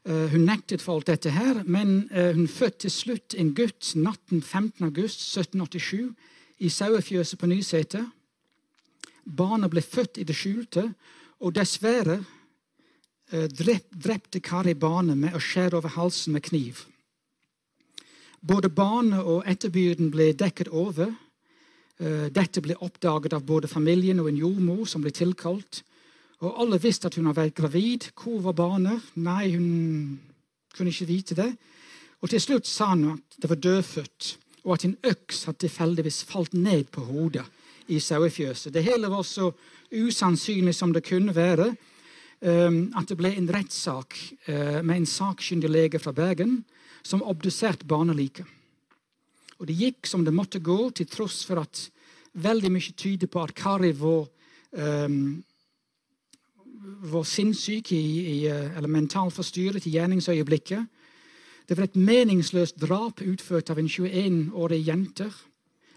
Eh, 0.06 0.28
hun 0.32 0.45
nektet 0.48 0.84
for 0.84 0.95
alt 0.95 1.10
dette, 1.10 1.34
her, 1.36 1.63
men 1.65 2.08
hun 2.13 2.48
fødte 2.48 2.86
til 2.86 2.93
slutt 2.93 3.36
en 3.36 3.52
gutt 3.58 3.93
natten 4.00 4.41
15. 4.41 4.86
august 4.88 5.26
1787 5.36 6.13
i 6.63 6.69
sauefjøset 6.72 7.39
på 7.39 7.50
Nyseter. 7.50 8.06
Barnet 9.26 9.74
ble 9.74 9.84
født 9.84 10.22
i 10.22 10.28
det 10.28 10.38
skjulte, 10.38 10.88
og 11.39 11.56
dessverre 11.56 12.22
drepte 13.30 14.39
Kari 14.41 14.74
barnet 14.74 15.17
med 15.17 15.36
å 15.36 15.41
skjære 15.43 15.78
over 15.78 15.93
halsen 15.93 16.34
med 16.34 16.48
kniv. 16.48 16.86
Både 18.39 18.69
barnet 18.71 19.19
og 19.19 19.43
etterbyrden 19.47 20.12
ble 20.13 20.32
dekket 20.38 20.69
over. 20.71 21.12
Eh, 21.99 22.28
dette 22.32 22.62
ble 22.63 22.78
oppdaget 22.80 23.36
av 23.36 23.43
både 23.43 23.67
familien 23.67 24.19
og 24.23 24.30
en 24.30 24.39
jordmor 24.39 24.86
som 24.88 25.04
ble 25.04 25.12
tilkalt. 25.12 25.82
Og 26.39 26.62
Alle 26.63 26.80
visste 26.80 27.10
at 27.10 27.17
hun 27.19 27.28
hadde 27.28 27.41
vært 27.41 27.58
gravid. 27.60 28.08
Hvor 28.15 28.39
var 28.45 28.56
barnet? 28.56 29.12
Nei, 29.19 29.52
hun 29.58 30.19
kunne 30.75 30.93
ikke 30.93 31.10
vite 31.10 31.36
det. 31.36 31.52
Og 32.21 32.30
Til 32.32 32.41
slutt 32.41 32.67
sa 32.67 32.93
hun 32.93 33.17
at 33.17 33.41
det 33.41 33.49
var 33.49 33.60
dødfødt, 33.60 34.38
og 34.63 34.73
at 34.73 34.86
en 34.86 34.97
øks 35.04 35.43
hadde 35.43 35.63
tilfeldigvis 35.65 36.23
falt 36.23 36.54
ned 36.54 36.91
på 36.91 37.02
hodet 37.02 37.45
i 37.88 37.99
sauefjøset. 37.99 38.73
Det 38.73 38.84
hele 38.84 39.12
var 39.12 39.23
så 39.23 39.52
usannsynlig 39.91 40.75
som 40.75 40.93
det 40.93 41.04
kunne 41.04 41.36
være. 41.36 41.73
Eh, 42.41 42.71
at 42.95 43.10
det 43.10 43.19
ble 43.19 43.36
en 43.36 43.52
rettssak 43.52 44.15
eh, 44.47 44.80
med 44.80 44.95
en 44.95 45.06
sakkyndig 45.06 45.69
lege 45.69 45.99
fra 45.99 46.15
Bergen 46.15 46.62
som 47.04 47.24
obduserte 47.24 47.88
barnelike. 47.88 48.46
Og 49.60 49.68
det 49.68 49.76
gikk 49.76 50.08
som 50.08 50.24
det 50.24 50.34
måtte 50.36 50.62
gå, 50.64 50.90
til 50.96 51.08
tross 51.10 51.44
for 51.48 51.62
at 51.62 51.90
veldig 52.40 52.72
mye 52.72 52.96
tyder 52.96 53.28
på 53.28 53.44
at 53.44 53.56
Kari 53.58 53.92
var, 53.98 54.28
um, 54.72 55.44
var 57.12 57.28
sinnssyk 57.28 57.92
i, 57.92 58.04
i, 58.20 58.38
eh, 58.48 58.78
eller 58.78 58.92
mentalt 58.92 59.36
forstyrret 59.36 59.88
i 59.88 59.94
gjerningsøyeblikket. 59.98 60.88
Det 61.68 61.78
var 61.78 61.90
et 61.90 62.00
meningsløst 62.00 62.80
drap 62.82 63.22
utført 63.22 63.70
av 63.70 63.80
en 63.80 63.90
21-årig 63.90 64.80
jente. 64.88 65.28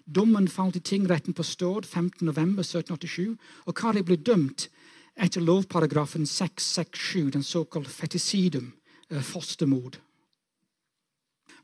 Dommen 0.05 0.49
falt 0.51 0.77
i 0.77 0.83
tingretten 0.85 1.33
på 1.33 1.47
Stord 1.47 1.87
15.11.1787, 1.87 3.37
og 3.67 3.77
Kari 3.79 4.03
ble 4.03 4.19
dømt 4.19 4.67
etter 5.15 5.45
lovparagrafen 5.45 6.27
667, 6.27 7.31
den 7.37 7.47
såkalte 7.47 7.93
fetisidum, 7.93 8.73
eh, 9.09 9.23
fostermord. 9.23 10.01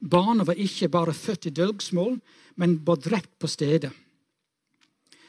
Barnet 0.00 0.46
var 0.46 0.54
ikke 0.54 0.88
bare 0.88 1.14
født 1.14 1.46
i 1.46 1.54
dølgsmål, 1.54 2.18
men 2.56 2.78
var 2.86 3.00
drept 3.02 3.38
på 3.38 3.46
stedet. 3.50 3.90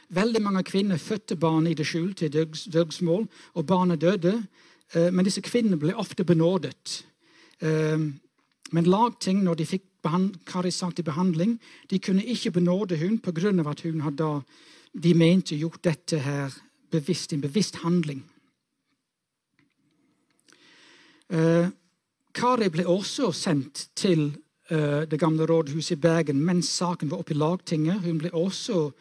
Veldig 0.09 0.41
mange 0.41 0.63
kvinner 0.65 0.97
fødte 0.97 1.35
barn 1.37 1.67
i 1.67 1.75
det 1.77 1.85
skjulte 1.85 2.25
i 2.25 2.29
dølgsmål, 2.73 3.27
og 3.53 3.65
barnet 3.65 4.01
døde. 4.01 4.39
Eh, 4.93 5.11
men 5.13 5.25
disse 5.25 5.41
kvinnene 5.45 5.77
ble 5.77 5.93
ofte 5.93 6.25
benådet. 6.25 7.03
Eh, 7.61 7.97
men 8.71 8.89
lagting, 8.89 9.43
når 9.43 9.55
de 9.55 9.65
fikk 9.65 9.85
Kari 9.99 10.71
til 10.71 11.03
behandling, 11.03 11.59
de 11.89 11.99
kunne 11.99 12.23
ikke 12.23 12.51
benåde 12.51 12.97
hun 12.97 13.19
pga. 13.19 13.69
at 13.69 13.81
hun 13.81 14.01
hadde 14.01 14.43
de 14.93 15.13
mente 15.13 15.57
gjort 15.57 15.83
dette 15.83 16.19
her 16.19 16.49
bevisst, 16.89 17.33
en 17.33 17.41
bevisst 17.41 17.75
handling. 17.75 18.23
Eh, 21.29 21.67
Kari 22.33 22.69
ble 22.69 22.87
også 22.87 23.31
sendt 23.31 23.89
til 23.95 24.37
det 24.69 25.17
gamle 25.17 25.47
rådhuset 25.49 25.95
i 25.95 26.01
Bergen 26.01 26.43
mens 26.45 26.67
saken 26.69 27.09
var 27.09 27.23
oppe 27.23 27.33
i 27.33 27.37
lagtinget. 27.37 28.03
Hun 28.03 28.19
ble 28.21 28.29
også 28.37 28.91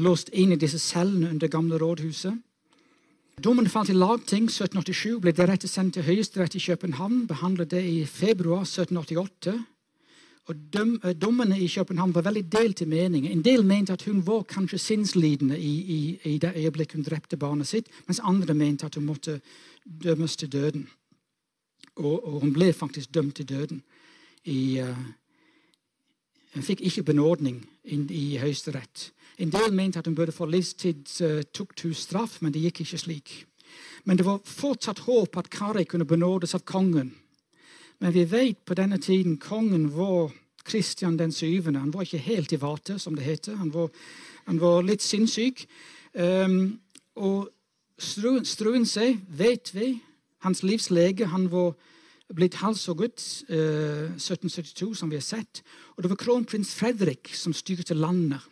låst 0.00 0.30
inn 0.32 0.52
i 0.54 0.60
disse 0.60 0.78
cellene 0.78 1.28
under 1.28 1.46
det 1.46 1.52
gamle 1.52 1.78
rådhuset. 1.78 2.38
Dommen 3.40 3.68
falt 3.68 3.88
i 3.88 3.96
lagting 3.96 4.50
1787, 4.50 5.20
ble 5.22 5.32
deretter 5.32 5.68
sendt 5.68 5.94
til 5.96 6.04
Høyesterett 6.04 6.54
i 6.58 6.60
København. 6.60 7.26
Behandlet 7.26 7.70
det 7.72 7.82
i 7.88 8.04
februar 8.04 8.66
1788. 8.66 9.54
Og 10.50 10.56
døm, 10.72 10.98
Dommene 11.16 11.56
i 11.60 11.68
København 11.68 12.14
var 12.14 12.26
veldig 12.26 12.44
delt 12.52 12.80
i 12.80 12.84
meninger. 12.84 13.30
En 13.30 13.44
del 13.44 13.64
mente 13.64 13.92
at 13.92 14.04
hun 14.04 14.20
var 14.26 14.42
kanskje 14.42 14.78
sinnslidende 14.78 15.58
i, 15.58 15.74
i, 15.80 16.00
i 16.24 16.38
det 16.38 16.52
øyeblikket 16.56 16.98
hun 16.98 17.06
drepte 17.06 17.36
barnet 17.36 17.68
sitt, 17.68 17.88
mens 18.06 18.20
andre 18.20 18.54
mente 18.54 18.86
at 18.86 18.94
hun 18.94 19.06
måtte 19.06 19.40
dømmes 19.84 20.36
til 20.36 20.52
døden. 20.52 20.88
Og, 21.96 22.26
og 22.26 22.40
hun 22.40 22.52
ble 22.52 22.72
faktisk 22.72 23.14
dømt 23.14 23.36
til 23.36 23.48
døden 23.48 23.82
i 24.44 24.80
uh, 24.80 24.96
fikk 26.62 26.80
ikke 26.80 27.02
benådning 27.02 27.60
i 27.84 28.38
Høyesterett. 28.40 29.10
En 29.38 29.52
del 29.52 29.72
mente 29.72 29.98
at 29.98 30.06
hun 30.06 30.14
burde 30.14 30.32
få 30.32 30.46
livstids 30.46 31.20
uh, 31.20 31.42
men 32.40 32.52
det 32.52 32.62
gikk 32.62 32.80
ikke 32.80 32.98
slik. 32.98 33.46
Men 34.04 34.16
det 34.16 34.26
var 34.26 34.40
fortsatt 34.44 34.98
håp 34.98 35.36
at 35.36 35.50
Kari 35.50 35.84
kunne 35.84 36.04
benådes 36.04 36.54
av 36.54 36.64
kongen. 36.64 37.14
Men 37.98 38.14
vi 38.14 38.24
vet 38.24 38.64
på 38.64 38.74
denne 38.74 38.98
tiden 38.98 39.36
kongen 39.38 39.90
var 39.96 40.32
Kristian 40.64 41.18
den 41.18 41.32
syvende. 41.32 41.80
Han 41.80 41.92
var 41.94 42.02
ikke 42.02 42.18
helt 42.18 42.52
i 42.52 42.60
vate, 42.60 42.98
som 42.98 43.14
det 43.14 43.24
heter. 43.24 43.56
Han 43.56 43.74
var, 43.74 43.88
han 44.46 44.60
var 44.60 44.82
litt 44.82 45.02
sinnssyk. 45.02 45.66
Um, 46.14 46.80
og 47.14 47.50
Struensee 48.00 49.18
vet 49.28 49.74
vi, 49.74 49.98
hans 50.40 50.62
livslege, 50.62 51.26
han 51.26 51.50
var 51.52 51.74
blitt 52.36 52.60
halshugget 52.60 53.22
eh, 53.48 54.10
1772, 54.16 54.94
som 54.94 55.10
vi 55.10 55.18
har 55.18 55.24
sett. 55.26 55.62
Og 55.96 56.04
det 56.04 56.12
var 56.12 56.20
kronprins 56.20 56.74
Fredrik 56.78 57.32
som 57.34 57.54
styrte 57.56 57.96
landet. 57.96 58.44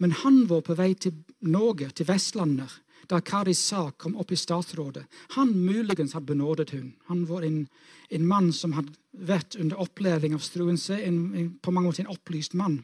Men 0.00 0.14
han 0.22 0.46
var 0.48 0.62
på 0.64 0.76
vei 0.78 0.94
til 0.94 1.18
Norge, 1.44 1.90
til 1.92 2.08
Vestlandet, 2.08 2.70
da 3.10 3.18
Karis 3.20 3.60
sak 3.72 3.98
kom 4.04 4.14
opp 4.20 4.30
i 4.32 4.38
statsrådet. 4.38 5.02
Han 5.36 5.50
muligens 5.58 6.14
hadde 6.14 6.30
benådet 6.30 6.70
hun. 6.70 6.92
Han 7.10 7.24
var 7.28 7.42
en, 7.44 7.64
en 8.08 8.26
mann 8.26 8.52
som 8.54 8.76
hadde 8.76 8.94
vært 9.12 9.58
under 9.60 9.82
opplæring 9.82 10.36
av 10.36 10.44
Struense, 10.46 10.94
en, 10.94 11.18
en, 11.34 11.50
på 11.58 11.74
mange 11.74 11.90
måter 11.90 12.06
en 12.06 12.14
opplyst 12.14 12.54
mann. 12.54 12.78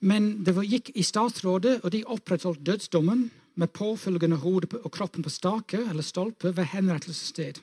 Men 0.00 0.44
det 0.46 0.54
gikk 0.62 0.92
i 0.94 1.02
statsrådet, 1.02 1.80
og 1.82 1.90
de 1.92 2.04
opprettholdt 2.06 2.62
dødsdommen 2.64 3.26
med 3.58 3.72
påfølgende 3.74 4.38
hodet 4.38 4.78
og 4.78 4.92
kroppen 4.94 5.26
på 5.26 5.32
stake 5.34 5.80
eller 5.90 6.06
stolpe 6.06 6.54
ved 6.54 6.70
henrettelsessted. 6.70 7.58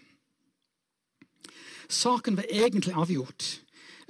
Saken 1.89 2.38
var 2.38 2.45
egentlig 2.49 2.93
avgjort 2.93 3.61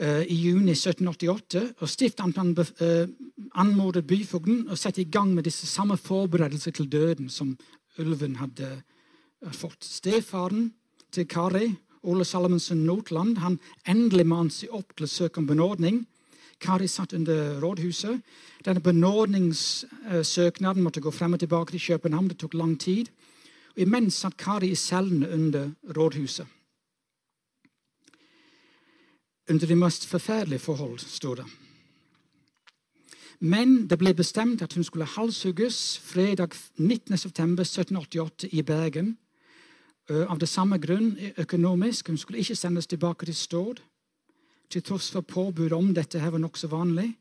uh, 0.02 0.24
i 0.24 0.36
juni 0.36 0.72
1788, 0.72 1.74
og 1.80 1.90
stiftamtmannen 1.90 2.58
uh, 2.58 3.08
anmodet 3.56 4.08
byfogden 4.08 4.68
å 4.70 4.76
sette 4.80 5.04
i 5.04 5.12
gang 5.12 5.34
med 5.36 5.48
disse 5.48 5.68
samme 5.68 5.98
forberedelser 5.98 6.72
til 6.76 6.92
døden 6.92 7.30
som 7.30 7.58
ulven 8.00 8.36
hadde 8.42 8.80
uh, 8.80 9.52
fått. 9.52 9.84
Stefaren 9.84 10.74
til 11.12 11.28
Kari, 11.28 11.74
Ole 12.06 12.26
Salomonsen 12.26 12.86
Notland, 12.86 13.38
han 13.42 13.60
endelig 13.88 14.28
mant 14.30 14.54
seg 14.54 14.74
opp 14.76 14.94
til 14.96 15.06
å 15.08 15.10
søke 15.10 15.40
om 15.42 15.48
benådning. 15.50 16.06
Kari 16.62 16.88
satt 16.88 17.14
under 17.14 17.60
rådhuset. 17.60 18.22
Denne 18.66 18.82
benådningssøknaden 18.82 20.84
måtte 20.84 21.02
gå 21.04 21.12
frem 21.12 21.34
og 21.34 21.40
tilbake 21.40 21.72
til 21.72 21.82
København. 21.88 22.28
Det 22.32 22.38
tok 22.40 22.54
lang 22.54 22.80
tid. 22.80 23.06
Og 23.76 23.82
imens 23.84 24.14
satt 24.24 24.38
Kari 24.38 24.70
i 24.72 24.76
cellene 24.80 25.30
under 25.30 25.70
rådhuset. 25.98 26.48
Under 29.50 29.68
de 29.68 29.76
mest 29.76 30.06
forferdelige 30.10 30.60
forhold, 30.60 31.00
sto 31.00 31.36
det. 31.36 31.46
Men 33.40 33.88
det 33.88 33.98
ble 34.00 34.14
bestemt 34.14 34.62
at 34.62 34.74
hun 34.74 34.84
skulle 34.84 35.06
halshugges 35.06 36.00
fredag 36.04 36.56
19.9.1788 36.80 38.50
i 38.52 38.62
Bergen. 38.62 39.18
Av 40.10 40.40
det 40.40 40.50
samme 40.50 40.78
grunn 40.78 41.16
økonomisk. 41.38 42.08
Hun 42.08 42.18
skulle 42.18 42.40
ikke 42.40 42.56
sendes 42.56 42.88
tilbake 42.88 43.26
til 43.26 43.36
Stord 43.36 43.82
til 44.70 44.84
tross 44.84 45.12
for 45.14 45.22
påbud 45.22 45.74
om 45.74 45.94
dette 45.94 46.20
her 46.20 46.34
var 46.34 46.42
nokså 46.42 46.68
vanlig. 46.72 47.12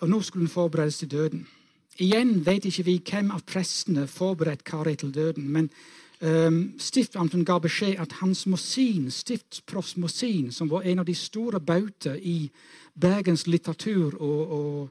Og 0.00 0.08
nå 0.08 0.20
skulle 0.22 0.46
hun 0.46 0.52
forberedes 0.52 0.98
til 0.98 1.10
døden. 1.10 1.46
Igjen 1.98 2.46
vet 2.46 2.64
ikke 2.66 2.86
vi 2.86 2.96
hvem 3.06 3.30
av 3.30 3.44
prestene 3.46 4.06
forberedte 4.10 4.66
Kari 4.66 4.96
til 4.98 5.14
døden. 5.14 5.46
Men 5.50 5.70
stiftamten 6.80 7.44
ga 7.44 7.58
beskjed 7.60 7.98
at 8.00 8.12
Hans 8.20 8.46
Mosin, 8.46 9.10
stiftsproffs 9.10 9.96
Mosin, 10.00 10.52
som 10.52 10.70
var 10.70 10.86
en 10.88 11.02
av 11.02 11.08
de 11.08 11.14
store 11.14 11.60
bauter 11.60 12.16
i 12.16 12.50
Bergens 12.94 13.46
litteratur 13.46 14.14
og, 14.22 14.54
og 14.58 14.88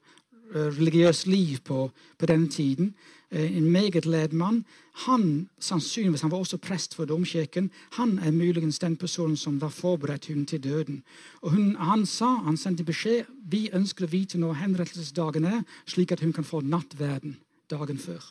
uh, 0.53 0.67
religiøst 0.77 1.27
liv 1.27 1.57
på, 1.65 1.87
på 2.17 2.29
denne 2.29 2.51
tiden, 2.51 2.93
Eh, 3.33 3.57
en 3.57 3.71
meget 3.71 4.05
led 4.05 4.33
mann. 4.33 4.65
Han 4.93 5.49
sannsynligvis, 5.59 6.21
han 6.21 6.31
var 6.31 6.37
også 6.37 6.57
prest 6.57 6.95
for 6.95 7.05
domkirken. 7.05 7.71
Han 7.91 8.19
er 8.19 8.31
muligens 8.31 8.79
den 8.79 8.97
personen 8.97 9.37
som 9.37 9.61
var 9.61 9.69
forberedt 9.69 10.27
hun 10.27 10.45
til 10.45 10.63
døden. 10.63 11.03
Og 11.41 11.51
hun, 11.51 11.75
Han 11.75 12.05
sa, 12.05 12.25
han 12.25 12.57
sendte 12.57 12.83
beskjed 12.83 13.25
vi 13.49 13.69
ønsker 13.73 14.05
å 14.05 14.07
vite 14.11 14.37
når 14.37 14.53
henrettelsesdagen 14.53 15.45
er, 15.45 15.63
slik 15.85 16.11
at 16.11 16.19
hun 16.19 16.33
kan 16.33 16.43
få 16.43 16.61
nattverden 16.61 17.37
dagen 17.69 17.97
før. 17.97 18.21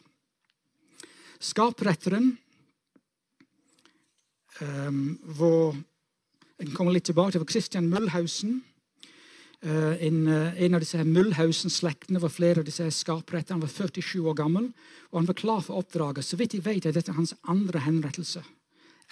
Skapretteren 1.40 2.38
um, 4.60 5.18
hvor, 5.36 5.76
En 6.62 6.74
kommer 6.76 6.92
litt 6.92 7.08
tilbake 7.08 7.32
til 7.32 7.46
Christian 7.48 7.88
Møllhausen. 7.90 8.62
uh, 9.66 9.94
en, 10.02 10.26
uh, 10.28 10.62
en, 10.62 10.74
av 10.74 10.80
disse 10.80 11.04
Mullhausen-slektene 11.04 12.20
var 12.20 12.28
flere 12.28 12.60
av 12.60 12.66
disse 12.66 12.90
skaprettene. 12.90 13.58
Han 13.58 13.62
var 13.62 13.68
47 13.68 14.20
år 14.20 14.34
gammel, 14.34 14.72
og 15.10 15.18
han 15.18 15.26
var 15.26 15.34
klar 15.34 15.60
for 15.60 15.78
oppdraget. 15.78 16.24
Så 16.24 16.36
vidt 16.36 16.54
jeg 16.54 16.64
vet, 16.64 16.86
er 16.86 16.92
dette 16.92 17.12
hans 17.12 17.34
andre 17.48 17.80
henrettelse. 17.80 18.42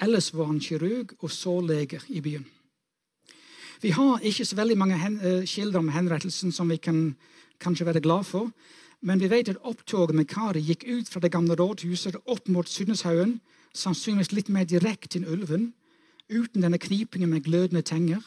Ellers 0.01 0.31
var 0.35 0.47
han 0.47 0.61
kirurg 0.61 1.17
og 1.21 1.31
sårlege 1.31 2.01
i 2.09 2.21
byen. 2.21 2.47
Vi 3.81 3.91
har 3.91 4.21
ikke 4.21 4.45
så 4.45 4.57
veldig 4.57 4.79
mange 4.79 4.99
hen, 4.99 5.21
uh, 5.25 5.45
kilder 5.45 5.79
om 5.79 5.89
henrettelsen 5.89 6.53
som 6.53 6.69
vi 6.69 6.77
kan 6.77 7.17
kanskje 7.61 7.87
være 7.87 8.01
glad 8.01 8.25
for. 8.25 8.51
Men 9.01 9.21
vi 9.21 9.31
vet 9.33 9.49
at 9.49 9.61
opptoget 9.65 10.15
med 10.17 10.29
Kari 10.29 10.61
gikk 10.61 10.85
ut 10.89 11.09
fra 11.09 11.21
det 11.21 11.33
gamle 11.33 11.57
rådhuset 11.57 12.19
opp 12.27 12.49
mot 12.49 12.69
Sydneshaugen, 12.69 13.39
sannsynligvis 13.77 14.33
litt 14.33 14.51
mer 14.53 14.67
direkte 14.69 15.19
enn 15.19 15.29
ulven, 15.29 15.71
uten 16.31 16.63
denne 16.63 16.79
knipingen 16.79 17.31
med 17.31 17.45
glødende 17.45 17.83
tenger. 17.83 18.23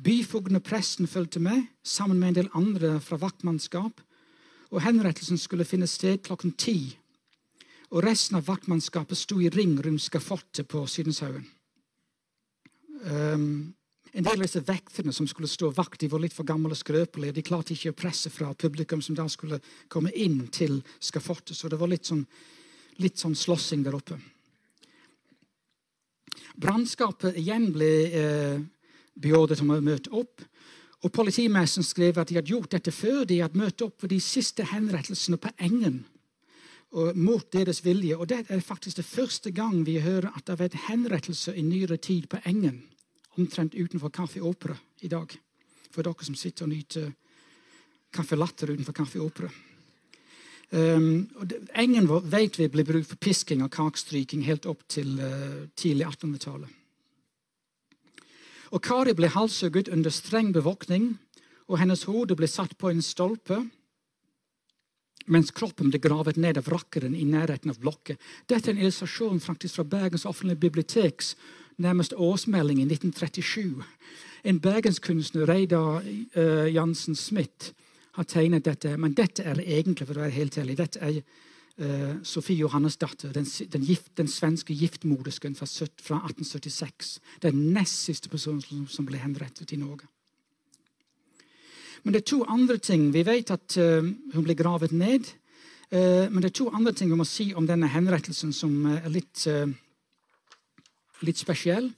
Byfogden 0.00 0.56
og 0.56 0.64
presten 0.64 1.06
fulgte 1.10 1.42
med, 1.42 1.66
sammen 1.82 2.18
med 2.18 2.28
en 2.28 2.38
del 2.40 2.52
andre 2.54 3.00
fra 3.00 3.18
vaktmannskap. 3.20 4.00
og 4.70 4.82
Henrettelsen 4.82 5.38
skulle 5.38 5.64
finne 5.64 5.86
sted 5.86 6.22
klokken 6.22 6.52
ti. 6.52 6.96
Og 7.90 8.04
Resten 8.04 8.36
av 8.36 8.46
vaktmannskapet 8.46 9.18
sto 9.18 9.40
i 9.40 9.48
ring 9.50 9.74
rundt 9.82 10.02
skafottet 10.02 10.68
på 10.68 10.86
Sydenshaugen. 10.86 11.46
Um, 13.02 13.74
en 14.12 14.24
del 14.26 14.40
av 14.40 14.46
disse 14.46 14.62
vekterne 14.66 15.12
som 15.14 15.26
skulle 15.30 15.48
stå 15.50 15.70
vakt, 15.74 16.00
de 16.00 16.08
var 16.10 16.22
litt 16.22 16.34
for 16.34 16.46
gamle 16.46 16.72
og 16.74 16.78
skrøpelige. 16.78 17.34
De 17.36 17.44
klarte 17.46 17.74
ikke 17.74 17.92
å 17.92 17.98
presse 17.98 18.30
fra 18.30 18.50
publikum 18.54 19.02
som 19.02 19.14
da 19.18 19.26
skulle 19.30 19.60
komme 19.88 20.10
inn 20.14 20.48
til 20.54 20.80
skafottet. 20.98 21.54
Så 21.56 21.70
det 21.70 21.78
var 21.78 21.90
litt 21.90 22.10
sånn, 22.10 22.24
litt 23.00 23.20
sånn 23.20 23.36
slåssing 23.38 23.82
der 23.86 23.96
oppe. 23.96 24.18
Brannskapet 26.60 27.38
igjen 27.40 27.70
ble 27.72 27.90
eh, 28.12 28.60
beordret 29.16 29.62
om 29.64 29.72
å 29.74 29.80
møte 29.84 30.12
opp. 30.16 30.42
Og 31.00 31.12
Politimesteren 31.14 31.86
skrev 31.86 32.18
at 32.20 32.28
de 32.28 32.36
hadde 32.36 32.52
gjort 32.52 32.74
dette 32.74 32.92
før. 32.92 33.24
De 33.24 33.40
hadde 33.40 33.58
møtt 33.58 33.80
opp 33.84 34.02
for 34.02 34.12
de 34.12 34.18
siste 34.20 34.66
henrettelsene 34.68 35.40
på 35.40 35.52
Engen 35.56 36.02
mot 37.14 37.46
deres 37.52 37.84
vilje. 37.84 38.16
Og 38.16 38.28
Det 38.28 38.44
er 38.50 38.60
faktisk 38.60 38.96
det 38.96 39.06
første 39.06 39.50
gang 39.50 39.86
vi 39.86 40.00
hører 40.00 40.32
at 40.34 40.44
det 40.44 40.52
har 40.52 40.64
vært 40.64 40.82
henrettelser 40.88 41.54
i 41.54 41.62
nyere 41.62 41.96
tid 41.96 42.28
på 42.28 42.40
Engen. 42.44 42.82
Omtrent 43.38 43.74
utenfor 43.74 44.10
Kaffe 44.10 44.42
Opera 44.42 44.76
i 45.00 45.08
dag. 45.08 45.30
For 45.90 46.02
dere 46.02 46.26
som 46.26 46.34
sitter 46.34 46.66
og 46.66 46.74
nyter 46.74 47.12
kaffe 48.12 48.36
latter 48.36 48.72
utenfor 48.74 48.92
Kaffe 48.92 49.20
Opera. 49.22 49.48
Um, 50.70 51.26
engen 51.74 52.06
vet 52.30 52.58
vi 52.60 52.68
ble 52.70 52.84
brukt 52.86 53.08
for 53.10 53.18
pisking 53.18 53.64
og 53.64 53.72
kakstryking 53.74 54.44
helt 54.46 54.68
opp 54.70 54.84
til 54.86 55.16
uh, 55.18 55.66
tidlig 55.74 56.06
1800-tallet. 56.06 56.76
Og 58.70 58.82
Kari 58.86 59.16
ble 59.18 59.32
halshugget 59.34 59.90
under 59.90 60.14
streng 60.14 60.52
bevåkning, 60.54 61.16
og 61.66 61.80
hennes 61.82 62.04
hode 62.06 62.36
ble 62.38 62.46
satt 62.46 62.76
på 62.78 62.90
en 62.90 63.02
stolpe, 63.02 63.58
mens 65.30 65.50
kroppen 65.54 65.90
ble 65.90 65.98
gravet 66.02 66.38
ned 66.38 66.58
av 66.58 66.70
rakkeren 66.70 67.16
i 67.18 67.26
nærheten 67.26 67.74
av 67.74 67.80
blokket. 67.82 68.22
Dette 68.46 68.70
er 68.70 68.76
en 68.76 68.82
illustrasjon 68.84 69.42
faktisk 69.42 69.80
fra 69.80 69.86
Bergens 69.90 70.26
offentlige 70.26 70.62
biblioteks 70.62 71.34
nærmest 71.82 72.14
årsmelding 72.14 72.78
i 72.78 72.86
1937. 72.86 73.82
En 74.44 74.60
bergenskunstner, 74.62 75.48
Reidar 75.50 76.02
uh, 76.36 76.66
Jansen 76.70 77.18
Smith, 77.18 77.72
har 78.16 78.26
tegnet 78.28 78.66
dette. 78.66 78.96
Men 78.98 79.14
dette 79.16 79.44
er 79.46 79.60
egentlig, 79.62 80.06
for 80.08 80.18
å 80.18 80.24
være 80.24 80.36
helt 80.36 80.58
ærlig, 80.58 80.76
dette 80.80 81.02
er 81.04 81.18
uh, 81.20 82.14
Sofie 82.26 82.58
Johannesdatter, 82.60 83.32
den, 83.34 83.46
den, 83.46 83.84
gift, 83.86 84.10
den 84.18 84.30
svenske 84.30 84.74
giftmodersken 84.74 85.56
fra, 85.58 85.68
fra, 86.02 86.22
1876. 86.30 87.18
Den 87.44 87.68
nest 87.74 88.06
siste 88.06 88.32
personen 88.32 88.62
som, 88.64 88.86
som, 88.90 89.08
ble 89.08 89.20
henrettet 89.22 89.74
i 89.74 89.80
Norge. 89.80 90.08
Men 92.02 92.16
det 92.16 92.22
er 92.22 92.30
to 92.32 92.40
andre 92.48 92.78
ting. 92.80 93.10
Vi 93.14 93.26
vet 93.26 93.52
at 93.54 93.76
uh, 93.78 94.00
hun 94.34 94.46
ble 94.46 94.56
gravet 94.58 94.94
ned. 94.96 95.30
Uh, 95.90 96.26
men 96.30 96.40
det 96.40 96.50
er 96.50 96.58
to 96.62 96.70
andre 96.74 96.94
ting 96.96 97.12
vi 97.12 97.20
må 97.20 97.28
si 97.28 97.50
om 97.54 97.68
denne 97.68 97.90
henrettelsen 97.90 98.54
som 98.56 98.74
er 98.96 99.10
litt, 99.12 99.46
litt 101.26 101.38
spesiell. 101.38 101.90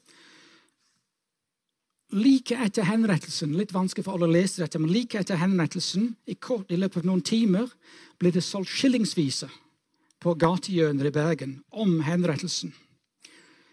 Like 2.12 2.56
etter 2.60 2.84
henrettelsen 2.84 3.54
litt 3.56 3.72
vanskelig 3.72 4.04
for 4.04 4.18
alle 4.18 4.28
å 4.28 4.34
lese 4.34 4.60
dette, 4.60 4.80
men 4.80 4.92
like 4.92 5.16
etter 5.16 5.40
henrettelsen, 5.40 6.10
i, 6.28 6.36
kort, 6.36 6.68
i 6.68 6.76
løpet 6.76 7.00
av 7.00 7.08
noen 7.08 7.24
timer, 7.24 7.70
ble 8.20 8.32
det 8.34 8.44
solgt 8.44 8.68
skillingsviser 8.72 9.52
på 10.22 10.34
gatehjørner 10.38 11.08
i 11.08 11.14
Bergen 11.14 11.54
om 11.72 11.96
henrettelsen. 12.04 12.74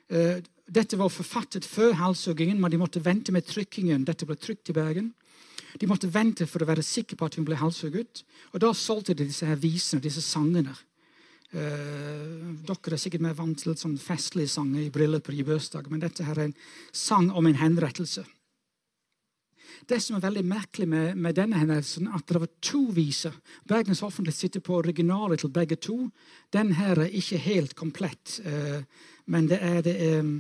Eh, 0.10 0.40
dette 0.70 0.98
var 0.98 1.12
forfattet 1.12 1.68
før 1.68 1.98
halshuggingen, 2.00 2.60
men 2.62 2.72
de 2.72 2.80
måtte 2.80 3.04
vente 3.04 3.34
med 3.36 3.46
trykkingen. 3.50 4.06
Dette 4.08 4.28
ble 4.30 4.38
trykt 4.40 4.72
i 4.72 4.78
Bergen. 4.78 5.12
De 5.78 5.90
måtte 5.90 6.10
vente 6.10 6.48
for 6.50 6.64
å 6.64 6.70
være 6.70 6.86
sikre 6.86 7.18
på 7.18 7.28
at 7.28 7.38
hun 7.38 7.46
ble 7.46 7.58
halshugget. 7.60 8.24
Og 8.54 8.64
da 8.64 8.72
solgte 8.74 9.16
de 9.18 9.28
disse 9.30 9.46
her 9.46 9.60
visene, 9.60 10.02
disse 10.02 10.24
sangene. 10.26 10.74
Uh, 11.50 12.60
dere 12.62 12.94
er 12.94 13.02
sikkert 13.02 13.24
mer 13.26 13.34
vant 13.34 13.58
til 13.58 13.74
sånn 13.74 13.96
festlige 13.98 14.52
sanger 14.54 14.84
i 14.84 14.92
brylluper 14.94 15.34
i 15.34 15.46
bursdag, 15.48 15.88
men 15.90 16.04
dette 16.04 16.28
her 16.28 16.38
er 16.38 16.52
en 16.52 16.60
sang 16.94 17.32
om 17.34 17.50
en 17.50 17.58
henrettelse. 17.58 18.22
Det 19.90 19.98
som 20.04 20.20
er 20.20 20.26
veldig 20.28 20.44
merkelig 20.46 20.86
med, 20.92 21.18
med 21.18 21.40
denne 21.40 21.58
hendelsen, 21.58 22.12
at 22.14 22.28
det 22.30 22.44
var 22.44 22.52
to 22.62 22.84
viser. 22.94 23.34
Bergens 23.66 24.04
Offentlighet 24.06 24.38
sitter 24.38 24.62
på 24.62 24.78
originalet 24.78 25.42
til 25.42 25.50
begge 25.50 25.80
to. 25.82 25.98
Den 26.54 26.76
her 26.78 27.02
er 27.02 27.18
ikke 27.18 27.42
helt 27.42 27.74
komplett, 27.80 28.38
uh, 28.46 28.86
men 29.26 29.50
det 29.50 29.58
er 29.66 29.82
det, 29.82 29.98
um, 30.20 30.36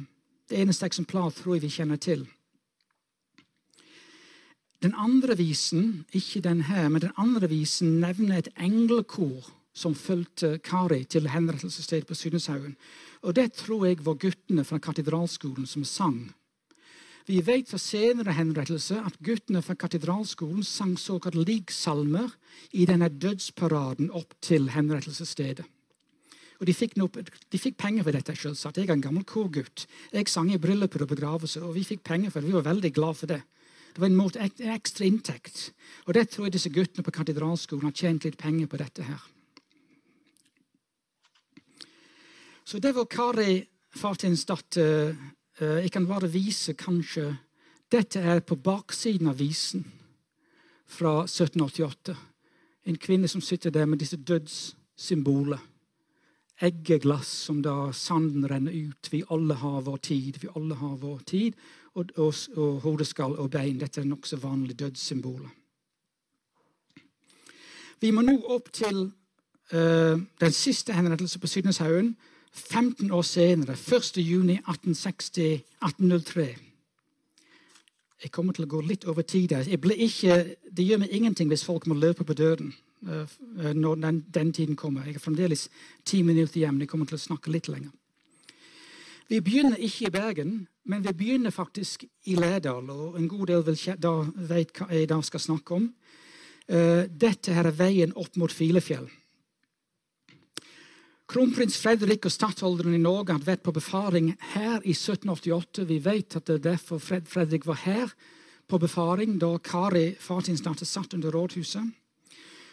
det 0.49 0.62
eneste 0.62 0.86
eksemplaret 0.86 1.41
tror 1.41 1.57
jeg 1.57 1.66
vi 1.66 1.74
kjenner 1.74 1.97
til. 1.97 2.28
Den 4.86 4.93
andre 4.93 5.34
visen, 5.41 6.05
ikke 6.14 6.45
den 6.45 6.62
her, 6.70 6.86
men 6.89 7.01
den 7.01 7.18
andre 7.18 7.49
visen 7.49 7.97
nevner 7.99 8.38
et 8.38 8.53
englekor 8.62 9.55
som 9.80 9.95
fulgte 9.95 10.57
Kari 10.63 11.05
til 11.07 11.30
henrettelsesstedet 11.32 12.07
på 12.09 12.17
Sydneshaugen. 12.17 12.75
Og 13.23 13.36
det 13.36 13.53
tror 13.59 13.88
jeg 13.88 14.03
var 14.03 14.19
guttene 14.19 14.65
fra 14.67 14.80
katedralskolen 14.84 15.67
som 15.67 15.88
sang. 15.88 16.27
Vi 17.30 17.41
vet 17.45 17.69
fra 17.69 17.77
senere 17.77 18.34
henrettelse 18.34 18.97
at 19.05 19.19
guttene 19.21 19.61
fra 19.61 19.75
katedralskolen 19.77 20.63
sang 20.65 20.95
såkalt 20.97 21.38
ligsalmer 21.38 22.32
i 22.73 22.88
denne 22.89 23.09
dødsparaden 23.09 24.09
opp 24.17 24.34
til 24.41 24.71
henrettelsesstedet. 24.73 25.67
Og 26.59 26.67
de 26.67 26.75
fikk, 26.75 26.97
noe, 26.99 27.23
de 27.23 27.61
fikk, 27.61 27.77
penger 27.80 28.03
for 28.03 28.17
dette. 28.17 28.36
selvsagt. 28.36 28.82
Jeg 28.82 28.89
er 28.89 28.97
en 28.97 29.05
gammel 29.05 29.23
korgutt. 29.23 29.86
Jeg 30.11 30.27
sang 30.27 30.49
i 30.51 30.57
brylluper 30.59 31.05
og 31.05 31.13
begravelser, 31.13 31.63
og 31.63 31.77
vi 31.77 31.86
fikk 31.88 32.03
penger 32.03 32.34
for 32.34 32.41
det. 32.41 32.49
Vi 32.49 32.57
var 32.57 32.67
veldig 32.67 32.91
glad 32.93 33.15
for 33.15 33.32
det. 33.32 33.41
Det 33.93 34.01
var 34.01 34.09
en, 34.09 34.19
måte, 34.19 34.49
ekstra 34.73 35.05
inntekt. 35.05 35.69
Og 36.07 36.13
det 36.17 36.30
tror 36.30 36.47
jeg 36.47 36.57
disse 36.57 36.73
guttene 36.73 37.05
på 37.05 37.13
katedralskolen 37.15 37.88
har 37.88 37.95
tjent 37.95 38.27
litt 38.27 38.38
penger 38.41 38.67
på 38.67 38.82
dette 38.82 39.05
her. 39.07 39.21
Så 42.70 42.80
det 42.80 42.91
var 42.95 43.05
Kari 43.05 43.65
Fartinsdatter. 43.95 45.15
datter. 45.57 45.80
jeg 45.82 45.91
kan 45.91 46.07
bare 46.07 46.30
vise 46.30 46.74
kanskje 46.74 47.38
Dette 47.91 48.20
er 48.20 48.39
på 48.39 48.55
baksiden 48.55 49.28
av 49.28 49.39
visen 49.39 49.91
fra 50.86 51.24
1788. 51.24 52.15
En 52.86 52.97
kvinne 52.97 53.28
som 53.28 53.41
sitter 53.41 53.70
der 53.70 53.86
med 53.86 53.97
disse 53.99 54.17
dødssymbolene. 54.17 55.57
eggeglass 56.61 57.28
som 57.28 57.61
da 57.61 57.91
sanden 57.91 58.51
renner 58.51 58.72
ut. 58.72 59.11
Vi 59.11 59.24
alle 59.30 59.53
har 59.53 59.82
vår 59.82 59.97
tid. 59.97 60.38
Vi 60.41 60.47
alle 60.55 60.76
har 60.76 60.95
vår 60.95 61.20
tid. 61.26 61.53
Og, 61.93 62.05
og, 62.17 62.34
og 62.55 62.82
hodeskall 62.82 63.39
og 63.39 63.51
bein. 63.51 63.80
Dette 63.80 64.01
er 64.01 64.05
nokså 64.05 64.38
vanlige 64.38 64.74
dødssymboler. 64.78 65.49
Vi 67.99 68.11
må 68.11 68.22
nå 68.22 68.43
opp 68.45 68.72
til 68.72 69.11
uh, 69.74 70.20
den 70.39 70.51
siste 70.51 70.93
henrettelsen 70.93 71.41
på 71.41 71.47
Sydneshaugen. 71.47 72.15
15 72.53 73.11
år 73.11 73.21
senere, 73.21 73.73
1.6.1803. 74.67 76.47
Jeg 78.23 78.31
kommer 78.35 78.53
til 78.53 78.65
å 78.65 78.67
gå 78.73 78.81
litt 78.83 79.05
over 79.07 79.21
tid. 79.21 79.49
det 79.49 80.83
gjør 80.83 80.97
meg 80.99 81.09
ingenting 81.11 81.47
hvis 81.47 81.63
folk 81.63 81.87
må 81.87 81.95
løpe 81.95 82.23
på 82.23 82.33
døden. 82.33 82.73
Eh, 83.07 83.21
eh, 83.65 83.73
når 83.73 83.95
den, 83.95 84.25
den, 84.33 84.53
tiden 84.53 84.75
kommer. 84.75 85.05
Jeg 85.05 85.15
er 85.15 85.19
fremdeles 85.19 85.69
ti 86.05 86.21
minutter 86.21 86.59
hjem. 86.59 86.79
Jeg 86.79 86.89
kommer 86.89 87.05
til 87.05 87.15
å 87.15 87.27
snakke 87.27 87.51
litt 87.51 87.67
lenger. 87.71 87.91
Vi 89.29 89.39
begynner 89.45 89.77
ikke 89.77 90.07
i 90.07 90.11
Bergen, 90.11 90.67
men 90.83 91.03
vi 91.05 91.13
begynner 91.13 91.53
faktisk 91.53 92.03
i 92.25 92.35
Lærdal. 92.35 92.89
Og 92.89 93.15
en 93.15 93.29
god 93.29 93.47
del 93.47 93.63
vil 93.63 93.95
da 94.01 94.13
vet 94.35 94.73
hva 94.73 94.89
jeg 94.91 95.09
da 95.09 95.21
skal 95.21 95.39
snakke 95.39 95.75
om. 95.77 95.93
Uh, 96.69 97.05
dette 97.09 97.53
her 97.53 97.65
er 97.65 97.73
veien 97.73 98.11
opp 98.13 98.35
mot 98.37 98.51
Filefjell. 98.53 99.07
Kronprins 101.30 101.75
Fredrik 101.77 102.23
og 102.25 102.34
stattholderen 102.34 102.95
i 102.97 102.99
Norge 103.03 103.36
hadde 103.36 103.45
vært 103.45 103.61
på 103.61 103.73
befaring 103.75 104.32
her 104.55 104.80
i 104.82 104.95
1788. 104.95 105.84
Vi 105.86 105.99
vet 106.01 106.39
at 106.39 106.47
det 106.49 106.63
derfor 106.63 106.97
Fred 106.97 107.27
Fredrik 107.30 107.67
var 107.69 107.77
her 107.84 108.15
på 108.65 108.80
befaring 108.82 109.36
da 109.38 109.51
Kari, 109.61 110.15
fartinsdatter, 110.17 110.89
satt 110.89 111.13
under 111.13 111.30
rådhuset. 111.30 111.86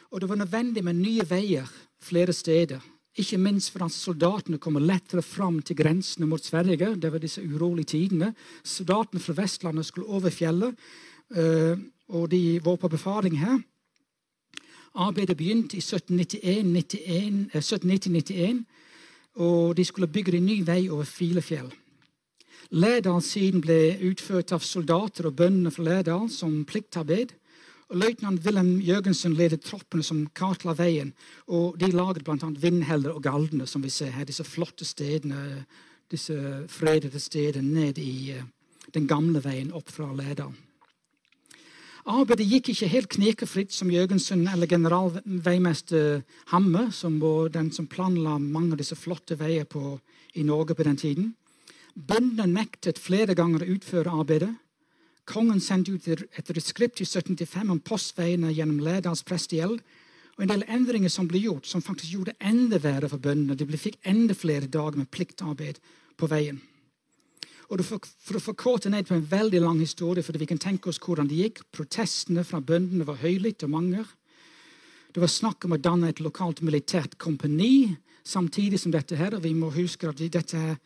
Og 0.08 0.22
det 0.22 0.30
var 0.30 0.40
nødvendig 0.40 0.86
med 0.88 0.96
nye 1.02 1.26
veier 1.28 1.68
flere 2.00 2.32
steder. 2.32 2.80
Ikke 3.20 3.36
minst 3.36 3.74
for 3.74 3.84
at 3.84 3.92
soldatene 3.92 4.56
kommer 4.56 4.80
lettere 4.80 5.20
fram 5.20 5.60
til 5.60 5.76
grensene 5.76 6.24
mot 6.24 6.40
Sverige. 6.40 6.94
Det 6.96 7.12
var 7.12 7.20
disse 7.20 7.44
urolige 7.44 7.92
tidene. 7.92 8.32
Soldatene 8.64 9.20
fra 9.20 9.36
Vestlandet 9.36 9.90
skulle 9.90 10.08
over 10.08 10.32
fjellet, 10.32 10.72
eh, 11.36 11.76
og 12.08 12.30
de 12.32 12.56
var 12.64 12.80
på 12.80 12.88
befaring 12.88 13.36
her. 13.36 13.60
Arbeidet 14.96 15.36
begynte 15.36 15.76
i 15.76 15.80
1790-91, 15.80 17.52
eh, 17.52 18.54
og 19.34 19.76
de 19.76 19.84
skulle 19.84 20.08
bygge 20.08 20.36
en 20.36 20.46
ny 20.46 20.62
vei 20.64 20.88
over 20.88 21.04
Filefjell. 21.04 21.72
Lærdalssiden 22.70 23.60
ble 23.62 23.98
utført 24.08 24.52
av 24.56 24.64
soldater 24.64 25.28
og 25.28 25.36
bøndene 25.38 25.70
fra 25.70 25.84
Lærdal 25.86 26.30
som 26.32 26.64
pliktarbeid. 26.66 27.36
Og 27.86 28.00
Løytnant 28.02 28.42
Wilhelm 28.42 28.80
Jørgensen 28.82 29.36
ledet 29.38 29.62
troppene 29.62 30.02
som 30.02 30.26
kartla 30.34 30.74
veien. 30.74 31.12
og 31.46 31.78
De 31.78 31.92
laget 31.92 32.24
bl.a. 32.24 32.50
vindheller 32.58 33.14
og 33.14 33.22
galdene, 33.22 33.66
som 33.66 33.82
vi 33.82 33.90
ser 33.90 34.10
her. 34.10 34.24
Disse 34.24 34.44
flotte 34.44 34.84
stedene, 34.84 35.64
disse 36.10 36.66
fredede 36.68 37.20
stedene 37.20 37.86
ned 37.86 37.98
i 37.98 38.34
uh, 38.34 38.42
den 38.94 39.06
gamle 39.06 39.44
veien 39.44 39.72
opp 39.72 39.90
fra 39.90 40.10
Lærdal. 40.14 40.54
Arbeidet 42.06 42.46
gikk 42.46 42.68
ikke 42.70 42.86
helt 42.86 43.08
knekefritt 43.10 43.72
som 43.74 43.88
Jørgensen 43.90 44.44
eller 44.46 44.70
generalveimester 44.70 46.20
Hamme, 46.52 46.84
som 46.94 47.16
var 47.18 47.48
den 47.50 47.72
som 47.74 47.88
planla 47.90 48.36
mange 48.38 48.76
av 48.76 48.78
disse 48.78 48.94
flotte 48.94 49.34
veier 49.40 49.66
på, 49.66 49.96
i 50.38 50.44
Norge 50.46 50.76
på 50.78 50.86
den 50.86 51.00
tiden. 51.00 51.32
Bøndene 51.96 52.46
nektet 52.60 53.00
flere 53.02 53.34
ganger 53.34 53.64
å 53.64 53.72
utføre 53.74 54.14
arbeidet. 54.22 54.52
Kongen 55.26 55.58
sendte 55.58 55.96
ut 55.96 56.06
et 56.06 56.54
reskript 56.54 57.02
i 57.02 57.08
1795 57.08 57.74
om 57.74 57.82
postveiene 57.82 58.54
gjennom 58.54 58.78
Lærdals 58.86 59.24
prestegjeld. 59.26 59.82
Og 60.36 60.44
en 60.44 60.52
del 60.52 60.62
endringer 60.70 61.10
som 61.10 61.26
ble 61.26 61.40
gjort, 61.42 61.66
som 61.66 61.82
faktisk 61.82 62.12
gjorde 62.12 62.36
enda 62.38 62.78
verre 62.78 63.10
for 63.10 63.18
bøndene. 63.18 63.58
De 63.58 63.66
fikk 63.80 63.98
enda 64.06 64.36
flere 64.36 64.70
dager 64.70 65.00
med 65.00 65.10
pliktarbeid 65.10 65.82
på 66.14 66.30
veien. 66.30 66.62
Og 67.66 67.82
For, 67.82 68.36
å 68.38 68.42
forkorte 68.42 68.90
ned 68.92 69.08
på 69.08 69.16
en 69.16 69.26
veldig 69.26 69.60
lang 69.64 69.80
historie, 69.82 70.22
for 70.22 70.38
vi 70.38 70.46
kan 70.46 70.60
tenke 70.62 70.90
oss 70.90 71.00
hvordan 71.02 71.26
det 71.26 71.40
gikk 71.40 71.64
Protestene 71.74 72.44
fra 72.46 72.60
bøndene 72.62 73.06
var 73.08 73.18
høylytte 73.18 73.66
og 73.66 73.74
mange. 73.74 74.04
Det 75.10 75.22
var 75.22 75.32
snakk 75.32 75.64
om 75.66 75.74
å 75.74 75.80
danne 75.82 76.12
et 76.12 76.22
lokalt 76.22 76.62
militært 76.62 77.16
kompani 77.18 77.96
samtidig 78.26 78.78
som 78.78 78.92
dette. 78.92 79.16
her, 79.16 79.34
og 79.34 79.42
Vi 79.42 79.54
må 79.54 79.70
huske 79.70 80.08
at 80.08 80.18
dette 80.18 80.56
her 80.56 80.76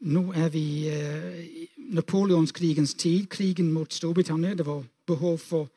nå 0.00 0.32
er 0.34 0.50
vi 0.52 0.62
i 0.84 0.88
eh, 0.92 1.68
napoleonskrigens 1.94 2.94
tid, 2.94 3.28
krigen 3.30 3.72
mot 3.72 3.92
Storbritannia. 3.92 4.54
Det 4.54 4.66
var 4.66 4.84
behov 5.06 5.38
for, 5.38 5.68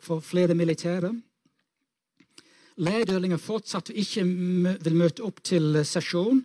for 0.00 0.20
flere 0.20 0.54
militære. 0.54 1.12
Lærdølinger 2.76 3.40
fortsatte 3.40 3.94
ikke 3.96 4.24
vil 4.84 4.96
møte 4.96 5.24
opp 5.24 5.42
til 5.44 5.82
sesjon. 5.84 6.44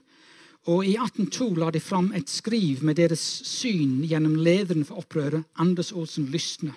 Og 0.70 0.86
I 0.86 0.93
1802 0.93 1.55
la 1.57 1.72
de 1.74 1.80
fram 1.82 2.12
et 2.14 2.30
skriv 2.30 2.84
med 2.86 2.99
deres 2.99 3.22
syn 3.49 4.03
gjennom 4.05 4.36
lederen 4.38 4.86
for 4.86 5.01
opprøret, 5.01 5.47
Anders 5.57 5.89
Olsen 5.91 6.28
Lysne. 6.30 6.76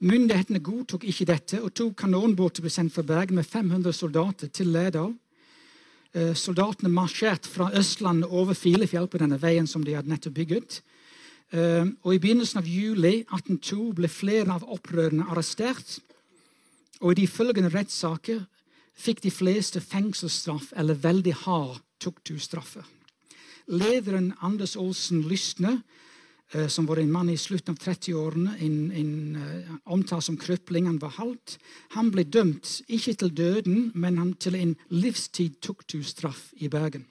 Myndighetene 0.00 0.62
godtok 0.64 1.04
ikke 1.04 1.26
dette, 1.28 1.58
og 1.60 1.74
to 1.76 1.90
kanonbåter 1.92 2.64
ble 2.64 2.70
sendt 2.72 2.94
fra 2.94 3.02
Bergen 3.04 3.36
med 3.36 3.44
500 3.44 3.92
soldater 3.92 4.48
til 4.48 4.70
Lærdal. 4.72 5.10
Eh, 6.14 6.32
soldatene 6.32 6.88
marsjerte 6.88 7.50
fra 7.50 7.68
Østlandet 7.76 8.30
over 8.30 8.56
Filefjell 8.56 9.10
på 9.12 9.20
denne 9.20 9.36
veien 9.42 9.66
som 9.66 9.84
de 9.84 9.96
hadde 9.98 10.08
nettopp 10.08 10.38
bygget. 10.38 10.78
Eh, 11.52 11.84
og 11.84 12.14
I 12.14 12.20
begynnelsen 12.22 12.62
av 12.62 12.70
juli 12.70 13.26
1802 13.26 13.90
ble 13.98 14.08
flere 14.08 14.54
av 14.54 14.64
opprørerne 14.64 15.26
arrestert. 15.28 15.98
Og 17.02 17.12
I 17.12 17.20
de 17.20 17.28
følgende 17.28 17.74
rettssaker 17.74 18.46
fikk 18.96 19.20
de 19.26 19.34
fleste 19.34 19.82
fengselsstraff 19.84 20.72
eller 20.78 20.96
veldig 20.96 21.36
hard 21.44 21.82
tukthusstraffer. 22.00 22.84
Lederen 23.68 24.32
Anders 24.40 24.76
Olsen 24.76 25.22
Lysne 25.28 25.82
Eh, 26.50 26.68
som 26.68 26.86
var 26.86 26.96
en 26.96 27.12
mann 27.12 27.28
i 27.28 27.36
slutten 27.36 27.74
av 27.74 27.78
30-årene, 27.82 28.54
en, 28.64 28.76
en 28.92 29.36
uh, 29.36 29.72
omtalt 29.92 30.24
som 30.24 30.36
krøpling. 30.40 30.86
Han 30.88 31.00
var 31.02 31.18
halvt. 31.18 31.58
Han 31.92 32.08
ble 32.14 32.24
dømt 32.24 32.78
ikke 32.88 33.12
til 33.20 33.34
døden, 33.36 33.90
men 33.94 34.32
til 34.40 34.56
en 34.56 34.72
livstid 34.88 35.58
tukthusstraff 35.60 36.54
i 36.56 36.70
Bergen. 36.72 37.04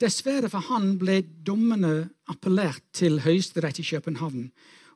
Dessverre 0.00 0.48
for 0.48 0.64
han 0.70 0.94
ble 0.96 1.18
dommene 1.44 2.08
appellert 2.32 2.80
til 2.96 3.20
Høyesterett 3.26 3.82
i 3.82 3.84
København. 3.84 4.48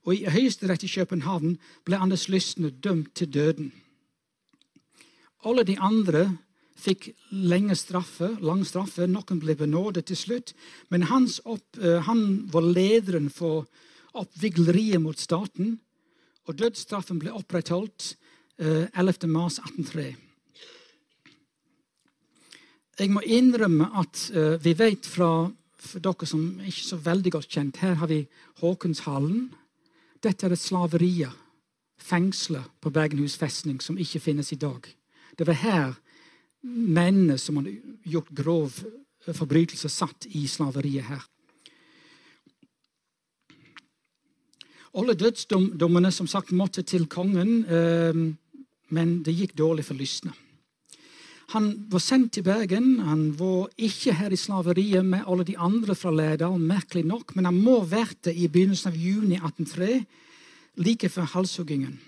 Og 0.08 0.16
i 0.16 0.24
Høyesterett 0.32 0.86
i 0.88 0.92
København 0.94 1.58
ble 1.84 2.00
Anders 2.00 2.30
Lysne 2.32 2.70
dømt 2.72 3.12
til 3.12 3.28
døden. 3.28 3.72
Alle 5.44 5.68
de 5.68 5.76
andre 5.76 6.30
fikk 6.74 7.10
lenge 7.30 7.76
straffe, 7.78 8.34
lang 8.42 8.64
straffe. 8.66 9.06
Noen 9.10 9.40
ble 9.42 9.56
benådet 9.58 10.06
til 10.10 10.18
slutt. 10.18 10.54
Men 10.90 11.06
opp, 11.08 11.66
uh, 11.78 12.00
han 12.06 12.46
var 12.52 12.66
lederen 12.66 13.30
for 13.30 13.66
oppvigleriet 14.14 15.02
mot 15.02 15.18
staten. 15.18 15.78
Og 16.46 16.58
dødsstraffen 16.58 17.18
ble 17.22 17.32
opprettholdt 17.32 18.14
uh, 18.60 18.86
11. 18.92 19.28
mars 19.30 19.58
1803. 19.62 20.14
Jeg 22.98 23.10
må 23.10 23.24
innrømme 23.26 23.90
at 23.98 24.28
uh, 24.34 24.54
vi 24.62 24.74
vet 24.78 25.06
fra 25.06 25.50
for 25.84 26.00
dere 26.00 26.26
som 26.28 26.44
er 26.60 26.70
ikke 26.70 26.86
så 26.86 26.98
veldig 27.04 27.32
godt 27.34 27.50
kjent 27.52 27.80
Her 27.82 27.98
har 28.00 28.08
vi 28.08 28.24
Håkonshallen. 28.62 29.50
Dette 30.24 30.46
er 30.46 30.54
et 30.54 30.60
slaveriet, 30.60 31.32
fengselet 32.00 32.70
på 32.80 32.90
Bergenhus 32.90 33.36
festning, 33.36 33.80
som 33.82 33.98
ikke 34.00 34.22
finnes 34.22 34.52
i 34.52 34.60
dag. 34.60 34.86
Det 35.36 35.46
var 35.46 35.60
her 35.60 35.92
mennene 36.64 37.36
som 37.38 37.60
hadde 37.60 37.76
gjort 38.08 38.32
grov 38.34 38.80
forbrytelse, 39.32 39.88
satt 39.88 40.26
i 40.36 40.46
slaveriet 40.50 41.08
her. 41.08 41.22
Alle 44.94 45.16
dødsdommene 45.18 46.12
som 46.14 46.28
sagt 46.30 46.52
måtte 46.54 46.84
til 46.86 47.08
kongen, 47.10 47.64
eh, 47.66 48.14
men 48.94 49.22
det 49.26 49.34
gikk 49.34 49.56
dårlig 49.58 49.84
for 49.88 49.98
lystne. 49.98 50.34
Han 51.52 51.86
var 51.90 52.00
sendt 52.00 52.32
til 52.32 52.44
Bergen. 52.46 53.00
Han 53.04 53.32
var 53.38 53.68
ikke 53.76 54.14
her 54.16 54.32
i 54.32 54.38
slaveriet 54.38 55.04
med 55.04 55.26
alle 55.26 55.44
de 55.44 55.58
andre 55.58 55.94
fra 55.94 56.10
Lærdal, 56.10 56.58
merkelig 56.58 57.04
nok, 57.04 57.34
men 57.36 57.44
han 57.44 57.58
må 57.58 57.82
vært 57.84 58.24
det 58.24 58.36
i 58.36 58.48
begynnelsen 58.48 58.92
av 58.92 58.96
juni 58.96 59.36
1803, 59.36 60.04
like 60.76 61.08
før 61.08 61.28
halshuggingen. 61.34 61.98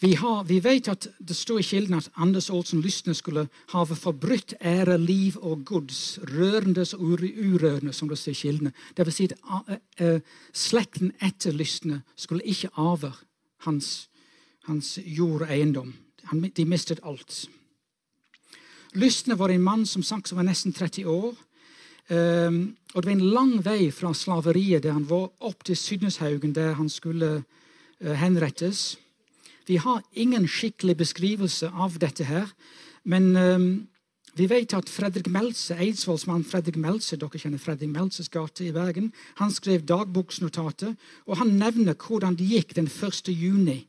Vi, 0.00 0.14
har, 0.14 0.44
vi, 0.48 0.60
vet 0.64 0.88
at 0.88 1.06
det 1.18 1.36
står 1.36 1.60
i 1.60 1.66
kilden 1.66 1.98
at 1.98 2.08
Anders 2.16 2.48
Olsen 2.50 2.80
Lysne 2.80 3.12
skulle 3.14 3.44
ha 3.72 3.82
forbrutt 3.84 4.54
ære, 4.64 4.96
liv 4.98 5.36
og 5.44 5.64
gods, 5.68 6.18
rørende 6.30 6.86
og 6.96 7.20
urørende, 7.20 7.92
som 7.92 8.08
det 8.08 8.18
står 8.18 8.32
i 8.32 8.40
kildene. 8.40 8.72
Det 8.96 9.04
vil 9.06 9.12
si 9.12 9.28
at 9.28 10.22
slekten 10.56 11.12
etter 11.20 11.52
Lysne 11.52 12.00
skulle 12.16 12.48
ikke 12.48 12.72
arve 12.80 13.12
hans, 13.66 14.08
hans 14.64 14.98
jord 15.04 15.44
og 15.44 15.52
eiendom. 15.52 15.92
De 16.32 16.64
mistet 16.64 17.04
alt. 17.04 17.44
Lysne 18.94 19.36
var 19.38 19.52
en 19.52 19.62
mann 19.62 19.86
som 19.86 20.02
sagt 20.02 20.28
som 20.28 20.40
var 20.40 20.48
nesten 20.48 20.72
30 20.72 21.06
år. 21.06 21.36
Um, 22.10 22.76
og 22.94 23.02
Det 23.02 23.06
var 23.06 23.12
en 23.12 23.30
lang 23.34 23.52
vei 23.64 23.90
fra 23.94 24.10
slaveriet 24.14 24.82
der 24.82 24.96
han 24.96 25.06
var, 25.06 25.28
opp 25.40 25.62
til 25.64 25.76
Sydneshaugen, 25.76 26.54
der 26.54 26.72
han 26.74 26.88
skulle 26.88 27.44
uh, 28.00 28.14
henrettes. 28.18 28.96
Vi 29.66 29.76
har 29.76 30.02
ingen 30.12 30.48
skikkelig 30.48 30.96
beskrivelse 30.96 31.70
av 31.70 31.98
dette 32.00 32.24
her. 32.24 32.50
Men 33.04 33.36
um, 33.36 33.68
vi 34.34 34.46
vet 34.46 34.74
at 34.74 34.88
Fredrik 34.88 35.26
Meltze, 35.26 35.74
Eidsvollsmann 35.74 36.44
Fredrik 36.46 36.76
Meltze, 36.78 37.18
dere 37.18 37.38
kjenner 37.40 37.58
Fredrik 37.58 37.90
Meltzes 37.90 38.30
gate 38.30 38.64
i 38.64 38.72
Bergen, 38.72 39.10
han 39.40 39.50
skrev 39.50 39.82
dagboksnotatet, 39.88 40.94
og 41.26 41.40
han 41.40 41.56
nevner 41.58 41.98
hvordan 41.98 42.38
det 42.38 42.46
gikk 42.46 42.76
den 42.78 42.86
1. 42.86 43.32
juni 43.34 43.80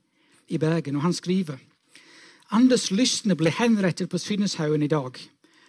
i 0.49 0.57
Bergen. 0.57 0.95
og 0.95 1.01
Han 1.01 1.13
skriver 1.13 1.59
Anders 2.51 2.89
Lysne 2.91 3.37
ble 3.39 3.53
henrettet 3.55 4.09
på 4.11 4.19
Svinneshaugen 4.19 4.83
i 4.83 4.91
dag. 4.91 5.15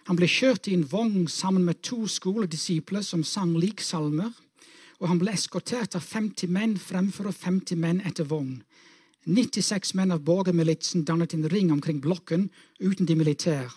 Han 0.08 0.18
ble 0.18 0.26
kjørt 0.26 0.66
i 0.66 0.74
en 0.74 0.88
vogn 0.90 1.28
sammen 1.30 1.62
med 1.64 1.82
to 1.86 2.08
skoledisipler 2.10 3.04
som 3.06 3.22
sang 3.22 3.52
liksalmer, 3.54 4.32
og 4.98 5.08
han 5.10 5.20
ble 5.20 5.34
eskortert 5.34 5.94
av 5.98 6.02
50 6.02 6.50
menn 6.50 6.74
fremfor 6.78 7.28
og 7.30 7.36
50 7.38 7.78
menn 7.78 8.00
etter 8.06 8.26
vogn. 8.26 8.62
96 9.24 9.94
menn 9.94 10.10
av 10.10 10.24
borgermilitsen 10.26 11.04
dannet 11.06 11.34
en 11.34 11.48
ring 11.48 11.70
omkring 11.72 12.00
blokken 12.02 12.48
uten 12.80 13.06
de 13.06 13.14
militære. 13.14 13.70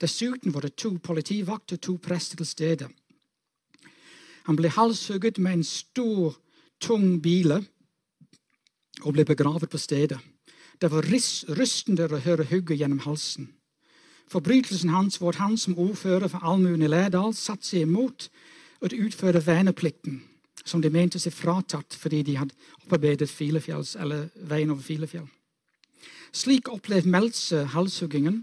Dessuten 0.00 0.52
var 0.52 0.66
det 0.66 0.76
to 0.76 0.98
politivakter 0.98 1.78
og 1.78 1.82
to 1.82 1.96
prester 1.96 2.36
til 2.36 2.46
stede. 2.46 2.88
Han 4.44 4.56
ble 4.56 4.68
halshugget 4.68 5.38
med 5.38 5.52
en 5.52 5.64
stor, 5.64 6.36
tung 6.80 7.22
bile 7.22 7.62
og 9.02 9.14
ble 9.14 9.24
begravet 9.24 9.70
på 9.70 9.78
stedet. 9.78 10.18
Det 10.80 10.90
var 10.90 11.06
rystende 11.06 12.08
å 12.10 12.20
høre 12.20 12.48
hugget 12.50 12.80
gjennom 12.80 13.04
halsen. 13.06 13.52
Forbrytelsen 14.28 14.90
hans 14.90 15.20
var 15.20 15.36
at 15.36 15.44
han 15.44 15.56
som 15.56 15.78
ordfører 15.78 16.28
for 16.28 16.42
allmuen 16.42 16.82
i 16.82 16.90
Lærdal 16.90 17.34
satte 17.36 17.68
seg 17.68 17.86
imot 17.86 18.28
å 18.82 18.90
utføre 18.90 19.44
verneplikten 19.46 20.22
som 20.64 20.82
de 20.82 20.90
mente 20.92 21.20
seg 21.22 21.34
fratatt 21.34 21.96
fordi 21.98 22.22
de 22.26 22.38
hadde 22.38 22.56
opparbeidet 22.82 23.30
Filefjells, 23.30 23.96
eller 24.00 24.28
veien 24.48 24.70
over 24.70 24.82
Filefjell. 24.82 25.28
Slik 26.32 26.70
opplevde 26.72 27.10
Meltze 27.12 27.66
halshuggingen. 27.74 28.42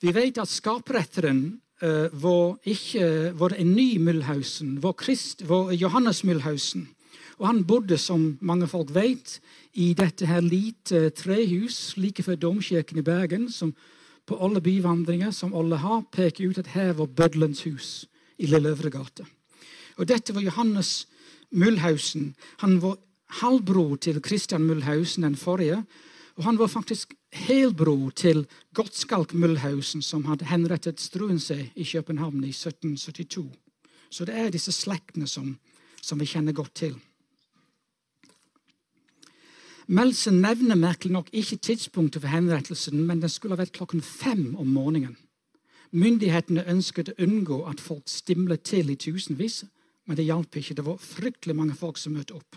Vi 0.00 0.12
vet 0.16 0.40
at 0.40 0.48
skaperetteren 0.48 1.60
uh, 1.82 2.08
var, 2.12 2.56
ikke, 2.68 3.32
var 3.36 3.54
en 3.56 3.74
ny 3.76 3.98
Mulhausen, 4.00 4.78
var, 4.82 4.96
Christ, 5.00 5.46
var 5.48 5.72
Johannes 5.72 6.24
Mulhausen. 6.24 6.88
Og 7.40 7.46
han 7.48 7.64
bodde, 7.64 7.96
som 7.98 8.36
mange 8.44 8.68
folk 8.68 8.92
vet, 8.92 9.38
i 9.72 9.94
dette 9.96 10.28
her 10.28 10.44
lite 10.44 11.08
trehus 11.16 11.96
like 11.96 12.22
før 12.22 12.36
domkirken 12.36 13.00
i 13.00 13.04
Bergen, 13.06 13.48
som 13.52 13.72
på 14.28 14.36
alle 14.44 14.60
byvandringer 14.60 15.32
som 15.34 15.54
alle 15.56 15.80
har, 15.80 16.04
peker 16.12 16.50
ut 16.50 16.60
at 16.60 16.72
her 16.76 16.92
var 16.98 17.08
bøddelens 17.08 17.64
hus 17.64 17.88
i 18.38 18.46
Lille 18.46 18.68
Øvregate. 18.68 19.24
Og 20.00 20.08
dette 20.08 20.32
var 20.34 20.40
Johannes 20.40 21.06
Mühlhausen. 21.52 22.32
Han 22.64 22.78
var 22.80 22.96
halvbror 23.42 23.96
til 23.96 24.22
Christian 24.24 24.64
Mühlhausen, 24.64 25.22
den 25.22 25.36
forrige. 25.36 25.84
Og 26.36 26.44
han 26.44 26.58
var 26.58 26.66
faktisk 26.66 27.14
helbror 27.32 28.10
til 28.10 28.46
Gottskalk 28.74 29.34
Mühlhausen, 29.34 30.00
som 30.00 30.24
hadde 30.24 30.48
henrettet 30.48 31.00
Struensee 31.00 31.70
i 31.76 31.84
København 31.84 32.44
i 32.44 32.48
1772. 32.48 33.52
Så 34.10 34.24
det 34.24 34.34
er 34.34 34.50
disse 34.50 34.72
slektene 34.72 35.26
som, 35.26 35.58
som 36.02 36.20
vi 36.20 36.26
kjenner 36.26 36.52
godt 36.52 36.74
til. 36.74 36.96
Melsen 39.86 40.40
nevner 40.40 40.74
merkelig 40.74 41.12
nok 41.12 41.28
ikke 41.32 41.56
tidspunktet 41.56 42.22
for 42.22 42.28
henrettelsen, 42.30 43.06
men 43.06 43.20
den 43.20 43.28
skulle 43.28 43.56
ha 43.56 43.60
vært 43.60 43.74
klokken 43.76 44.02
fem 44.02 44.54
om 44.54 44.66
morgenen. 44.66 45.16
Myndighetene 45.90 46.64
ønsket 46.70 47.10
å 47.10 47.16
unngå 47.18 47.64
at 47.66 47.80
folk 47.82 48.08
stimlet 48.08 48.62
til 48.62 48.90
i 48.90 48.96
tusenvis 48.96 49.64
men 50.10 50.18
det 50.18 50.26
hjalp 50.26 50.56
ikke. 50.58 50.74
Det 50.74 50.82
var 50.82 50.96
fryktelig 50.98 51.54
mange 51.54 51.76
folk 51.78 51.98
som 52.02 52.16
møtte 52.18 52.34
opp. 52.34 52.56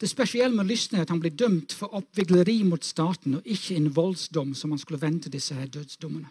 Det 0.00 0.08
spesielle 0.08 0.56
med 0.56 0.70
Lysne 0.70 0.96
er 0.96 1.04
at 1.04 1.10
han 1.12 1.20
ble 1.20 1.28
dømt 1.28 1.74
for 1.76 1.92
oppvigleri 1.98 2.62
mot 2.64 2.80
staten, 2.80 3.34
og 3.36 3.44
ikke 3.44 3.76
en 3.76 3.90
voldsdom 3.92 4.54
som 4.56 4.72
han 4.72 4.80
skulle 4.80 5.02
vente 5.02 5.28
disse 5.28 5.52
her 5.52 5.68
dødsdommene. 5.68 6.30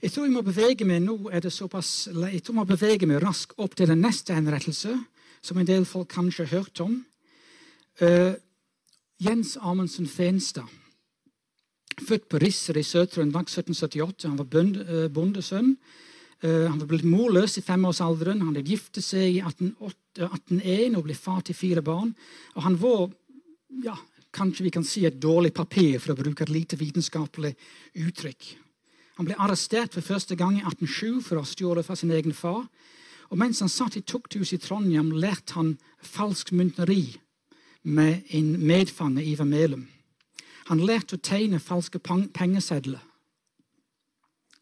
Jeg 0.00 0.12
tror 0.14 0.28
jeg 0.28 0.32
må 0.32 0.44
bevege 0.46 0.86
meg 0.86 1.02
nå 1.02 1.16
er 1.34 1.42
det 1.42 1.50
såpass, 1.52 2.06
jeg 2.06 2.44
tror 2.44 2.54
jeg 2.54 2.60
må 2.60 2.64
bevege 2.70 3.08
meg 3.10 3.18
raskt 3.24 3.58
opp 3.58 3.74
til 3.74 3.90
den 3.90 4.00
neste 4.00 4.36
henrettelse, 4.38 4.94
som 5.42 5.58
en 5.58 5.66
del 5.66 5.88
folk 5.88 6.08
kanskje 6.14 6.46
har 6.46 6.60
hørt 6.60 6.84
om. 6.86 6.94
Uh, 7.98 8.38
Jens 9.20 9.56
Amundsen 9.60 10.06
Fenstad. 10.06 10.70
Født 11.98 12.30
på 12.30 12.38
Risser 12.40 12.78
i 12.78 12.86
Sør-Trøndelag 12.86 13.50
1778. 13.50 14.30
Han 14.30 14.38
var 14.38 14.54
eh, 14.54 15.10
bondesønn. 15.12 15.74
Eh, 16.40 16.66
han 16.68 16.78
var 16.80 16.88
blitt 16.88 17.04
morløs 17.04 17.58
i 17.60 17.64
femårsalderen. 17.64 18.40
Han 18.40 18.54
hadde 18.54 18.68
giftet 18.68 19.04
seg 19.04 19.36
i 19.36 19.42
1801 19.44 20.96
og 20.96 21.04
ble 21.04 21.16
far 21.16 21.42
til 21.44 21.56
fire 21.56 21.84
barn. 21.84 22.14
Og 22.56 22.64
han 22.64 22.78
var 22.80 23.10
ja, 23.84 23.96
kanskje 24.32 24.64
vi 24.64 24.72
kan 24.72 24.86
si 24.86 25.04
et 25.04 25.20
dårlig 25.20 25.52
papir, 25.56 25.98
for 26.00 26.14
å 26.14 26.20
bruke 26.20 26.46
et 26.46 26.52
lite 26.54 26.78
vitenskapelig 26.80 27.52
uttrykk. 28.06 28.54
Han 29.20 29.28
ble 29.28 29.36
arrestert 29.36 29.92
for 29.92 30.06
første 30.06 30.36
gang 30.38 30.56
i 30.56 30.64
1807 30.64 31.20
for 31.26 31.36
å 31.36 31.44
ha 31.44 31.50
stjålet 31.50 31.84
fra 31.84 31.98
sin 31.98 32.12
egen 32.16 32.32
far. 32.32 32.64
Og 33.30 33.38
mens 33.38 33.60
han 33.60 33.70
satt 33.70 33.98
i 34.00 34.02
tukthuset 34.02 34.56
i 34.56 34.62
Trondheim, 34.64 35.12
lærte 35.12 35.58
han 35.58 35.74
falsk 36.02 36.54
mynteri 36.56 37.18
med 37.84 38.24
en 38.36 38.54
medfange, 38.64 39.22
Ivar 39.22 39.46
Melum. 39.46 39.84
Han 40.72 40.80
lærte 40.86 41.18
å 41.18 41.22
tegne 41.22 41.60
falske 41.60 42.00
pengesedler 42.00 43.04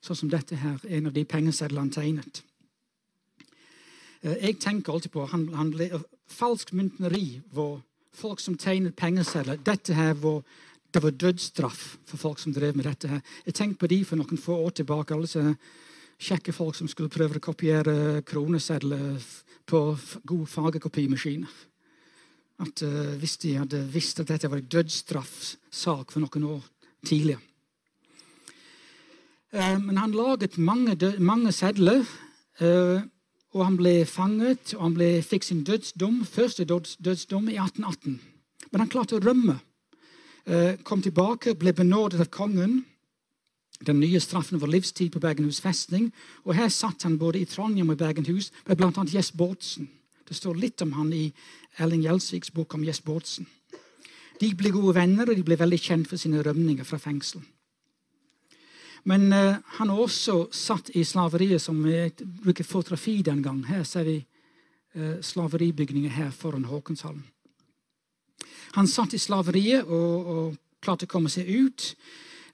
sånn 0.09 0.23
som 0.25 0.31
dette 0.33 0.57
her, 0.57 0.79
en 0.89 1.11
av 1.11 1.17
de 1.17 1.25
pengesedlene 1.29 1.93
tegnet. 1.93 2.43
Eh, 4.23 4.39
jeg 4.49 4.59
tenker 4.63 4.95
alltid 4.95 5.15
på 5.15 5.27
han, 5.33 5.49
han, 5.55 5.75
Falsk 6.29 6.75
myntneri 6.77 7.41
hvor 7.55 7.79
folk 8.13 8.41
som 8.43 8.57
tegnet 8.59 8.97
pengesedler. 8.99 9.61
Dette 9.65 9.95
her 9.97 10.13
var, 10.21 10.43
det 10.93 11.03
var 11.03 11.15
dødsstraff 11.17 11.85
for 12.09 12.21
folk 12.21 12.43
som 12.43 12.53
drev 12.53 12.77
med 12.77 12.85
dette. 12.85 13.09
her. 13.09 13.23
Jeg 13.47 13.55
tenkte 13.55 13.81
på 13.81 13.89
de 13.89 14.03
for 14.05 14.21
noen 14.21 14.41
få 14.41 14.59
år 14.67 14.77
tilbake. 14.77 15.15
alle 15.15 15.25
disse 15.25 15.57
kjekke 16.19 16.53
folk 16.53 16.75
som 16.75 16.89
skulle 16.89 17.09
prøve 17.09 17.39
å 17.39 17.41
kopiere 17.41 18.23
kronesedler 18.27 19.23
på 19.65 19.83
gode 20.27 20.47
fargekopimaskiner. 20.47 21.49
At 22.59 22.83
uh, 22.83 23.15
Hvis 23.17 23.39
de 23.39 23.55
hadde 23.55 23.87
visst 23.93 24.21
at 24.21 24.29
dette 24.29 24.51
var 24.51 24.59
en 24.59 24.73
dødsstraffsak 24.73 26.11
for 26.11 26.21
noen 26.21 26.45
år 26.59 26.65
tidligere 27.07 27.41
Eh, 27.41 27.48
men 29.53 29.97
han 29.97 30.13
laget 30.13 30.59
mange, 30.59 30.97
mange 31.19 31.53
sedler. 31.53 32.05
Eh, 32.61 33.01
og 33.57 33.65
han 33.65 33.79
ble 33.79 34.05
fanget, 34.07 34.75
og 34.77 34.83
han 34.83 34.97
ble, 34.99 35.09
fikk 35.25 35.47
sin 35.47 35.65
dødsdom, 35.65 36.21
første 36.29 36.67
dødsdom 36.69 37.49
i 37.49 37.57
1818. 37.57 38.19
Men 38.71 38.83
han 38.83 38.91
klarte 38.93 39.17
å 39.17 39.23
rømme. 39.25 39.57
Eh, 40.45 40.77
kom 40.85 41.03
tilbake, 41.03 41.57
ble 41.57 41.73
benådet 41.73 42.21
av 42.21 42.31
kongen. 42.33 42.83
Den 43.87 44.01
nye 44.03 44.21
straffen 44.21 44.61
var 44.61 44.69
livstid 44.69 45.13
på 45.15 45.23
Bergenhus 45.23 45.63
festning. 45.65 46.11
Og 46.45 46.57
her 46.59 46.69
satt 46.69 47.07
han 47.07 47.19
både 47.19 47.41
i 47.41 47.49
Trondheim 47.49 47.93
og 47.95 47.99
Bergenhus 48.01 48.51
med 48.67 48.77
bl.a. 48.77 49.05
Jess 49.09 49.33
Bårdsen. 49.33 49.89
Det 50.29 50.37
står 50.37 50.59
litt 50.61 50.83
om 50.85 50.93
han 50.99 51.13
i 51.17 51.31
Erling 51.79 52.03
Gjelsviks 52.05 52.53
bok 52.53 52.75
om 52.75 52.85
Jess 52.85 53.01
Bårdsen. 53.01 53.47
De 54.39 54.51
ble 54.55 54.71
gode 54.75 54.95
venner, 54.95 55.29
og 55.29 55.37
de 55.37 55.45
ble 55.47 55.57
veldig 55.59 55.79
kjent 55.81 56.11
for 56.11 56.21
sine 56.21 56.43
rømninger 56.45 56.85
fra 56.85 56.99
fengsel. 57.01 57.41
Men 59.05 59.33
uh, 59.33 59.57
han 59.79 59.89
har 59.89 60.01
også 60.01 60.49
satt 60.55 60.91
i 60.97 61.05
slaveriet, 61.05 61.63
som 61.63 61.79
vi 61.85 62.09
bruker 62.43 62.65
fotografi 62.67 63.21
den 63.23 63.43
gang. 63.43 63.63
Her 63.69 63.85
ser 63.87 64.07
vi 64.09 64.19
uh, 64.97 65.19
slaveribygninger 65.23 66.11
her 66.11 66.31
foran 66.35 66.69
Håkonshallen. 66.69 67.25
Han 68.77 68.89
satt 68.91 69.15
i 69.17 69.23
slaveriet 69.23 69.87
og, 69.87 70.27
og 70.27 70.57
klarte 70.85 71.09
å 71.09 71.13
komme 71.13 71.33
seg 71.33 71.49
ut. 71.49 71.93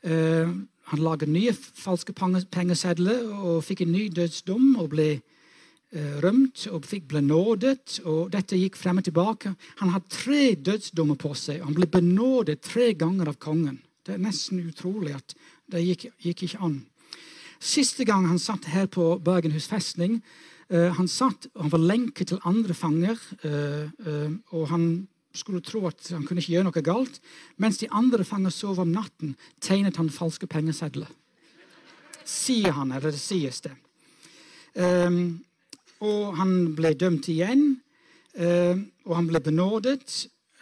Uh, 0.04 0.52
han 0.92 1.00
laget 1.00 1.32
nye 1.32 1.52
falske 1.56 2.12
pengesedler 2.12 3.24
og 3.32 3.62
fikk 3.64 3.86
en 3.86 3.94
ny 3.94 4.10
dødsdom 4.12 4.74
og 4.82 4.90
ble 4.92 5.14
rømt 5.94 6.64
og 6.74 6.84
fikk 6.90 7.06
ble 7.08 7.20
nådet. 7.24 8.02
og 8.04 8.32
Dette 8.34 8.58
gikk 8.58 8.76
frem 8.76 8.98
og 9.00 9.06
tilbake. 9.06 9.54
Han 9.78 9.94
hadde 9.94 10.10
tre 10.12 10.42
dødsdommer 10.58 11.16
på 11.16 11.30
seg. 11.38 11.62
Han 11.64 11.72
ble 11.72 11.86
benådet 11.88 12.58
tre 12.66 12.90
ganger 12.98 13.30
av 13.30 13.38
kongen. 13.40 13.78
Det 14.04 14.18
er 14.18 14.24
nesten 14.26 14.60
utrolig 14.60 15.14
at 15.16 15.32
det 15.72 15.84
gikk, 15.84 16.08
gikk 16.22 16.44
ikke 16.46 16.62
an. 16.64 16.80
Siste 17.64 18.04
gang 18.04 18.26
han 18.28 18.40
satt 18.42 18.68
her 18.72 18.86
på 18.92 19.14
Bergenhus 19.24 19.66
festning, 19.70 20.20
uh, 20.72 20.90
han 20.96 21.08
satt, 21.08 21.48
han 21.56 21.72
var 21.72 21.82
lenket 21.82 22.32
til 22.32 22.42
andre 22.44 22.76
fanger, 22.76 23.20
uh, 23.46 24.32
og 24.52 24.68
han 24.72 24.88
skulle 25.34 25.64
tro 25.64 25.86
at 25.88 26.12
han 26.12 26.24
kunne 26.26 26.42
ikke 26.42 26.54
gjøre 26.54 26.68
noe 26.68 26.84
galt. 26.84 27.18
Mens 27.60 27.80
de 27.80 27.90
andre 27.90 28.26
fanger 28.26 28.54
sov 28.54 28.80
om 28.82 28.92
natten, 28.94 29.34
tegnet 29.64 29.98
han 29.98 30.12
falske 30.12 30.46
pengesedler. 30.50 31.10
Sier 32.24 32.76
han, 32.78 32.92
eller 32.94 33.12
det 33.12 33.20
sies 33.20 33.60
det. 33.64 33.74
Um, 34.74 35.44
og 36.04 36.38
han 36.38 36.54
ble 36.78 36.94
dømt 36.98 37.28
igjen, 37.30 37.66
uh, 38.40 38.78
og 39.06 39.18
han 39.18 39.28
ble 39.30 39.42
benådet, 39.44 40.06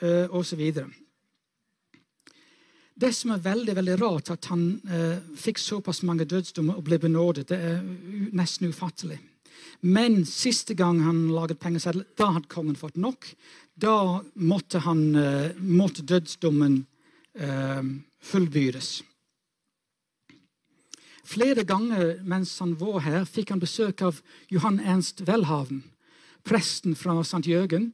uh, 0.03 0.27
osv. 0.35 0.65
Det 3.03 3.11
som 3.17 3.33
er 3.35 3.43
veldig 3.43 3.75
veldig 3.75 3.95
rart, 3.99 4.31
at 4.31 4.47
han 4.53 4.61
eh, 4.87 5.19
fikk 5.35 5.59
såpass 5.59 6.05
mange 6.07 6.23
dødsdommer 6.29 6.77
og 6.79 6.85
ble 6.87 7.01
benådet, 7.03 7.49
det 7.51 7.57
er 7.59 7.81
nesten 8.31 8.71
ufattelig. 8.71 9.17
Men 9.83 10.21
siste 10.29 10.77
gang 10.79 11.01
han 11.03 11.25
laget 11.35 11.59
pengeseddel, 11.59 12.05
da 12.15 12.29
hadde 12.37 12.51
kongen 12.53 12.79
fått 12.79 13.01
nok. 13.03 13.27
Da 13.75 14.21
måtte, 14.39 14.85
han, 14.87 15.01
eh, 15.19 15.57
måtte 15.59 16.05
dødsdommen 16.07 16.85
eh, 17.35 17.83
fullbyrdes. 18.23 18.93
Flere 21.27 21.65
ganger 21.67 22.21
mens 22.23 22.55
han 22.63 22.77
var 22.79 23.01
her, 23.03 23.27
fikk 23.27 23.51
han 23.51 23.63
besøk 23.63 24.05
av 24.07 24.23
Johan 24.53 24.79
Ernst 24.79 25.25
Welhaven, 25.27 25.83
presten 26.47 26.95
fra 26.95 27.19
St. 27.25 27.43
Jørgen, 27.51 27.91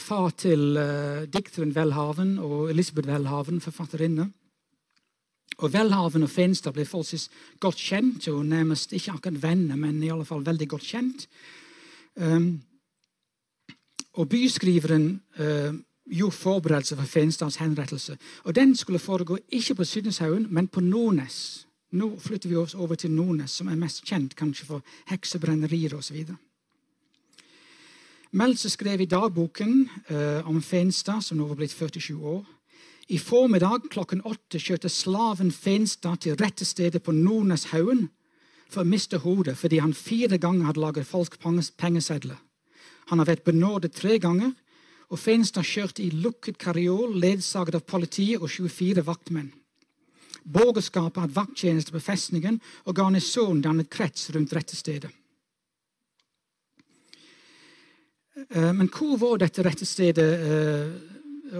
far 0.00 0.30
til 0.30 0.76
eh, 0.80 1.26
dikteren 1.28 1.74
Welhaven 1.76 2.38
og 2.38 2.70
Elisabeth 2.70 3.08
Welhaven, 3.08 3.60
forfatterinne. 3.60 4.30
Og 5.58 5.74
Welhaven 5.74 6.22
og 6.22 6.30
Fenstad 6.30 6.72
ble 6.72 6.86
forholdsvis 6.86 7.28
godt 7.60 7.76
kjent, 7.76 8.28
og 8.28 8.46
nærmest 8.46 8.92
ikke 8.92 9.12
akkurat 9.12 9.42
venner, 9.42 9.76
men 9.76 10.02
i 10.02 10.08
alle 10.08 10.24
fall 10.24 10.46
veldig 10.46 10.68
godt 10.68 10.86
kjent. 10.88 11.28
Um, 12.16 12.62
og 14.12 14.28
byskriveren 14.28 15.20
uh, 15.38 15.74
gjorde 16.10 16.36
forberedelser 16.36 16.96
for 16.96 17.04
Fenstads 17.04 17.56
henrettelse. 17.56 18.18
Og 18.44 18.54
Den 18.54 18.76
skulle 18.76 18.98
foregå 18.98 19.38
ikke 19.48 19.74
på 19.74 19.84
Sydneshaugen, 19.84 20.46
men 20.50 20.68
på 20.68 20.80
Nordnes. 20.80 21.66
Nå 21.92 22.18
flytter 22.18 22.48
vi 22.48 22.56
oss 22.56 22.74
over 22.74 22.94
til 22.94 23.10
Nordnes, 23.10 23.50
som 23.50 23.68
er 23.68 23.76
mest 23.76 24.04
kjent 24.04 24.36
kanskje 24.36 24.66
for 24.66 24.82
heksebrennerier 25.08 25.94
osv. 25.94 26.24
Meltzer 28.30 28.68
skrev 28.68 29.00
i 29.00 29.08
dagboken 29.08 29.88
uh, 30.10 30.48
om 30.48 30.62
Fenstad, 30.62 31.22
som 31.24 31.38
nå 31.38 31.46
var 31.48 31.56
blitt 31.56 31.72
47 31.72 32.16
år. 32.16 32.44
I 33.08 33.18
formiddag 33.18 33.88
klokken 33.88 34.20
åtte 34.28 34.60
kjørte 34.60 34.90
slaven 34.92 35.52
Fenstad 35.52 36.20
til 36.20 36.36
rette 36.36 36.64
stedet 36.68 37.02
på 37.02 37.12
Nordneshaugen 37.16 38.10
for 38.68 38.84
å 38.84 38.88
miste 38.88 39.16
hodet 39.22 39.56
fordi 39.56 39.78
han 39.80 39.94
fire 39.96 40.36
ganger 40.36 40.66
hadde 40.68 40.82
laget 40.82 41.08
folk 41.08 41.38
pengesedler. 41.40 42.36
Han 43.08 43.22
har 43.22 43.30
vært 43.30 43.46
benådet 43.46 43.94
tre 43.96 44.18
ganger, 44.20 44.52
og 45.08 45.22
Fenstad 45.22 45.64
kjørte 45.64 46.02
i 46.04 46.10
lukket 46.12 46.58
karriol 46.60 47.16
ledsaget 47.16 47.78
av 47.78 47.86
politiet 47.88 48.42
og 48.42 48.50
24 48.52 49.06
vaktmenn. 49.06 49.48
Borgerskapet 50.44 51.22
hadde 51.22 51.36
vakttjeneste 51.36 51.92
på 51.96 52.04
festningen, 52.04 52.60
og 52.84 52.96
garnisonen 52.96 53.64
dannet 53.64 53.88
krets 53.88 54.28
rundt 54.36 54.52
rettestedet. 54.52 55.08
Eh, 55.08 55.16
men 58.54 58.88
hvor 58.92 59.16
var 59.18 59.40
dette 59.42 59.62
rettestedet 59.66 60.24
stedet? 60.24 61.16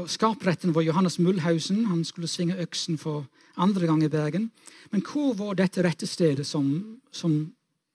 Skapretten 0.07 0.73
var 0.73 0.83
Johannes 0.83 1.19
Mullhausen. 1.19 1.85
Han 1.85 2.05
skulle 2.05 2.29
svinge 2.29 2.59
øksen 2.61 2.99
for 2.99 3.27
andre 3.57 3.87
gang 3.87 4.03
i 4.05 4.09
Bergen. 4.09 4.51
Men 4.91 5.03
hvor 5.03 5.35
var 5.35 5.55
dette 5.59 5.83
rette 5.85 6.07
stedet 6.07 6.47
som, 6.47 6.99
som 7.11 7.53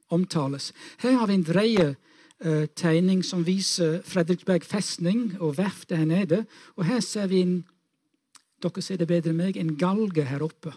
omtales? 0.09 0.71
Her 0.97 1.17
har 1.19 1.27
vi 1.27 1.37
en 1.37 1.45
dreie 1.45 1.85
uh, 2.45 2.65
tegning 2.75 3.23
som 3.23 3.45
viser 3.45 4.01
Fredriksberg 4.05 4.65
festning 4.65 5.35
og 5.39 5.57
verftet 5.57 5.97
her 5.97 6.09
nede. 6.09 6.45
Og 6.75 6.85
her 6.85 6.99
ser 6.99 7.29
vi 7.31 7.43
en 7.45 7.61
dere 8.63 8.81
ser 8.81 8.99
det 9.01 9.09
bedre 9.09 9.33
enn 9.33 9.41
meg, 9.41 9.57
en 9.59 9.75
galge 9.75 10.23
her 10.23 10.43
oppe. 10.45 10.71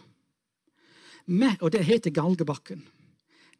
Med, 1.27 1.55
og 1.61 1.71
det 1.75 1.85
heter 1.87 2.15
Galgebakken. 2.15 2.83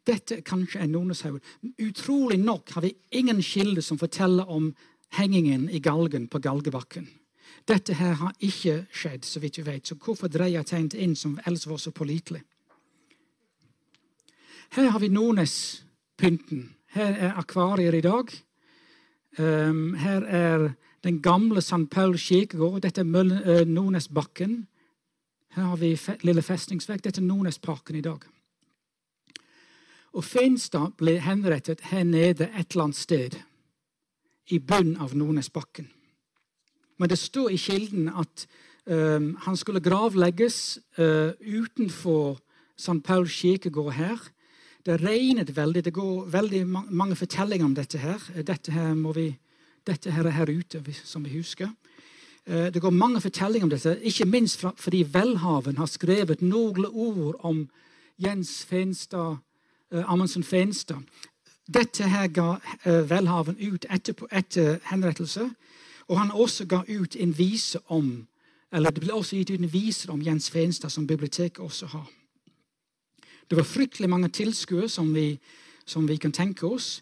Dette 0.07 0.41
kanskje 0.41 0.79
er 0.79 0.87
Nordneshaugen. 0.87 1.41
Utrolig 1.83 2.39
nok 2.39 2.71
har 2.75 2.85
vi 2.85 2.95
ingen 3.11 3.41
kilder 3.43 3.83
som 3.83 3.99
forteller 3.99 4.49
om 4.49 4.71
hengingen 5.17 5.69
i 5.69 5.79
galgen 5.79 6.27
på 6.27 6.39
Galgebakken. 6.39 7.09
Dette 7.67 7.93
her 7.93 8.13
har 8.13 8.35
ikke 8.39 8.85
skjedd, 8.95 9.25
så 9.25 9.39
vidt 9.43 9.57
vi 9.57 9.65
vet. 9.67 9.87
Så 9.87 9.95
hvorfor 9.99 10.31
dreier 10.31 10.63
tegnet 10.63 10.95
inn 10.95 11.15
som 11.15 11.39
ellers 11.45 11.67
var 11.67 11.81
så 11.83 11.91
pålitelig? 11.91 12.41
Her 14.75 14.89
har 14.91 14.99
vi 14.99 15.11
Nordnes-pynten. 15.11 16.69
Her 16.95 17.13
er 17.27 17.39
akvarier 17.39 17.95
i 17.95 18.01
dag. 18.01 18.31
Um, 19.37 19.93
her 19.93 20.23
er 20.23 20.69
den 21.03 21.21
gamle 21.21 21.61
St. 21.61 21.89
Paul 21.91 22.17
kirkegård. 22.17 22.81
Dette 22.81 23.01
er 23.01 23.05
uh, 23.05 23.67
Nordnesbakken. 23.67 24.67
Her 25.55 25.63
har 25.63 25.77
vi 25.77 25.95
fe 25.95 26.17
lille 26.23 26.41
festningsverk. 26.41 27.03
Dette 27.03 27.21
er 27.21 27.27
Nordnesparken 27.27 27.95
i 27.95 28.01
dag. 28.01 28.23
Og 30.17 30.25
Fenstad 30.25 30.95
ble 30.97 31.19
henrettet 31.21 31.83
her 31.91 32.01
nede 32.03 32.47
et 32.49 32.71
eller 32.71 32.87
annet 32.87 32.97
sted, 32.97 33.37
i 34.49 34.57
bunnen 34.57 34.97
av 35.03 35.13
Nordnesbakken. 35.13 35.89
Men 36.97 37.09
det 37.11 37.19
står 37.21 37.51
i 37.53 37.59
kilden 37.61 38.07
at 38.09 38.47
um, 38.85 39.35
han 39.43 39.57
skulle 39.59 39.83
gravlegges 39.83 40.79
uh, 40.97 41.35
utenfor 41.37 42.39
St. 42.77 43.01
Pauls 43.03 43.35
kirkegård 43.35 43.93
her. 43.93 44.23
Det 44.85 45.01
regnet 45.03 45.51
veldig. 45.55 45.83
Det 45.85 45.93
går 45.93 46.29
veldig 46.33 46.63
mange 46.67 47.15
fortellinger 47.15 47.65
om 47.67 47.75
dette 47.75 47.99
her. 48.01 48.23
Dette 48.47 48.71
her, 48.71 48.95
vi, 49.13 49.27
dette 49.85 50.11
her 50.15 50.25
er 50.25 50.37
her 50.39 50.49
ute, 50.49 50.81
som 51.03 51.25
vi 51.25 51.35
husker. 51.37 51.69
Uh, 52.47 52.71
det 52.73 52.81
går 52.81 52.95
mange 52.95 53.21
fortellinger 53.21 53.67
om 53.67 53.75
dette, 53.75 53.99
ikke 54.01 54.25
minst 54.25 54.65
fordi 54.77 55.03
Velhaven 55.13 55.77
har 55.77 55.91
skrevet 55.91 56.41
noen 56.41 56.87
ord 56.87 57.35
om 57.43 57.67
Jens 58.17 58.63
Fenstad, 58.65 59.43
Amundsen 59.91 60.43
Fenstad. 60.43 61.03
Dette 61.67 62.03
her 62.03 62.27
ga 62.27 62.55
Velhaven 62.85 63.57
ut 63.59 63.85
etter, 63.89 64.13
etter 64.31 64.79
henrettelse. 64.83 65.49
Og 66.07 66.19
han 66.19 66.31
også 66.31 66.65
ga 66.65 66.81
ut 66.87 67.15
en 67.15 67.37
vise 67.37 67.79
om 67.87 68.27
eller 68.71 68.91
Det 68.91 69.01
ble 69.01 69.13
også 69.13 69.37
gitt 69.37 69.49
ut 69.49 69.61
en 69.61 69.73
viser 69.73 70.11
om 70.11 70.21
Jens 70.21 70.49
Fenstad, 70.51 70.89
som 70.89 71.07
biblioteket 71.07 71.59
også 71.63 71.85
har. 71.85 72.09
Det 73.49 73.57
var 73.57 73.63
fryktelig 73.63 74.09
mange 74.09 74.29
tilskuere, 74.29 74.89
som, 74.89 75.15
som, 75.85 76.07
vi 76.07 76.17
kan 76.17 76.31
tenke 76.31 76.67
oss. 76.67 77.01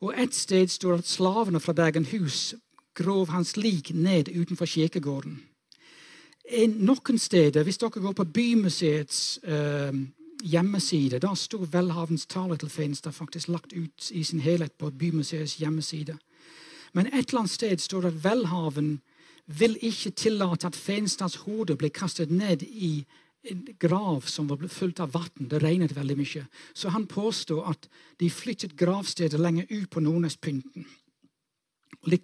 Og 0.00 0.14
Et 0.20 0.34
sted 0.34 0.68
står 0.68 0.94
at 0.94 1.06
slavene 1.06 1.60
fra 1.60 1.72
Bergenhus 1.72 2.54
grov 2.94 3.28
hans 3.28 3.56
lik 3.56 3.94
ned 3.94 4.28
utenfor 4.28 4.66
kirkegården. 4.66 5.42
En, 6.50 6.70
noen 6.70 7.18
steder, 7.18 7.62
Hvis 7.62 7.78
dere 7.78 7.90
går 7.90 8.12
på 8.12 8.24
Bymuseets 8.24 9.40
uh, 9.48 9.94
hjemmeside, 10.42 11.18
da 11.20 11.34
sto 11.34 11.64
til 11.64 12.68
Fenstad 12.68 13.12
faktisk 13.12 13.48
lagt 13.48 13.72
ut 13.72 14.10
i 14.12 14.22
sin 14.24 14.40
helhet 14.40 14.72
på 14.78 14.90
Bymuseets 14.90 15.58
hjemmeside. 15.58 16.18
Men 16.92 17.06
et 17.06 17.28
eller 17.28 17.40
annet 17.40 17.50
sted 17.50 17.80
står 17.80 18.02
det 18.02 18.12
at 18.14 18.24
Velhaven 18.24 19.00
vil 19.46 19.76
ikke 19.80 20.10
tillate 20.10 20.66
at 20.66 20.76
Fenstads 20.76 21.36
hode 21.46 21.76
blir 21.76 21.90
kastet 21.90 22.30
ned 22.30 22.62
i 22.62 23.04
en 23.42 23.66
grav 23.80 24.20
som 24.26 24.48
var 24.48 24.68
fullt 24.68 25.00
av 25.00 25.12
vann. 25.12 25.48
Det 25.48 25.62
regnet 25.62 25.96
veldig 25.96 26.16
mye. 26.18 26.46
Så 26.74 26.88
han 26.88 27.06
påstår 27.06 27.70
at 27.70 27.88
de 28.20 28.30
flyttet 28.30 28.76
gravstedet 28.76 29.40
lenger 29.40 29.66
ut 29.70 29.90
på 29.90 30.00
Nordnespynten. 30.00 30.86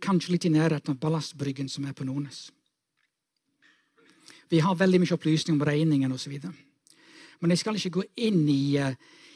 Kanskje 0.00 0.32
litt 0.32 0.44
i 0.44 0.52
nærheten 0.52 0.94
av 0.94 1.00
ballastbryggen 1.00 1.68
som 1.68 1.86
er 1.86 1.96
på 1.96 2.04
Nordnes. 2.04 2.50
Vi 4.48 4.60
har 4.60 4.76
veldig 4.76 5.00
mye 5.00 5.16
opplysning 5.16 5.56
om 5.56 5.66
regningen 5.66 6.12
osv. 6.12 6.36
Men 7.44 7.52
jeg 7.52 7.60
skal 7.60 7.76
ikke 7.76 7.98
gå 7.98 8.02
inn 8.24 8.46
i, 8.48 8.78
uh, 8.80 8.94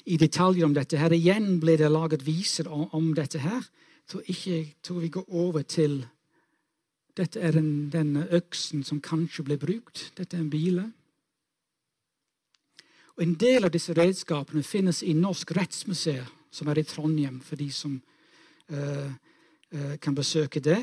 i, 0.09 0.17
detaljer 0.17 0.65
om 0.65 0.73
dette. 0.73 0.97
her. 0.97 1.13
Igjen 1.13 1.59
ble 1.61 1.77
det 1.77 1.91
laget 1.93 2.25
viser 2.25 2.71
om, 2.73 2.87
om 2.97 3.11
dette 3.15 3.43
her 3.45 3.67
Så 4.09 4.23
ikke 4.25 4.75
tror 4.81 5.03
vi 5.05 5.11
går 5.13 5.27
over 5.29 5.63
til 5.69 6.07
dette 7.19 7.41
er 7.41 7.53
den, 7.53 7.91
denne 7.91 8.25
øksen 8.33 8.85
som 8.87 9.03
kanskje 9.05 9.45
ble 9.45 9.59
brukt. 9.61 10.13
Dette 10.17 10.39
er 10.39 10.41
en 10.41 10.51
bile. 10.51 10.87
Og 13.19 13.23
En 13.27 13.35
del 13.35 13.67
av 13.67 13.73
disse 13.75 13.93
redskapene 13.93 14.63
finnes 14.63 15.03
i 15.03 15.13
Norsk 15.13 15.51
rettsmuseum, 15.59 16.31
som 16.51 16.69
er 16.71 16.79
i 16.79 16.87
Trondheim, 16.87 17.41
for 17.45 17.61
de 17.61 17.69
som 17.75 17.99
uh, 18.73 19.11
uh, 19.75 19.97
kan 20.01 20.15
besøke 20.15 20.63
det. 20.65 20.79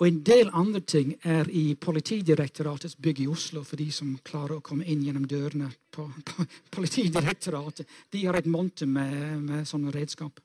Og 0.00 0.08
en 0.08 0.22
del 0.26 0.48
andre 0.50 0.80
ting 0.82 1.12
er 1.22 1.46
i 1.54 1.76
Politidirektoratets 1.78 2.96
bygg 2.98 3.20
i 3.22 3.28
Oslo, 3.30 3.62
for 3.62 3.78
de 3.78 3.86
som 3.94 4.16
klarer 4.26 4.56
å 4.56 4.64
komme 4.64 4.86
inn 4.90 5.04
gjennom 5.06 5.26
dørene 5.30 5.70
på, 5.94 6.08
på 6.30 6.46
Politidirektoratet. 6.74 7.86
De 8.10 8.24
har 8.26 8.34
et 8.38 8.50
monte 8.50 8.88
med, 8.90 9.38
med 9.44 9.68
sånne 9.70 9.94
redskap. 9.94 10.42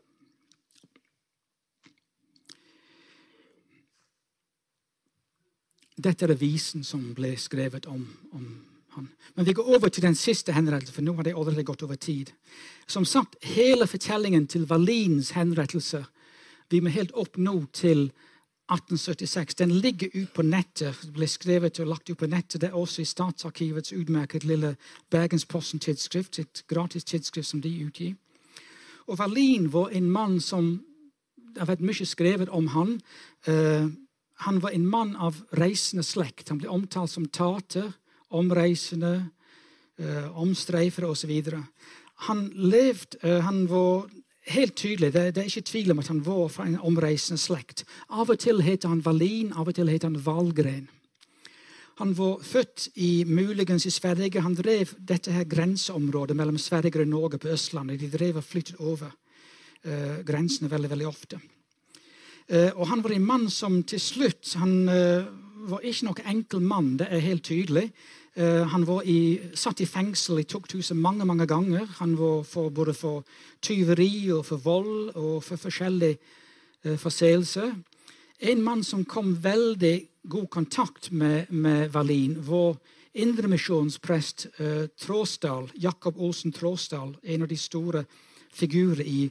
Dette 6.00 6.28
er 6.28 6.36
avisen 6.38 6.86
som 6.88 7.02
ble 7.18 7.34
skrevet 7.42 7.90
om, 7.92 8.06
om 8.32 8.46
han. 8.96 9.10
Men 9.34 9.48
vi 9.50 9.58
går 9.58 9.68
over 9.76 9.90
til 9.90 10.06
den 10.06 10.16
siste 10.16 10.54
henrettelsen, 10.56 10.96
for 10.96 11.06
nå 11.06 11.18
har 11.18 11.28
det 11.28 11.34
allerede 11.36 11.66
gått 11.68 11.84
over 11.84 11.98
tid. 12.00 12.32
Som 12.88 13.06
sagt, 13.06 13.36
hele 13.44 13.88
fortellingen 13.88 14.48
til 14.48 14.70
Valins 14.70 15.34
henrettelse 15.36 16.06
Vi 16.70 16.84
må 16.86 16.92
helt 16.94 17.16
opp 17.18 17.38
nå 17.42 17.64
til 17.74 18.12
1876. 18.70 19.56
Den 19.56 19.72
ligger 19.72 20.10
ut 20.14 20.34
på 20.34 20.44
nettet, 20.46 20.98
ble 21.14 21.28
skrevet 21.28 21.80
og 21.82 21.90
lagt 21.90 22.10
ut 22.10 22.18
på 22.18 22.30
nettet. 22.30 22.62
Det 22.62 22.70
er 22.70 22.78
også 22.78 23.02
i 23.02 23.10
Statsarkivets 23.10 23.94
utmerket 23.98 24.46
lille 24.46 24.76
Bergensposten-tidsskrift, 25.10 26.40
et 26.40 26.64
gratis 26.70 27.04
tidsskrift 27.04 27.50
som 27.50 27.62
de 27.62 27.72
utgir. 27.86 28.14
Og 29.08 29.18
Wallin 29.20 29.72
var 29.74 29.90
en 29.90 30.12
mann 30.12 30.40
som 30.40 30.86
Det 31.50 31.64
har 31.64 31.72
vært 31.72 31.82
mye 31.82 32.06
skrevet 32.06 32.50
om 32.54 32.68
han. 32.70 32.92
Uh, 33.48 33.90
han 34.46 34.60
var 34.62 34.70
en 34.70 34.86
mann 34.86 35.16
av 35.18 35.40
reisende 35.58 36.04
slekt. 36.06 36.52
Han 36.54 36.60
ble 36.62 36.70
omtalt 36.70 37.10
som 37.10 37.26
tater, 37.26 37.90
omreisende, 38.30 39.32
uh, 40.00 40.28
omstreifere 40.38 41.10
osv. 41.10 41.34
Han 42.30 42.52
levde, 42.54 43.18
uh, 43.26 43.42
han 43.42 43.66
var 43.68 44.06
helt 44.54 44.76
tydelig, 44.76 45.14
det, 45.14 45.24
det, 45.36 45.42
er 45.44 45.50
ikke 45.50 45.70
tvil 45.70 45.92
om 45.94 46.00
at 46.02 46.08
han 46.12 46.22
var 46.26 46.48
fra 46.54 46.66
en 46.68 46.80
omreisende 46.86 47.42
slekt. 47.42 47.86
Av 48.10 48.30
og 48.30 48.40
til 48.42 48.64
het 48.66 48.88
han 48.88 49.04
Wallin, 49.06 49.54
av 49.54 49.70
og 49.70 49.78
til 49.78 49.92
het 49.92 50.08
han 50.08 50.18
Valgren. 50.26 50.88
Han 52.00 52.14
var 52.16 52.44
født 52.44 52.88
i 52.96 53.26
muligens 53.28 53.86
i 53.86 53.92
Sverige. 53.92 54.42
Han 54.42 54.56
drev 54.56 54.94
dette 55.04 55.34
her 55.36 55.44
grenseområdet 55.44 56.38
mellom 56.38 56.58
Sverige 56.58 57.02
og 57.02 57.10
Norge 57.12 57.38
på 57.38 57.52
Østlandet. 57.52 58.00
De 58.00 58.08
drev 58.12 58.40
og 58.40 58.46
flyttet 58.48 58.80
over 58.80 59.10
uh, 59.12 60.22
grensene 60.24 60.72
veldig, 60.72 60.90
veldig 60.94 61.08
ofte. 61.10 61.42
Uh, 62.48 62.72
og 62.80 62.88
han 62.88 63.04
var 63.04 63.18
en 63.18 63.28
mann 63.28 63.50
som 63.52 63.82
til 63.84 64.00
slutt 64.00 64.56
Han 64.58 64.88
uh, 64.88 65.28
var 65.68 65.84
ikke 65.84 66.08
noen 66.08 66.32
enkel 66.32 66.64
mann, 66.64 66.96
det 67.02 67.10
er 67.12 67.26
helt 67.26 67.44
tydelig. 67.44 67.90
Eh, 68.36 68.64
han 68.68 68.86
var 68.86 69.04
i, 69.04 69.40
satt 69.54 69.82
i 69.82 69.88
fengsel 69.90 70.40
i 70.40 70.46
Tukthuset 70.48 70.98
mange 70.98 71.26
mange 71.26 71.48
ganger. 71.50 71.88
Han 72.00 72.16
var 72.18 72.44
for, 72.44 72.70
både 72.70 72.94
for 72.94 73.26
tyveri 73.62 74.30
og 74.32 74.46
for 74.46 74.62
vold 74.64 75.16
og 75.16 75.44
for 75.44 75.58
forskjellige 75.58 76.20
uh, 76.86 76.96
forseelser. 76.98 77.74
En 78.40 78.62
mann 78.64 78.84
som 78.84 79.04
kom 79.06 79.34
veldig 79.44 80.08
god 80.30 80.48
kontakt 80.48 81.12
med, 81.12 81.50
med 81.50 81.90
Wallin, 81.90 82.38
var 82.48 82.78
indremisjonsprest 83.14 84.48
uh, 84.60 84.86
Tråsdal, 84.98 85.72
Jakob 85.76 86.18
Olsen 86.18 86.54
Tråsdal, 86.54 87.18
en 87.24 87.42
av 87.42 87.50
de 87.50 87.58
store 87.58 88.06
figurer 88.54 89.04
i 89.04 89.26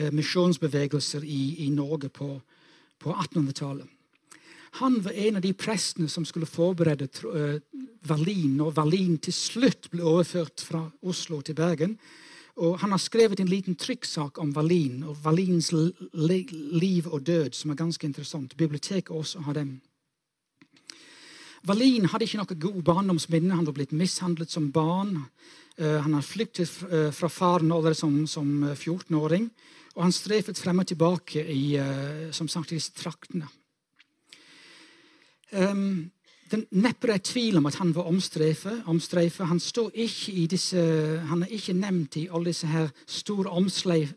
uh, 0.00 0.10
misjonsbevegelser 0.10 1.22
i, 1.24 1.66
i, 1.66 1.70
Norge 1.70 2.08
på, 2.08 2.40
på 2.98 3.12
1800-tallet. 3.12 3.86
Han 4.80 5.02
var 5.02 5.12
en 5.12 5.36
av 5.36 5.42
de 5.42 5.52
prestene 5.52 6.08
som 6.08 6.24
skulle 6.24 6.48
forberede 6.48 7.08
uh, 7.28 7.58
Wallin, 8.08 8.56
når 8.56 8.72
Wallin 8.78 9.18
til 9.20 9.34
slutt 9.36 9.90
ble 9.92 10.00
overført 10.00 10.64
fra 10.64 10.86
Oslo 11.04 11.42
til 11.44 11.58
Bergen. 11.58 11.98
Og 12.56 12.78
Han 12.80 12.92
har 12.92 13.00
skrevet 13.00 13.40
en 13.40 13.50
liten 13.52 13.76
trykksak 13.76 14.40
om 14.40 14.52
Wallin 14.56 15.04
og 15.04 15.20
Wallins 15.24 15.72
liv 15.72 17.06
og 17.06 17.26
død, 17.26 17.52
som 17.52 17.70
er 17.70 17.80
ganske 17.80 18.06
interessant. 18.06 18.56
Biblioteket 18.56 19.10
også 19.10 19.44
har 19.44 19.60
dem. 19.60 19.80
Wallin 21.68 22.08
hadde 22.08 22.24
ikke 22.24 22.40
noe 22.40 22.60
god 22.64 22.82
barndomsminne. 22.82 23.54
Han 23.54 23.68
var 23.68 23.76
blitt 23.76 23.92
mishandlet 23.92 24.50
som 24.50 24.72
barn. 24.72 25.18
Uh, 25.76 26.00
han 26.00 26.16
har 26.16 26.24
flyktet 26.24 26.72
uh, 26.88 27.10
fra 27.12 27.28
faren 27.28 27.72
allerede 27.72 28.00
som, 28.00 28.22
som 28.26 28.64
14-åring. 28.72 29.50
Og 29.94 30.06
han 30.08 30.12
strefet 30.16 30.56
frem 30.56 30.80
og 30.80 30.88
tilbake 30.88 31.44
i, 31.44 31.76
som 32.32 32.48
sagt, 32.48 32.72
i 32.72 32.78
disse 32.80 32.94
traktene. 32.96 33.44
Um, 35.52 36.10
det 36.52 36.66
neppe 36.76 37.08
er 37.08 37.22
tvil 37.24 37.56
om 37.56 37.66
at 37.66 37.78
han 37.80 37.94
var 37.96 38.08
omstreifet. 38.10 38.82
omstreife. 38.86 39.44
Han, 39.44 39.60
han, 41.28 41.42
er 41.42 41.46
ikke 41.50 41.72
nevnt 41.72 42.16
i 42.16 42.28
alle 42.28 42.52
disse 42.52 42.66
her 42.66 42.90
store 43.06 43.50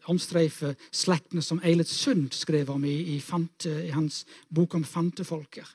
omstreife 0.07 0.75
slektene 0.91 1.41
som 1.41 1.61
Eilert 1.63 1.87
Sund 1.87 2.31
skrev 2.31 2.69
om 2.69 2.83
i, 2.83 3.15
i, 3.15 3.19
fante, 3.19 3.71
i, 3.87 3.89
hans 3.89 4.25
bok 4.49 4.75
om 4.75 4.83
fantefolker. 4.83 5.69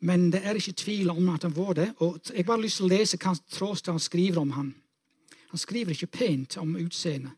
Men 0.00 0.30
det 0.32 0.40
er 0.44 0.54
ikke 0.54 0.72
tvil 0.72 1.10
om 1.10 1.28
at 1.28 1.42
han 1.42 1.56
var 1.56 1.74
det. 1.74 1.92
Og 1.98 2.18
jeg 2.34 2.46
bare 2.46 2.62
lyst 2.62 2.80
til 2.80 2.88
å 2.88 2.94
lese 2.94 3.20
hva 3.20 3.36
Tråstad 3.52 4.00
skriver 4.00 4.40
om 4.40 4.56
han. 4.56 4.74
Han 5.52 5.60
skriver 5.60 5.92
ikke 5.92 6.06
pent 6.06 6.56
om 6.56 6.76
utseendet. 6.76 7.36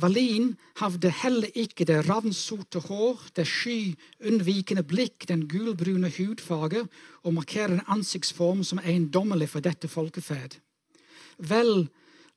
Wallin 0.00 0.54
hadde 0.80 1.10
heller 1.12 1.52
ikke 1.58 1.84
det 1.84 2.06
ravnsorte 2.08 2.80
hår, 2.86 3.20
det 3.36 3.44
sky 3.48 3.92
unnvikende 4.24 4.84
blikk, 4.88 5.26
den 5.28 5.44
gulbrune 5.48 6.08
hudfarge 6.16 6.86
og 7.22 7.34
markerer 7.36 7.76
en 7.76 7.88
ansiktsform 7.98 8.64
som 8.64 8.80
er 8.80 8.94
eiendommelig 8.94 9.50
for 9.52 9.64
dette 9.64 9.90
folkeferd. 9.92 10.56
Vel 11.36 11.90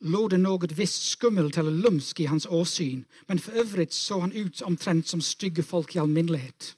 lå 0.04 0.26
det 0.28 0.42
noe 0.42 0.68
visst 0.76 1.08
skummelt 1.14 1.58
eller 1.58 1.72
lumsk 1.86 2.20
i 2.20 2.28
hans 2.28 2.46
åsyn, 2.46 3.06
men 3.28 3.40
for 3.40 3.56
øvrig 3.64 3.94
så 3.96 4.20
han 4.26 4.36
ut 4.36 4.62
omtrent 4.62 5.08
som 5.08 5.24
stygge 5.24 5.64
folk 5.64 5.96
i 5.96 6.02
alminnelighet. 6.04 6.76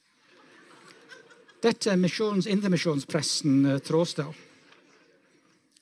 Dette 1.63 1.89
er 1.89 1.97
misjons, 1.97 2.45
indremisjonspresten 2.45 3.65
uh, 3.65 3.80
Tråsdal. 3.82 4.30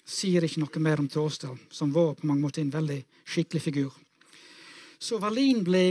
Sier 0.08 0.46
ikke 0.46 0.62
noe 0.64 0.80
mer 0.80 1.04
om 1.04 1.10
Tråsdal, 1.12 1.58
som 1.70 1.92
var 1.92 2.16
på 2.16 2.30
mange 2.30 2.46
måter 2.46 2.64
en 2.64 2.72
veldig 2.72 3.02
skikkelig 3.28 3.62
figur. 3.62 4.05
Så 5.06 5.20
Wallin 5.22 5.60
ble 5.62 5.84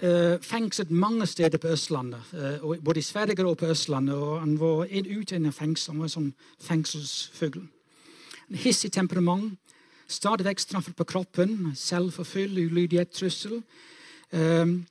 uh, 0.00 0.36
fengslet 0.40 0.90
mange 0.90 1.26
steder 1.28 1.60
på 1.60 1.68
Østlandet. 1.74 2.20
Uh, 2.32 2.76
både 2.80 3.02
i 3.02 3.04
Sverige 3.04 3.44
og 3.44 3.58
på 3.58 3.66
Østlandet. 3.66 4.14
og 4.14 4.40
Han 4.40 4.60
var 4.60 4.86
ute 4.88 5.36
av 5.36 5.52
fengsel. 5.52 5.92
Han 5.92 6.00
var 6.00 6.08
en 6.08 6.14
sånn 6.14 6.34
fengselsfugl. 6.64 7.66
Hissig 8.64 8.92
temperament. 8.96 9.58
Stadig 10.08 10.46
vekk 10.46 10.60
straffet 10.62 10.96
på 10.96 11.04
kroppen. 11.04 11.74
Selvforfyll, 11.76 12.56
ulydighet, 12.64 13.10
trussel. 13.12 13.60
Um, 14.32 14.86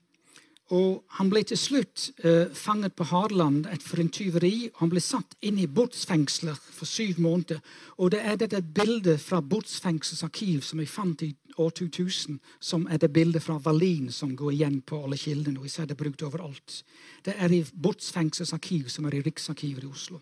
og 0.74 1.04
Han 1.20 1.30
ble 1.30 1.44
til 1.46 1.58
slutt 1.58 2.10
uh, 2.26 2.50
fanget 2.54 2.96
på 2.98 3.06
Hadeland 3.06 3.68
for 3.86 4.02
en 4.02 4.10
tyveri. 4.10 4.70
og 4.74 4.80
Han 4.80 4.90
ble 4.90 5.02
satt 5.02 5.36
inn 5.42 5.60
i 5.62 5.68
båtsfengsler 5.68 6.56
for 6.58 6.86
syv 6.86 7.20
måneder. 7.22 7.60
Og 7.98 8.12
Det 8.12 8.22
er 8.22 8.36
dette 8.36 8.62
bildet 8.62 9.22
fra 9.22 9.42
båtsfengselets 9.42 10.24
arkiv 10.24 10.62
som 10.62 10.80
jeg 10.80 10.90
fant 10.90 11.22
i 11.22 11.36
år 11.58 11.70
2000, 11.70 12.40
som 12.60 12.88
er 12.90 12.98
det 12.98 13.14
bildet 13.14 13.44
fra 13.44 13.60
Wallin 13.60 14.12
som 14.12 14.36
går 14.36 14.52
igjen 14.52 14.82
på 14.82 15.04
alle 15.04 15.18
kildene. 15.18 15.58
og 15.58 15.64
vi 15.64 15.70
ser 15.70 15.86
Det 15.86 15.98
brukt 15.98 16.24
overalt. 16.24 16.84
Det 17.24 17.36
er 17.38 17.52
i 17.52 17.64
båtsfengselets 17.64 18.54
arkiv, 18.54 18.90
som 18.90 19.06
er 19.06 19.16
i 19.16 19.22
Riksarkivet 19.22 19.84
i 19.84 19.88
Oslo. 19.88 20.22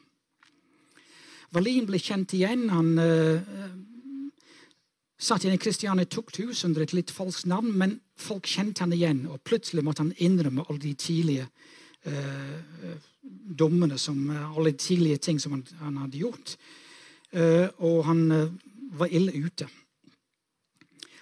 Wallin 1.54 1.86
ble 1.86 2.00
kjent 2.00 2.34
igjen. 2.34 2.70
Han 2.70 2.98
uh, 2.98 3.40
satt 5.24 5.46
i 5.48 5.58
Kristiania 5.58 6.06
tukthus 6.06 6.64
under 6.68 6.84
et 6.84 6.94
litt 6.96 7.12
falskt 7.14 7.48
navn, 7.48 7.72
men 7.80 7.98
folk 8.20 8.48
kjente 8.50 8.84
han 8.84 8.94
igjen. 8.96 9.24
Og 9.32 9.42
plutselig 9.48 9.84
måtte 9.86 10.04
han 10.04 10.16
innrømme 10.18 10.66
alle 10.68 10.82
de 10.84 10.94
tidlige 11.00 11.48
uh, 12.08 12.98
dommene, 13.24 13.98
som, 13.98 14.20
alle 14.30 14.74
de 14.74 14.82
tidlige 14.84 15.22
ting 15.24 15.40
som 15.40 15.56
han, 15.56 15.64
han 15.80 16.02
hadde 16.04 16.20
gjort. 16.26 16.58
Uh, 17.32 17.70
og 17.80 18.04
han 18.10 18.26
uh, 18.32 18.52
var 19.00 19.16
ille 19.16 19.34
ute. 19.46 19.70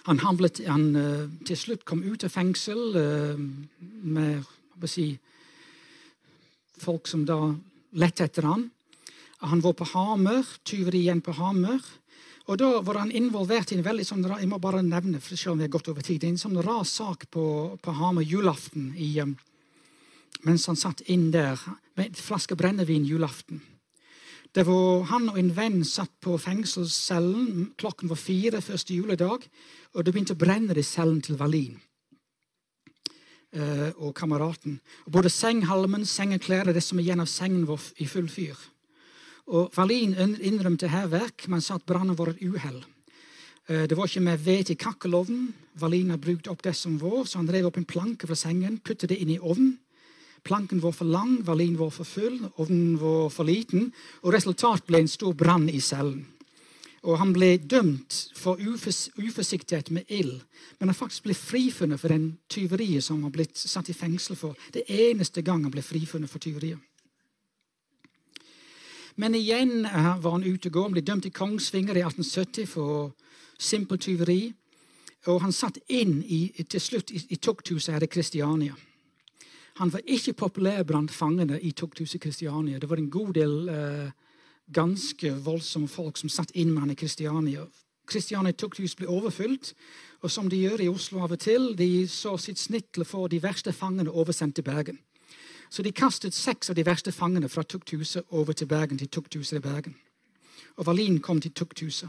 Han, 0.08 0.18
havlet, 0.18 0.64
han 0.66 0.88
til 1.46 1.56
slutt 1.56 1.84
kom 1.86 2.00
ut 2.02 2.24
av 2.26 2.32
fengsel 2.34 2.80
med 4.02 4.42
si, 4.90 5.12
folk 6.82 7.06
som 7.06 7.22
da 7.22 7.36
lette 8.02 8.26
etter 8.26 8.48
han. 8.50 8.64
Han 9.46 9.62
var 9.62 9.76
på 9.78 9.86
Hamer, 9.92 10.42
tyveri 10.66 11.04
igjen 11.04 11.22
på 11.22 11.36
Hamer. 11.38 11.86
Og 12.50 12.58
Da 12.58 12.80
var 12.82 12.98
han 12.98 13.12
involvert 13.14 13.70
i 13.70 13.78
en 13.78 13.84
veldig 13.86 14.04
sånn, 14.06 14.24
jeg 14.26 14.48
må 14.50 14.58
bare 14.58 14.82
nevne, 14.82 15.20
for 15.22 15.38
selv 15.38 15.54
om 15.54 15.60
vi 15.60 15.68
har 15.68 15.74
gått 15.74 15.88
over 15.92 16.02
tid, 16.02 16.24
en 16.24 16.40
sånn 16.40 16.58
rar 16.62 16.84
sak 16.88 17.28
på, 17.30 17.44
på 17.78 17.94
Hamar 17.94 18.26
julaften 18.26 18.92
i, 18.98 19.14
um, 19.22 19.36
mens 20.42 20.66
han 20.66 20.78
satt 20.78 21.04
inn 21.06 21.30
der 21.30 21.60
med 21.94 22.08
en 22.08 22.18
flaske 22.18 22.58
brennevin 22.58 23.06
julaften. 23.06 23.62
Det 24.52 24.66
var 24.66 25.06
Han 25.08 25.30
og 25.30 25.38
en 25.38 25.54
venn 25.56 25.78
satt 25.84 26.12
på 26.20 26.34
fengselscellen. 26.36 27.70
Klokken 27.80 28.10
var 28.10 28.20
fire 28.20 28.60
første 28.60 28.92
juledag, 28.92 29.46
og 29.94 30.04
det 30.04 30.12
begynte 30.12 30.36
å 30.36 30.42
brenne 30.42 30.76
i 30.76 30.84
cellen 30.84 31.22
til 31.24 31.38
Wallin 31.40 31.78
uh, 33.56 33.90
og 33.96 34.12
kameraten. 34.18 34.80
Og 35.06 35.12
både 35.14 35.32
senghalmen, 35.32 36.04
sengeklær 36.04 36.68
og 36.68 36.76
det 36.76 36.84
som 36.84 37.00
igjen 37.00 37.22
av 37.22 37.30
sengen, 37.30 37.64
var 37.70 37.80
i 37.96 38.08
full 38.10 38.28
fyr. 38.28 38.58
Og 39.50 39.72
Verlin 39.74 40.14
innrømte 40.38 40.90
hærverk, 40.92 41.48
men 41.48 41.60
sa 41.60 41.78
at 41.80 41.86
brannen 41.86 42.18
var 42.18 42.30
et 42.30 42.42
uhell. 42.46 42.82
Eh, 43.68 43.86
det 43.88 43.96
var 43.96 44.06
ikke 44.06 44.20
med 44.20 44.44
ved 44.44 44.64
til 44.64 44.76
kakkelovnen. 44.78 45.54
Verlin 45.74 46.10
har 46.10 46.18
brukt 46.22 46.48
opp 46.48 46.62
det 46.62 46.76
som 46.76 46.98
var, 47.00 47.24
så 47.24 47.38
han 47.38 47.48
drev 47.48 47.66
opp 47.66 47.78
en 47.80 47.88
planke 47.88 48.26
fra 48.26 48.38
sengen, 48.38 48.78
puttet 48.78 49.10
det 49.10 49.18
inn 49.22 49.34
i 49.34 49.40
ovnen. 49.40 49.78
Planken 50.42 50.80
var 50.82 50.92
for 50.92 51.06
lang, 51.06 51.46
Verlin 51.46 51.78
var 51.78 51.90
for 51.90 52.04
full, 52.04 52.40
ovnen 52.58 52.98
var 52.98 53.30
for 53.30 53.46
liten, 53.46 53.92
og 54.22 54.34
resultatet 54.34 54.88
ble 54.88 55.04
en 55.04 55.10
stor 55.10 55.34
brann 55.38 55.68
i 55.70 55.80
cellen. 55.80 56.24
Og 57.02 57.18
han 57.18 57.32
ble 57.34 57.56
dømt 57.58 58.14
for 58.38 58.58
ufors 58.62 59.08
uforsiktighet 59.18 59.90
med 59.90 60.06
ild. 60.06 60.42
Men 60.78 60.90
han 60.90 60.98
faktisk 60.98 61.24
ble 61.26 61.34
frifunnet 61.34 61.98
for 61.98 62.14
den 62.14 62.36
tyveriet 62.50 63.02
som 63.02 63.22
han 63.22 63.34
ble 63.34 63.46
satt 63.54 63.90
i 63.90 63.96
fengsel 63.96 64.38
for. 64.38 64.54
Det 64.70 64.84
eneste 64.86 65.42
gang 65.42 65.64
han 65.64 65.74
ble 65.74 65.82
frifunnet 65.82 66.30
for 66.30 66.42
tyveriet. 66.42 66.78
Men 69.16 69.34
igjen 69.34 69.82
var 69.84 70.30
han 70.30 70.44
ute 70.44 70.68
og 70.68 70.72
gå. 70.72 70.82
Han 70.82 70.94
ble 70.96 71.04
dømt 71.04 71.26
i 71.28 71.34
Kongsvinger 71.34 71.98
i 71.98 72.04
1870 72.04 72.68
for 72.70 73.12
simpelt 73.58 74.04
tyveri. 74.06 74.52
Og 75.30 75.42
han 75.44 75.52
satt 75.54 75.78
inn 75.92 76.22
i, 76.22 76.48
til 76.64 76.80
slutt 76.82 77.12
i, 77.14 77.20
i 77.30 77.38
tukthuset 77.38 77.94
her 77.94 78.06
i 78.06 78.10
Kristiania. 78.10 78.74
Han 79.80 79.92
var 79.92 80.02
ikke 80.04 80.34
populær 80.36 80.82
blant 80.84 81.12
fangene 81.14 81.60
i 81.60 81.70
tukthuset 81.72 82.20
Kristiania. 82.20 82.78
Det 82.78 82.90
var 82.90 83.00
en 83.00 83.10
god 83.10 83.32
del 83.38 83.68
eh, 83.72 84.10
ganske 84.72 85.32
voldsomme 85.44 85.88
folk 85.88 86.18
som 86.18 86.32
satt 86.32 86.52
inn 86.54 86.72
med 86.72 86.84
han 86.84 86.92
i 86.92 86.98
Kristiania. 86.98 87.64
Kristiania 88.08 88.52
tukthus 88.52 88.96
ble 88.98 89.08
overfylt, 89.08 89.72
og 90.22 90.30
som 90.30 90.48
de 90.50 90.58
gjør 90.58 90.82
i 90.82 90.90
Oslo 90.90 91.22
av 91.22 91.32
og 91.36 91.40
til, 91.40 91.72
de 91.78 92.06
så 92.10 92.34
sitt 92.38 92.58
snitt 92.58 92.90
til 92.92 93.04
å 93.04 93.08
få 93.08 93.28
de 93.30 93.40
verste 93.42 93.72
fangene 93.72 94.10
oversendt 94.10 94.58
til 94.58 94.66
Bergen. 94.66 94.98
Så 95.72 95.82
de 95.82 95.92
kastet 95.92 96.34
seks 96.36 96.68
av 96.68 96.76
de 96.76 96.84
verste 96.84 97.12
fangene 97.16 97.48
fra 97.48 97.62
tukthuset 97.64 98.26
over 98.36 98.52
til 98.52 98.68
Bergen, 98.68 98.98
til 98.98 99.08
tukthuset 99.08 99.56
i 99.56 99.64
Bergen. 99.64 99.94
Og 100.76 100.86
Wallin 100.86 101.20
kom 101.20 101.40
til 101.40 101.54
tukthuset. 101.56 102.08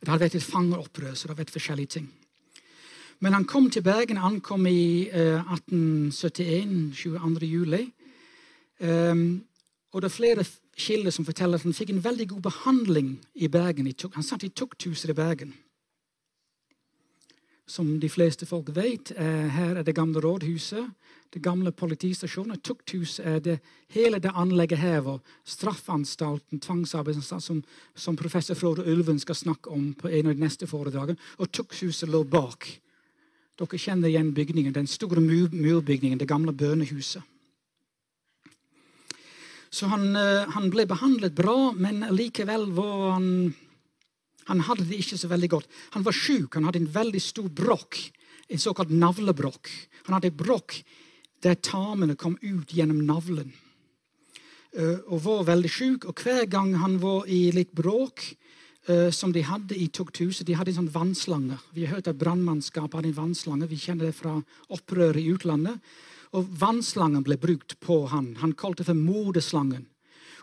Det 0.00 0.08
hadde 0.08 0.22
vært 0.22 0.36
et 0.38 0.46
fangeopprør, 0.46 1.14
så 1.14 1.26
det 1.26 1.32
hadde 1.32 1.40
vært 1.40 1.56
forskjellige 1.56 1.92
ting. 1.96 2.06
Men 3.18 3.34
han 3.34 3.44
kom 3.44 3.70
til 3.70 3.82
Bergen, 3.82 4.16
Han 4.16 4.40
kom 4.40 4.66
i 4.66 5.08
uh, 5.10 5.42
1871, 5.52 6.94
22. 6.94 7.46
juli. 7.46 7.92
Um, 8.80 9.44
og 9.92 10.02
det 10.02 10.10
er 10.10 10.16
flere 10.16 10.44
kilder 10.76 11.10
som 11.10 11.24
forteller 11.24 11.58
at 11.58 11.62
han 11.62 11.74
fikk 11.74 11.90
en 11.90 12.04
veldig 12.04 12.28
god 12.28 12.42
behandling 12.42 13.20
i 13.34 13.48
Bergen. 13.48 13.92
Han 14.14 14.22
satt 14.22 14.42
i 14.42 14.48
tukthuset 14.48 15.10
i 15.10 15.12
Bergen. 15.12 15.54
Som 17.66 17.98
de 18.00 18.08
fleste 18.12 18.46
folk 18.46 18.68
vet, 18.76 19.10
eh, 19.16 19.48
her 19.48 19.76
er 19.76 19.82
det 19.82 19.96
gamle 19.96 20.20
rådhuset, 20.20 20.84
det 21.32 21.42
gamle 21.42 21.72
politistasjonen. 21.72 22.60
Tukthuset 22.60 23.44
det, 23.44 23.60
hele 23.88 24.18
det 24.18 24.32
anlegget 24.34 24.78
her, 24.78 25.06
og 25.06 25.20
straffanstalten, 25.44 26.60
tvangsarbeidsanstalt, 26.60 27.42
som, 27.42 27.64
som, 27.94 28.16
professor 28.16 28.54
Frode 28.54 28.84
Ulven 28.86 29.18
skal 29.18 29.34
snakke 29.34 29.70
om 29.70 29.94
på 29.94 30.08
en 30.08 30.26
av 30.26 30.34
de 30.34 30.44
neste 30.44 30.66
foredragene. 30.66 31.18
Og 31.38 31.50
tukthuset 31.50 32.08
lå 32.08 32.24
bak. 32.24 32.68
Dere 33.58 33.78
kjenner 33.78 34.10
igjen 34.10 34.34
bygningen, 34.34 34.74
den 34.74 34.86
store 34.86 35.20
murbygningen, 35.20 36.18
det 36.18 36.28
gamle 36.28 36.52
bønehuset. 36.52 37.22
Så 39.74 39.88
han, 39.90 40.16
eh, 40.16 40.46
han, 40.54 40.70
ble 40.70 40.86
behandlet 40.86 41.34
bra, 41.34 41.72
men 41.74 42.04
likevel 42.14 42.68
var 42.76 43.16
han 43.16 43.54
Han 44.50 44.62
hadde 44.66 44.86
det 44.88 45.00
ikke 45.00 45.18
så 45.20 45.30
veldig 45.30 45.50
godt. 45.56 45.68
Han 45.96 46.04
var 46.06 46.16
sjuk. 46.16 46.54
Han 46.54 46.68
hadde 46.68 46.82
en 46.82 46.92
veldig 46.94 47.22
stor 47.22 47.48
brokk, 47.48 47.98
en 48.48 48.60
såkalt 48.60 48.92
navlebrokk. 48.92 49.70
Han 50.08 50.18
hadde 50.18 50.34
brokk 50.36 50.78
der 51.44 51.58
tarmene 51.60 52.16
kom 52.16 52.38
ut 52.40 52.72
gjennom 52.72 53.02
navlen. 53.04 53.52
Eh, 54.74 54.98
og 55.06 55.22
var 55.26 55.44
veldig 55.50 55.70
sjuk. 55.70 56.08
Og 56.08 56.24
hver 56.24 56.48
gang 56.50 56.74
han 56.80 56.98
var 57.02 57.28
i 57.30 57.50
litt 57.54 57.72
bråk, 57.76 58.24
uh, 58.88 59.10
som 59.10 59.32
de 59.32 59.44
hadde 59.44 59.76
i 59.76 59.88
tukthuset. 59.88 60.46
De 60.46 60.56
hadde 60.56 60.74
en 60.74 60.82
sånn 60.82 60.92
vannslange. 60.92 61.58
Vi 61.72 61.86
har 61.86 61.96
hørt 61.96 62.10
at 62.10 62.18
brannmannskapet 62.20 62.98
hadde 62.98 63.12
en 63.12 63.20
vannslange. 63.20 63.68
Vi 63.70 63.80
kjenner 63.80 64.10
det 64.10 64.18
fra 64.18 64.36
opprøret 64.68 65.22
i 65.22 65.30
utlandet. 65.32 65.80
Og 66.34 66.48
vannslangen 66.58 67.24
ble 67.24 67.38
brukt 67.40 67.78
på 67.80 68.02
han. 68.10 68.34
Han 68.42 68.56
kalte 68.58 68.82
det 68.82 68.90
for 68.90 68.98
modeslangen. 68.98 69.86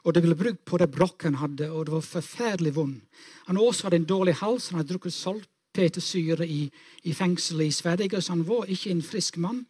Og 0.02 0.16
det 0.16 0.24
ble 0.26 0.36
brukt 0.38 0.64
på 0.66 0.80
det 0.82 0.90
brokket 0.92 1.30
han 1.30 1.42
hadde, 1.42 1.70
og 1.70 1.86
det 1.86 1.94
var 1.94 2.06
forferdelig 2.06 2.74
vondt. 2.76 3.22
Han 3.48 3.60
også 3.62 3.88
hadde 3.88 4.02
en 4.02 4.10
dårlig 4.10 4.34
hals. 4.40 4.70
Han 4.70 4.80
hadde 4.80 4.94
drukket 4.94 5.14
saltpetersyre 5.14 6.48
i, 6.48 6.62
i 7.04 7.14
fengselet 7.14 7.70
i 7.70 7.76
Sverige, 7.76 8.22
så 8.22 8.34
han 8.34 8.48
var 8.48 8.70
ikke 8.70 8.92
en 8.92 9.04
frisk 9.06 9.38
mann. 9.38 9.66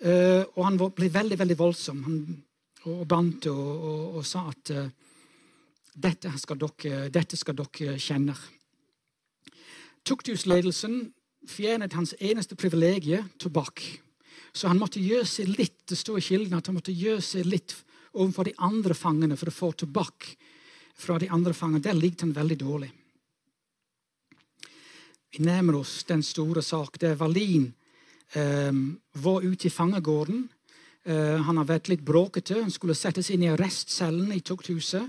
Uh, 0.00 0.42
og 0.56 0.64
han 0.64 0.78
var, 0.80 0.94
ble 0.96 1.10
veldig 1.12 1.38
veldig 1.38 1.58
voldsom 1.60 2.02
han, 2.06 2.20
og 2.88 3.02
bandt 3.08 3.46
og, 3.50 3.66
og, 3.68 4.04
og, 4.16 4.22
sa 4.24 4.46
at 4.48 4.72
uh, 4.72 4.86
dette, 5.92 6.32
skal 6.40 6.56
dere, 6.62 7.10
dette 7.12 7.36
skal 7.36 7.58
dere 7.58 7.98
kjenne. 8.00 8.34
Tukthusledelsen 10.08 11.02
fjernet 11.48 11.92
hans 11.92 12.14
eneste 12.16 12.56
privilegium, 12.56 13.28
tobakk. 13.38 13.84
Så 14.56 14.72
han 14.72 14.80
måtte 14.80 15.02
gjøre 15.04 15.28
seg 15.28 15.52
litt 15.52 15.76
det 15.90 15.98
står 15.98 16.18
i 16.18 16.24
kilden 16.24 16.56
at 16.58 16.66
han 16.70 16.76
måtte 16.78 16.94
gjøre 16.94 17.22
seg 17.22 17.46
litt 17.46 17.76
overfor 18.12 18.48
de 18.48 18.54
andre 18.58 18.94
fangene 18.94 19.36
for 19.38 19.50
å 19.50 19.54
få 19.54 19.72
tilbake 19.82 20.36
fra 21.00 21.18
de 21.18 21.28
andre 21.30 21.54
fangene. 21.56 21.82
Der 21.84 21.98
likte 21.98 22.26
han 22.26 22.36
veldig 22.36 22.58
dårlig. 22.60 22.90
Vi 25.30 25.44
nærmer 25.46 25.78
oss 25.78 26.02
den 26.08 26.24
store 26.26 26.62
sak 26.62 26.98
der 26.98 27.14
Wallin 27.20 27.68
eh, 28.34 28.72
var 29.22 29.44
ute 29.46 29.68
i 29.68 29.70
fangegården. 29.70 30.48
Eh, 31.04 31.36
han 31.46 31.60
har 31.60 31.68
vært 31.68 31.92
litt 31.92 32.02
bråkete. 32.04 32.58
Han 32.58 32.74
skulle 32.74 32.98
settes 32.98 33.30
inn 33.30 33.44
i 33.46 33.52
arrestcellen 33.52 34.32
i 34.34 34.42
tukthuset. 34.42 35.06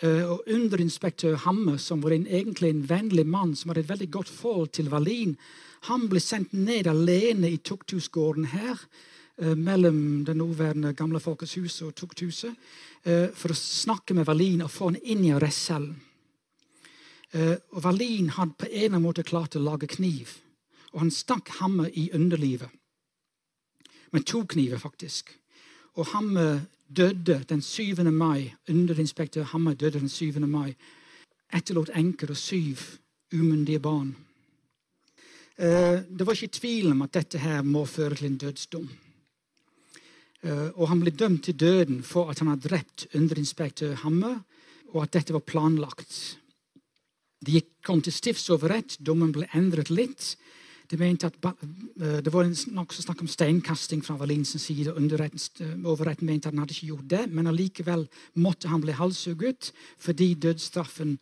Eh, 0.00 0.24
og 0.24 0.48
underinspektør 0.48 1.36
Hamme, 1.44 1.76
som 1.78 2.00
var 2.00 2.16
en, 2.16 2.24
egentlig 2.26 2.72
en 2.72 2.86
vennlig 2.88 3.26
mann 3.28 3.52
som 3.56 3.70
hadde 3.70 3.84
et 3.84 3.92
veldig 3.92 4.10
godt 4.16 4.32
forhold 4.32 4.72
til 4.72 4.88
Wallin, 4.88 5.36
han 5.88 6.08
ble 6.08 6.20
sendt 6.24 6.54
ned 6.56 6.88
alene 6.88 7.50
i 7.52 7.60
tukthusgården 7.60 8.50
her, 8.52 8.80
mellom 9.40 10.24
det 10.24 10.34
nåværende 10.36 10.92
Gamle 10.92 11.20
Folkets 11.20 11.54
hus 11.56 11.82
og 11.82 11.94
tukthuset, 11.96 12.54
eh, 13.04 13.28
for 13.34 13.52
å 13.52 13.56
snakke 13.56 14.14
med 14.14 14.26
Wallin 14.28 14.62
og 14.62 14.70
få 14.70 14.90
han 14.90 15.00
inn 15.02 15.24
i 15.24 15.32
arrestcellen. 15.32 15.96
Eh, 17.32 17.56
og 17.72 17.84
Wallin 17.84 18.28
hadde 18.28 18.58
på 18.58 18.66
en 18.66 19.02
måte 19.02 19.22
klart 19.22 19.56
å 19.56 19.62
lage 19.62 19.86
kniv, 19.86 20.38
og 20.92 21.00
han 21.00 21.10
stakk 21.10 21.48
Hamme 21.60 21.90
i 21.94 22.10
underlivet. 22.12 22.70
Med 24.12 24.26
to 24.26 24.44
kniver, 24.44 24.78
faktisk. 24.78 25.30
Og 25.94 26.06
Hamme 26.06 26.66
døde 26.88 27.44
den 27.48 27.62
7. 27.62 28.10
mai. 28.10 28.54
Underinspektør 28.68 29.42
Hamme 29.42 29.74
døde 29.74 30.00
den 30.00 30.08
7. 30.08 30.40
mai. 30.46 30.74
Etterlot 31.52 31.90
enker 31.94 32.30
og 32.30 32.36
syv 32.36 32.98
umyndige 33.32 33.78
barn. 33.78 34.16
Eh, 35.56 36.02
det 36.02 36.26
var 36.26 36.34
ikke 36.34 36.58
tvil 36.58 36.90
om 36.90 37.02
at 37.02 37.14
dette 37.14 37.38
her 37.38 37.62
må 37.62 37.84
føre 37.86 38.14
til 38.14 38.26
en 38.26 38.38
dødsdom. 38.38 38.90
Eh, 40.40 40.68
og 40.74 40.88
han 40.88 41.02
ble 41.02 41.12
dømt 41.12 41.44
til 41.48 41.56
døden 41.58 42.00
for 42.06 42.30
at 42.32 42.40
han 42.40 42.52
hadde 42.52 42.68
drept 42.68 43.06
underinspektør 43.16 43.98
Hammer, 44.04 44.40
og 44.94 45.04
at 45.04 45.12
dette 45.18 45.36
var 45.36 45.44
planlagt. 45.44 46.38
De 47.44 47.60
kom 47.84 48.00
til 48.02 48.12
stifts 48.12 48.50
overrett. 48.52 48.96
Dommen 49.00 49.32
ble 49.32 49.48
endret 49.56 49.92
litt. 49.92 50.34
De 50.90 50.98
mente 50.98 51.28
at 51.28 51.36
eh, 51.44 52.18
Det 52.24 52.32
var 52.32 52.48
nokså 52.48 53.04
snakk 53.04 53.20
om 53.22 53.30
steinkasting 53.30 54.02
fra 54.04 54.16
Wallins 54.16 54.56
side. 54.56 54.96
Overretten 54.96 56.26
mente 56.26 56.48
at 56.48 56.54
han 56.54 56.64
hadde 56.64 56.76
ikke 56.76 56.92
gjort 56.94 57.10
det, 57.12 57.26
men 57.30 57.46
allikevel 57.46 58.08
måtte 58.34 58.72
han 58.72 58.82
bli 58.82 58.96
halshugget 58.96 59.72
fordi 60.00 60.34
dødsstraffen 60.34 61.18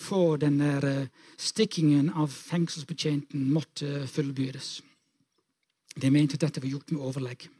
for 0.00 0.38
den 0.40 0.62
der 0.62 1.10
stikkingen 1.36 2.08
av 2.16 2.30
fengselsbetjenten 2.32 3.50
måtte 3.52 4.06
fullbyrdes. 4.08 4.78
De 6.00 6.10
mente 6.10 6.38
at 6.38 6.46
dette 6.46 6.62
var 6.62 6.70
gjort 6.70 6.94
med 6.94 7.02
overlegg. 7.04 7.50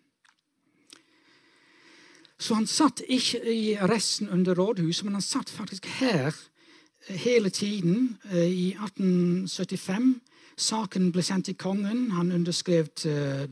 Så 2.40 2.56
han 2.56 2.66
satt 2.66 3.02
ikke 3.04 3.42
i 3.52 3.74
arresten 3.76 4.30
under 4.32 4.56
rådhuset, 4.56 5.04
men 5.04 5.18
han 5.18 5.24
satt 5.24 5.50
faktisk 5.50 5.86
her 6.00 6.32
eh, 6.32 7.16
hele 7.16 7.50
tiden. 7.50 8.16
Eh, 8.32 8.48
I 8.48 8.68
1875 8.78 10.14
saken 10.56 11.12
ble 11.12 11.22
sendt 11.22 11.50
til 11.50 11.58
kongen. 11.60 12.10
Han 12.16 12.32
underskrev 12.32 12.88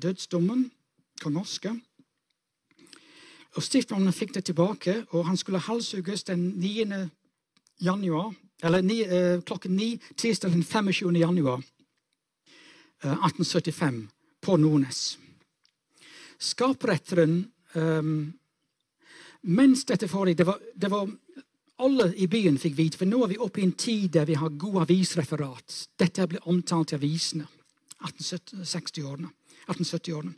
dødsdommen, 0.03 0.71
kong 1.21 1.37
Oskar. 1.41 1.77
Og 3.57 3.65
Stiftmannen 3.65 4.13
fikk 4.13 4.35
det 4.35 4.45
tilbake, 4.45 5.05
og 5.11 5.27
han 5.27 5.37
skulle 5.37 5.59
halshugges 5.59 6.25
den 6.29 6.53
9. 6.61 7.09
januar 7.81 8.35
eller 8.63 8.83
9, 8.83 9.05
eh, 9.05 9.41
klokken 9.41 9.77
ni 9.77 10.01
tirsdag 10.17 10.51
den 10.51 10.65
25. 10.65 11.17
januar 11.17 11.63
eh, 13.03 13.13
1875 13.13 14.09
på 14.41 14.57
Nordnes. 14.57 15.19
Skapretteren 16.39 17.51
eh, 17.75 18.03
Mens 19.43 19.85
dette 19.87 20.09
foregikk 20.11 20.41
det, 20.41 20.55
det 20.75 20.91
var, 20.91 21.09
Alle 21.79 22.09
i 22.19 22.27
byen 22.27 22.59
fikk 22.59 22.75
vite, 22.75 22.99
for 22.99 23.07
nå 23.07 23.21
er 23.23 23.31
vi 23.31 23.39
oppe 23.39 23.61
i 23.61 23.65
en 23.69 23.77
tid 23.79 24.11
der 24.17 24.27
vi 24.27 24.35
har 24.35 24.57
gode 24.59 24.83
avisreferat. 24.83 25.85
Dette 25.99 26.27
ble 26.27 26.41
omtalt 26.51 26.91
i 26.91 26.97
avisene. 26.99 27.47
1860-årene. 28.03 29.31
1870-årene. 29.69 30.35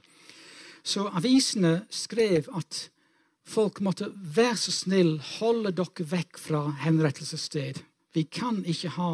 Så 0.84 1.07
avisene 1.09 1.86
skrev 1.92 2.48
at 2.57 2.90
folk 3.48 3.80
måtte 3.80 4.11
være 4.12 4.57
så 4.57 4.72
snill, 4.72 5.16
holde 5.38 5.72
dere 5.76 6.07
vekk 6.12 6.40
fra 6.40 6.62
henrettelsessted. 6.84 7.80
Vi 8.12 8.26
kan 8.28 8.61
ikke 8.64 8.92
ha 8.96 9.12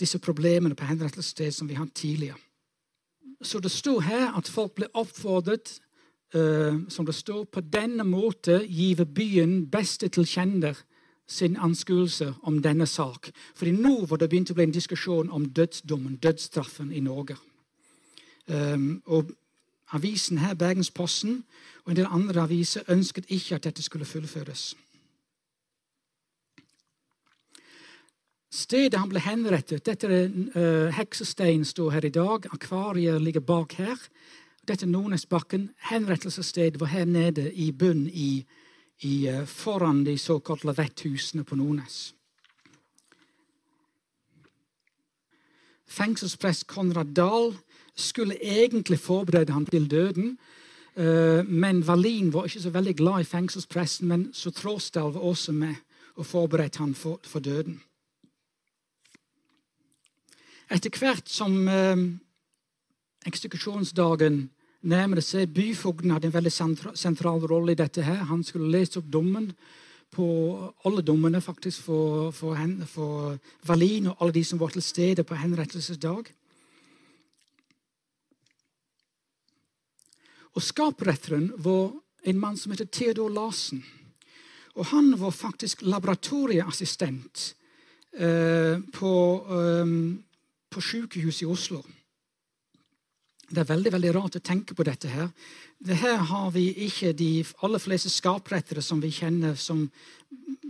disse 0.00 0.20
problemene 0.20 0.76
på 0.76 0.88
henrettelsessted 0.88 1.54
som 1.54 1.68
vi 1.68 1.78
hadde 1.78 1.96
tidligere. 1.96 2.40
Så 3.42 3.60
det 3.60 3.72
sto 3.72 3.98
her 4.00 4.36
at 4.38 4.48
folk 4.48 4.76
ble 4.76 4.88
oppfordret 4.94 5.78
eh, 6.34 6.78
som 6.88 7.06
det 7.06 7.14
står, 7.14 7.44
på 7.44 7.60
denne 7.60 8.04
måte 8.04 8.62
giver 8.66 9.04
byen 9.04 9.66
beste 9.70 10.08
til 10.08 10.26
kjender 10.26 10.78
sin 11.26 11.56
anskuelse 11.56 12.34
om 12.42 12.62
denne 12.62 12.86
sak. 12.86 13.30
Fordi 13.54 13.72
nå 13.72 14.06
var 14.06 14.20
det 14.20 14.30
begynt 14.30 14.50
å 14.52 14.56
bli 14.58 14.68
en 14.68 14.74
diskusjon 14.74 15.30
om 15.30 15.48
dødsdommen, 15.48 16.18
dødsstraffen 16.22 16.92
i 16.92 17.00
Norge. 17.00 17.36
Um, 18.46 19.02
og 19.06 19.32
Avisen 19.92 20.38
her, 20.38 20.54
Bergensposten 20.54 21.42
og 21.84 21.92
en 21.92 21.98
del 21.98 22.08
andre 22.08 22.46
aviser 22.46 22.88
ønsket 22.88 23.28
ikke 23.28 23.58
at 23.58 23.68
dette 23.68 23.84
skulle 23.84 24.08
fullføres. 24.08 24.72
Stedet 28.52 29.00
han 29.00 29.08
ble 29.08 29.20
henrettet 29.24 29.84
Dette 29.86 30.08
er 30.08 30.28
uh, 30.28 30.92
Heksestein 30.92 31.64
står 31.64 31.90
her 31.96 32.04
i 32.04 32.12
dag. 32.12 32.48
Akvariet 32.52 33.20
ligger 33.22 33.40
bak 33.40 33.76
her. 33.80 34.00
Dette 34.68 34.86
Nordnesbakken. 34.86 35.70
henrettelsessted, 35.78 36.78
var 36.78 36.86
her 36.86 37.04
nede 37.04 37.52
i 37.52 37.72
bunnen 37.72 38.08
i, 38.08 38.44
i, 39.00 39.28
uh, 39.28 39.46
foran 39.46 40.04
de 40.04 40.18
såkalte 40.18 40.66
lavetthusene 40.66 41.44
på 41.44 41.56
Nordnes. 41.56 42.14
Fengselsprest 45.86 46.66
Konrad 46.66 47.14
Dahl 47.14 47.56
skulle 47.96 48.38
egentlig 48.42 48.98
forberede 48.98 49.52
ham 49.52 49.66
til 49.66 49.90
døden. 49.90 50.38
Uh, 50.96 51.46
men 51.48 51.82
Wallin 51.82 52.32
var 52.32 52.44
ikke 52.44 52.60
så 52.60 52.70
veldig 52.70 52.96
glad 52.96 53.20
i 53.20 53.24
fengselspresten, 53.24 54.08
men 54.08 54.34
så 54.34 54.50
Tråsdal 54.50 55.12
var 55.12 55.20
også 55.20 55.52
med 55.52 55.74
og 56.14 56.26
forberedte 56.26 56.78
ham 56.78 56.94
for, 56.94 57.20
for 57.24 57.40
døden. 57.40 57.80
Etter 60.72 60.98
hvert 60.98 61.28
som 61.28 61.68
eh, 61.68 61.96
eksekusjonsdagen 63.28 64.48
nærmere 64.82 65.22
seg, 65.22 65.52
byfogden 65.54 66.10
hadde 66.14 66.28
en 66.30 66.34
veldig 66.34 66.52
sentral 66.98 67.44
rolle 67.46 67.72
i 67.72 67.78
dette. 67.78 68.02
her. 68.02 68.24
Han 68.30 68.42
skulle 68.44 68.70
lese 68.70 68.98
opp 68.98 69.10
dommen 69.12 69.52
på 70.12 70.26
alle 70.84 71.02
dommene 71.02 71.40
faktisk 71.40 71.82
for, 71.82 72.30
for, 72.32 72.58
for 72.86 73.38
Valin 73.66 74.10
og 74.10 74.16
alle 74.20 74.32
de 74.32 74.44
som 74.44 74.60
var 74.60 74.74
til 74.74 74.82
stede 74.82 75.24
på 75.24 75.34
henrettelsesdag. 75.34 76.32
Og 80.52 80.62
Skapretteren 80.62 81.52
var 81.56 81.94
en 82.24 82.38
mann 82.38 82.56
som 82.56 82.72
heter 82.72 82.90
Theodor 82.92 83.30
Larsen. 83.30 83.84
Og 84.74 84.86
Han 84.86 85.14
var 85.20 85.30
faktisk 85.30 85.82
laboratorieassistent 85.82 87.54
eh, 88.12 88.76
på 88.92 89.12
eh, 89.48 89.96
på 90.72 90.80
sykehuset 90.80 91.44
i 91.44 91.50
Oslo. 91.50 91.82
Det 93.52 93.60
er 93.60 93.68
veldig 93.68 93.90
veldig 93.92 94.10
rart 94.16 94.36
å 94.38 94.40
tenke 94.40 94.74
på 94.74 94.84
dette. 94.88 95.08
her. 95.08 95.28
Det 95.78 95.96
her 96.00 96.16
har 96.16 96.50
vi 96.50 96.70
ikke 96.86 97.12
de 97.12 97.44
aller 97.60 97.78
fleste 97.78 98.08
skaprettere 98.08 98.80
som 98.82 99.00
vi 99.00 99.10
kjenner, 99.12 99.54
som, 99.54 99.90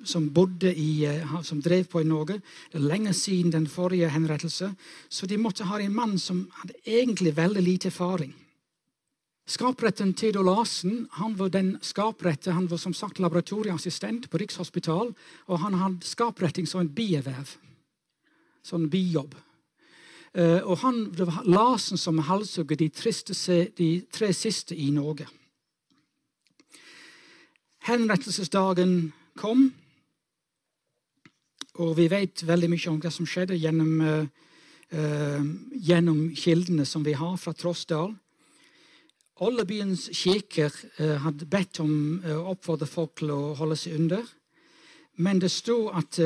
som, 0.05 0.29
bodde 0.35 0.75
i, 0.75 1.05
eh, 1.07 1.43
som 1.43 1.61
drev 1.63 1.85
på 1.87 2.01
i 2.01 2.09
Norge. 2.09 2.41
Det 2.73 2.81
er 2.81 2.89
lenge 2.89 3.13
siden 3.15 3.53
den 3.53 3.67
forrige 3.67 4.09
henrettelse. 4.11 4.75
Så 5.09 5.27
de 5.27 5.39
måtte 5.39 5.69
ha 5.71 5.79
en 5.79 5.95
mann 5.95 6.19
som 6.19 6.49
hadde 6.59 6.75
egentlig 6.85 7.37
veldig 7.37 7.63
lite 7.63 7.89
erfaring. 7.89 8.35
Skapretten 9.47 10.15
Theodor 10.15 10.45
Larsen 10.45 11.07
han 11.19 11.37
var 11.37 11.51
den 11.51 11.77
skaprette, 11.83 12.51
han 12.51 12.67
var 12.67 12.79
som 12.79 12.95
sagt 12.95 13.19
laboratorieassistent 13.19 14.31
på 14.31 14.39
Rikshospital, 14.39 15.15
og 15.47 15.59
han 15.59 15.75
hadde 15.75 16.07
skapretting 16.07 16.67
som 16.67 16.81
en 16.81 16.91
bieverv. 16.95 17.57
Sånn 18.63 18.89
bijobb. 18.91 19.35
Eh, 20.35 20.63
og 20.65 20.79
han, 20.81 21.13
Det 21.13 21.27
var 21.27 21.45
Larsen 21.45 21.99
som 22.01 22.19
halshugget 22.19 22.79
de, 22.79 22.89
de 23.79 23.91
tre 24.13 24.33
siste 24.33 24.77
i 24.77 24.91
Norge. 24.91 25.27
Henrettelsesdagen 27.83 29.13
kom, 29.37 29.73
og 31.75 31.97
vi 31.97 32.07
vet 32.09 32.47
veldig 32.47 32.71
mye 32.71 32.91
om 32.93 33.01
hva 33.03 33.11
som 33.11 33.27
skjedde 33.27 33.57
gjennom, 33.59 34.01
uh, 34.93 35.47
gjennom 35.73 36.29
kildene 36.37 36.85
som 36.87 37.03
vi 37.03 37.17
har 37.17 37.35
fra 37.41 37.53
Trossdal. 37.57 38.13
Alle 39.43 39.65
byens 39.67 40.05
kirker 40.15 40.71
uh, 41.01 41.17
hadde 41.25 41.49
bedt 41.51 41.81
om 41.83 42.21
å 42.23 42.37
uh, 42.45 42.53
oppfordre 42.53 42.87
folk 42.87 43.17
til 43.19 43.33
å 43.35 43.41
holde 43.59 43.81
seg 43.81 43.99
under. 43.99 44.23
Men 45.19 45.43
det 45.43 45.51
sto 45.51 45.89
at 45.91 46.21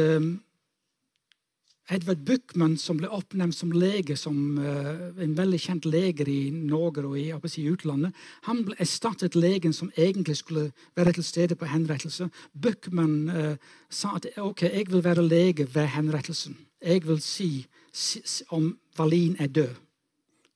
Edvard 1.88 2.24
Buchmann, 2.26 2.76
som 2.76 2.98
ble 2.98 3.08
oppnevnt 3.14 3.54
som 3.54 3.70
lege, 3.70 4.16
som 4.18 4.58
uh, 4.58 5.12
en 5.22 5.36
veldig 5.38 5.58
kjent 5.62 5.86
lege 5.86 6.26
i 6.26 6.50
Norge 6.50 7.04
og 7.06 7.14
i, 7.20 7.28
si, 7.52 7.62
utlandet, 7.70 8.16
han 8.48 8.64
ble 8.66 8.74
erstattet 8.82 9.38
legen 9.38 9.74
som 9.76 9.92
egentlig 9.94 10.36
skulle 10.40 10.70
være 10.98 11.14
til 11.16 11.26
stede 11.26 11.58
på 11.58 11.68
henrettelse. 11.70 12.26
Buchmann 12.52 13.30
uh, 13.30 13.54
sa 13.90 14.16
at 14.18 14.26
ok, 14.42 14.66
jeg 14.66 14.90
vil 14.90 15.04
være 15.04 15.28
lege 15.28 15.68
ved 15.74 15.92
henrettelsen. 15.94 16.58
Jeg 16.82 17.06
vil 17.06 17.22
si, 17.22 17.50
si 17.92 18.24
om 18.50 18.72
Valin 18.98 19.36
er 19.38 19.46
død. 19.46 19.78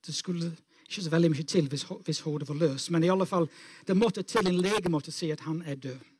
Det 0.05 0.15
skulle 0.15 0.51
ikke 0.91 1.05
så 1.05 1.09
veldig 1.13 1.31
mye 1.31 1.47
til 1.47 1.67
hvis, 1.71 1.85
hvis 2.03 2.23
hodet 2.27 2.49
var 2.49 2.59
løst, 2.59 2.91
men 2.91 3.03
i 3.03 3.09
alle 3.09 3.25
fall, 3.25 3.47
det 3.87 3.95
måtte 3.95 4.27
til 4.27 4.47
en 4.47 4.59
lege 4.59 4.91
måtte 4.91 5.15
si 5.15 5.31
at 5.31 5.47
han 5.47 5.63
er 5.65 5.79
død. 5.79 6.10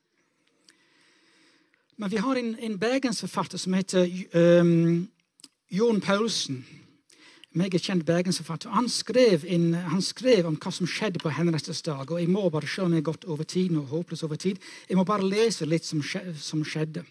Men 2.01 2.09
vi 2.09 2.17
har 2.17 2.35
en, 2.35 2.55
en 2.59 2.77
bergensforfatter 2.77 3.57
som 3.61 3.73
heter 3.77 4.09
um, 4.33 5.07
Jon 5.69 5.99
Paulsen. 6.01 6.63
Meget 7.53 7.83
kjent 7.83 8.07
bergensforfatter. 8.07 8.71
Han 8.73 8.87
skrev, 8.89 9.45
en, 9.45 9.75
han 9.75 10.01
skrev, 10.01 10.47
om 10.49 10.55
hva 10.57 10.71
som 10.73 10.89
skjedde 10.89 11.21
på 11.21 11.29
henrettelsesdag. 11.29 12.09
Og 12.09 12.17
jeg 12.17 12.31
må 12.33 12.47
bare, 12.49 12.65
selv 12.65 12.87
om 12.87 12.95
jeg 12.95 13.03
har 13.03 13.11
gått 13.11 13.27
over 13.29 13.45
tid, 13.45 13.75
og 13.77 13.93
håpløs 13.93 14.25
over 14.25 14.41
tid, 14.41 14.57
jeg 14.89 14.97
må 14.97 15.05
bare 15.05 15.29
lese 15.29 15.69
litt 15.69 15.85
som, 15.85 16.01
som 16.41 16.65
skjedde. 16.65 17.05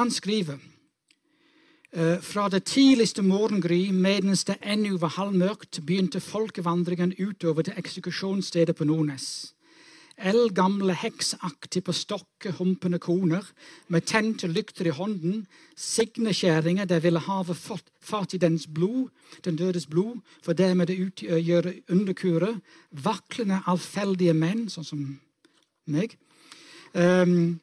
Han 0.00 0.10
skriver 0.10 0.58
uh, 0.58 2.18
fra 2.18 2.48
det 2.50 2.64
tidligste 2.66 3.22
morgengry, 3.22 3.92
medens 3.94 4.42
det 4.50 4.58
ennå 4.58 4.98
var 4.98 5.14
halvmørkt, 5.20 5.84
begynte 5.86 6.18
folkevandringen 6.18 7.14
utover 7.14 7.62
til 7.62 7.78
eksekusjonsstedet 7.78 8.74
på 8.74 8.90
Nordnes 8.90 9.30
eldgamle 10.20 10.94
heksaktig 10.96 11.82
på 11.86 11.94
stokke, 11.96 12.52
humpende 12.58 12.98
koner, 13.02 13.46
med 13.88 14.06
tente 14.08 14.48
lykter 14.50 14.90
i 14.90 14.94
hånden, 14.94 15.46
signekjæringer 15.76 16.88
der 16.88 17.00
ville 17.04 17.22
havet 17.24 17.58
fått 17.58 17.88
fatt 18.00 18.34
i 18.34 18.40
dens 18.42 18.66
blod, 18.66 19.08
den 19.44 19.56
dødes 19.56 19.86
blod, 19.86 20.20
for 20.42 20.52
dermed 20.52 20.90
det 20.90 21.00
utgjøre 21.00 21.74
underkure, 21.90 22.54
vaklende, 22.90 23.62
allfeldige 23.66 24.34
menn, 24.36 24.68
sånn 24.72 24.86
som 24.86 25.02
meg, 25.90 26.16
um, 26.94 27.58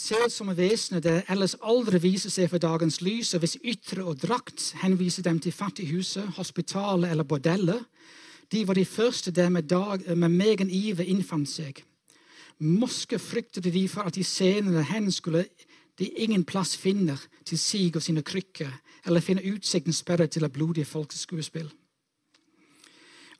ser 0.00 0.24
ut 0.24 0.32
som 0.32 0.52
vesener 0.56 1.02
der 1.04 1.26
ellers 1.28 1.56
aldri 1.60 2.00
viser 2.00 2.32
seg 2.32 2.48
for 2.50 2.62
dagens 2.62 3.00
lys, 3.04 3.34
og 3.34 3.44
hvis 3.44 3.58
ytre 3.60 4.04
og 4.06 4.20
drakt 4.22 4.70
henviser 4.80 5.26
dem 5.26 5.40
til 5.42 5.52
fattighuset, 5.52 6.36
hospitalet 6.38 7.10
eller 7.10 7.28
bordellet, 7.28 7.84
de 8.52 8.66
var 8.66 8.74
de 8.74 8.84
første 8.84 9.30
der 9.30 9.48
med, 9.48 9.62
dag, 9.62 10.16
med 10.16 10.28
megen 10.28 10.70
iver 10.70 11.04
innfant 11.04 11.48
seg. 11.48 11.84
Moske 12.58 13.18
fryktet 13.18 13.64
de 13.64 13.88
for 13.88 14.02
at 14.02 14.14
de 14.14 14.24
senere 14.24 14.82
hen 14.82 15.10
skulle 15.12 15.46
de 15.98 16.08
ingen 16.08 16.44
plass 16.44 16.76
finner 16.76 17.20
til 17.44 17.58
sig 17.58 17.92
og 17.96 18.02
sine 18.02 18.22
krykker, 18.22 18.70
eller 19.06 19.20
finne 19.20 19.44
utsikten 19.52 19.92
sperret 19.92 20.30
til 20.30 20.44
et 20.44 20.52
blodig 20.52 20.86
folkeskuespill. 20.86 21.70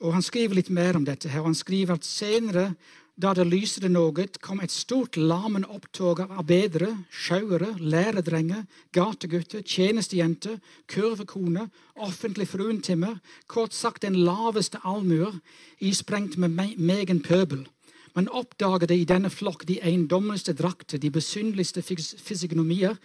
Og 0.01 0.13
Han 0.13 0.21
skriver 0.25 0.57
litt 0.57 0.69
mer 0.69 0.95
om 0.97 1.05
dette. 1.05 1.29
her, 1.29 1.39
og 1.39 1.45
Han 1.45 1.55
skriver 1.55 1.93
at 1.93 2.05
senere 2.05 2.73
da 3.21 3.33
det 3.37 3.45
lyste 3.45 3.89
noe, 3.89 4.25
kom 4.41 4.61
et 4.63 4.73
stort 4.73 5.17
lamen 5.19 5.65
opptog 5.69 6.23
av 6.23 6.31
arbeidere, 6.41 6.89
sjauere, 7.13 7.75
læredrenger, 7.77 8.63
gategutter, 8.95 9.61
tjenestejenter, 9.61 10.57
kurvekoner, 10.89 11.69
offentlig 12.01 12.47
fruentimmer, 12.49 13.19
kort 13.47 13.75
sagt 13.77 14.07
den 14.07 14.17
laveste 14.25 14.81
allmuer, 14.83 15.37
isprengt 15.79 16.39
med 16.41 16.57
megen 16.77 17.21
pøbel. 17.21 17.67
Man 18.15 18.27
oppdaget 18.27 18.91
i 18.91 19.05
denne 19.07 19.29
flokk 19.31 19.67
de 19.69 19.79
eiendommeligste 19.79 20.55
drakter, 20.57 20.99
de 20.99 21.13
besynderligste 21.13 21.83
fysiognomier, 21.85 22.97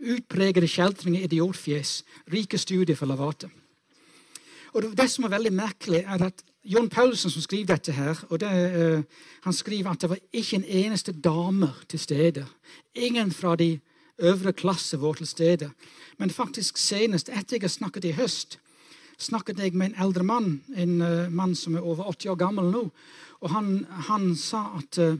utpregede 0.00 0.68
kjeltringer, 0.68 1.24
idiotfjes, 1.24 2.00
rike 2.32 2.58
studier 2.58 2.98
for 2.98 3.08
lavate. 3.08 3.48
Og 4.74 4.96
Det 4.96 5.10
som 5.10 5.24
er 5.24 5.36
veldig 5.36 5.52
merkelig, 5.52 6.04
er 6.06 6.26
at 6.26 6.44
John 6.62 6.90
Paulsen 6.92 7.30
som 7.32 7.42
skriver 7.42 7.70
dette 7.72 7.92
her, 7.96 8.18
og 8.28 8.40
det, 8.42 8.48
uh, 8.50 9.20
han 9.46 9.54
skriver 9.56 9.94
at 9.94 10.02
det 10.02 10.10
var 10.12 10.18
ikke 10.32 10.58
en 10.58 10.64
eneste 10.64 11.12
dame 11.12 11.70
til 11.88 11.98
stede. 11.98 12.44
Ingen 12.94 13.32
fra 13.32 13.54
de 13.56 13.78
øvre 14.20 14.52
klasse 14.52 15.00
var 15.00 15.16
til 15.16 15.26
stede. 15.26 15.70
Men 16.18 16.30
faktisk 16.30 16.76
senest 16.76 17.32
etter 17.32 17.56
jeg 17.62 17.70
snakket 17.70 18.04
i 18.04 18.12
høst, 18.12 18.58
snakket 19.18 19.58
jeg 19.58 19.72
med 19.72 19.90
en 19.90 20.04
eldre 20.04 20.24
mann, 20.24 20.60
en 20.76 21.00
uh, 21.00 21.32
mann 21.32 21.56
som 21.56 21.74
er 21.74 21.86
over 21.86 22.12
80 22.12 22.34
år 22.34 22.40
gammel 22.44 22.70
nå. 22.70 22.86
Og 23.40 23.50
han, 23.50 23.86
han 24.10 24.34
sa 24.36 24.66
at 24.76 25.00
uh, 25.00 25.16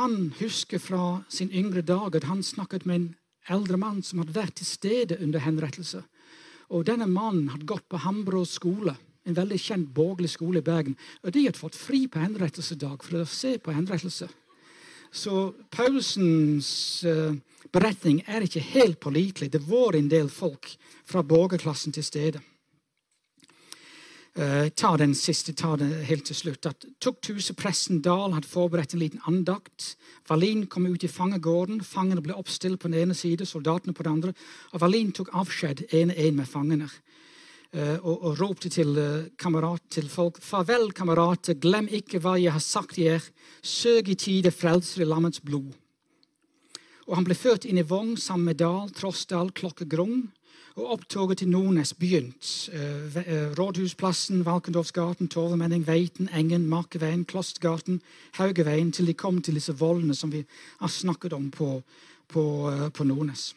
han 0.00 0.32
husker 0.40 0.80
fra 0.80 1.22
sin 1.28 1.52
yngre 1.52 1.84
dag 1.84 2.16
at 2.16 2.24
han 2.24 2.42
snakket 2.42 2.86
med 2.86 2.96
en 2.96 3.14
eldre 3.52 3.76
mann 3.76 4.00
som 4.02 4.22
hadde 4.22 4.32
vært 4.32 4.56
til 4.56 4.66
stede 4.66 5.20
under 5.20 5.44
henrettelse. 5.44 6.00
Og 6.72 6.86
denne 6.88 7.04
mannen 7.04 7.50
hadde 7.52 7.68
gått 7.68 7.84
på 7.92 8.00
Hambro 8.00 8.46
skole 8.48 8.96
en 9.24 9.36
veldig 9.36 9.58
kjent 9.60 9.90
borgerlig 9.94 10.30
skole 10.34 10.60
i 10.60 10.66
Bergen. 10.66 10.96
Og 11.22 11.32
de 11.32 11.46
hadde 11.46 11.60
fått 11.60 11.78
fri 11.78 12.04
på 12.08 12.22
henrettelsedag 12.22 13.04
for 13.04 13.22
å 13.22 13.28
se 13.28 13.56
på 13.58 13.74
henrettelse. 13.74 14.28
Så 15.14 15.52
Paulsens 15.70 16.70
uh, 17.06 17.36
beretning 17.72 18.24
er 18.26 18.44
ikke 18.44 18.64
helt 18.74 18.98
pålitelig. 19.00 19.52
Det 19.52 19.62
var 19.62 19.94
en 19.94 20.10
del 20.10 20.28
folk 20.32 20.72
fra 21.06 21.22
borgerklassen 21.22 21.94
til 21.94 22.04
stede. 22.04 22.42
Uh, 24.34 24.66
ta 24.74 24.96
den 24.98 25.12
siste 25.14 25.54
ta 25.54 25.76
den 25.78 25.92
helt 26.08 26.26
til 26.26 26.36
slutt. 26.36 26.66
At 26.66 26.84
Tukthuset 26.98 27.54
presten 27.56 28.02
Dahl 28.02 28.34
hadde 28.34 28.50
forberedt 28.50 28.96
en 28.96 29.04
liten 29.04 29.22
andakt. 29.30 29.94
Wallin 30.28 30.66
kom 30.66 30.90
ut 30.90 31.06
i 31.06 31.08
fangegården. 31.08 31.84
Fangene 31.86 32.24
ble 32.24 32.34
oppstilt 32.34 32.82
på 32.82 32.90
den 32.90 33.06
ene 33.06 33.14
side, 33.14 33.46
soldatene 33.46 33.94
på 33.94 34.02
den 34.02 34.18
andre. 34.18 34.34
Og 34.74 34.82
Wallin 34.82 35.14
tok 35.14 35.30
avskjed 35.30 35.86
én 35.94 36.10
og 36.10 36.18
én 36.18 36.42
med 36.42 36.50
fangene. 36.50 36.90
Uh, 37.74 37.98
og, 38.06 38.16
og, 38.22 38.34
ropte 38.38 38.70
til, 38.70 38.92
uh, 38.94 39.24
kamerat, 39.34 39.82
til 39.90 40.06
folk 40.06 40.36
Farvel, 40.38 40.92
kamerater, 40.94 41.58
glem 41.58 41.88
ikke 41.90 42.20
hva 42.22 42.36
jeg 42.38 42.54
har 42.54 42.62
sagt 42.62 43.00
dere. 43.00 43.18
Søk 43.66 44.12
i 44.12 44.14
tide 44.14 44.52
frelser 44.54 45.02
i 45.02 45.08
lammets 45.08 45.42
blod. 45.42 45.72
Og 47.04 47.18
han 47.18 47.26
ble 47.26 47.36
ført 47.36 47.66
inn 47.68 47.80
i 47.80 47.84
vogn 47.86 48.16
sammen 48.20 48.48
med 48.48 48.60
Dal, 48.62 48.88
Trossdal, 48.96 49.52
Klokkegrung. 49.56 50.30
Og 50.74 50.88
opptoget 50.96 51.38
til 51.38 51.52
Nordnes 51.52 51.92
begynt. 51.94 52.68
Eh, 52.74 53.16
eh, 53.20 53.52
Rådhusplassen, 53.54 54.42
Valkendorfsgaten, 54.42 55.28
Torvemenning, 55.30 55.84
Veiten, 55.86 56.28
Engen, 56.34 56.66
Markeveien, 56.66 57.24
Klostgaten, 57.24 58.00
Haugeveien, 58.40 58.90
til 58.92 59.06
de 59.06 59.14
kom 59.14 59.38
til 59.42 59.54
disse 59.54 59.76
vollene 59.78 60.16
som 60.18 60.32
vi 60.32 60.42
har 60.80 60.90
snakket 60.90 61.32
om 61.32 61.50
på, 61.50 61.82
på, 62.26 62.44
eh, 62.72 62.88
på 62.90 63.06
Nordnes. 63.06 63.52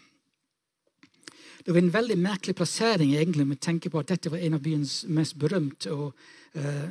Det 1.68 1.74
var 1.76 1.82
en 1.82 1.92
veldig 1.92 2.16
merkelig 2.16 2.54
plassering 2.56 3.10
egentlig, 3.12 3.44
med 3.44 3.60
tanke 3.60 3.90
på 3.92 4.00
at 4.00 4.08
dette 4.08 4.30
var 4.32 4.40
en 4.40 4.54
av 4.56 4.62
byens 4.64 5.02
mest 5.12 5.34
berømte. 5.36 5.92
og 5.92 6.14
uh, 6.56 6.86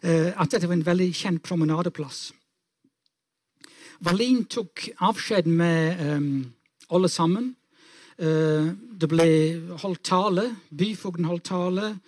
uh, 0.00 0.30
At 0.32 0.48
dette 0.48 0.64
var 0.64 0.78
en 0.78 0.86
veldig 0.86 1.08
kjent 1.12 1.42
promenadeplass. 1.44 2.30
Wallin 4.08 4.46
tok 4.48 4.86
avskjed 5.04 5.50
med 5.52 6.00
um, 6.00 6.30
alle 6.88 7.10
sammen. 7.12 7.50
Uh, 8.16 8.72
det 8.96 9.10
ble 9.12 9.28
holdt 9.84 10.06
tale. 10.08 10.46
Byfogden 10.72 11.28
holdt 11.28 11.50
tale. 11.52 11.98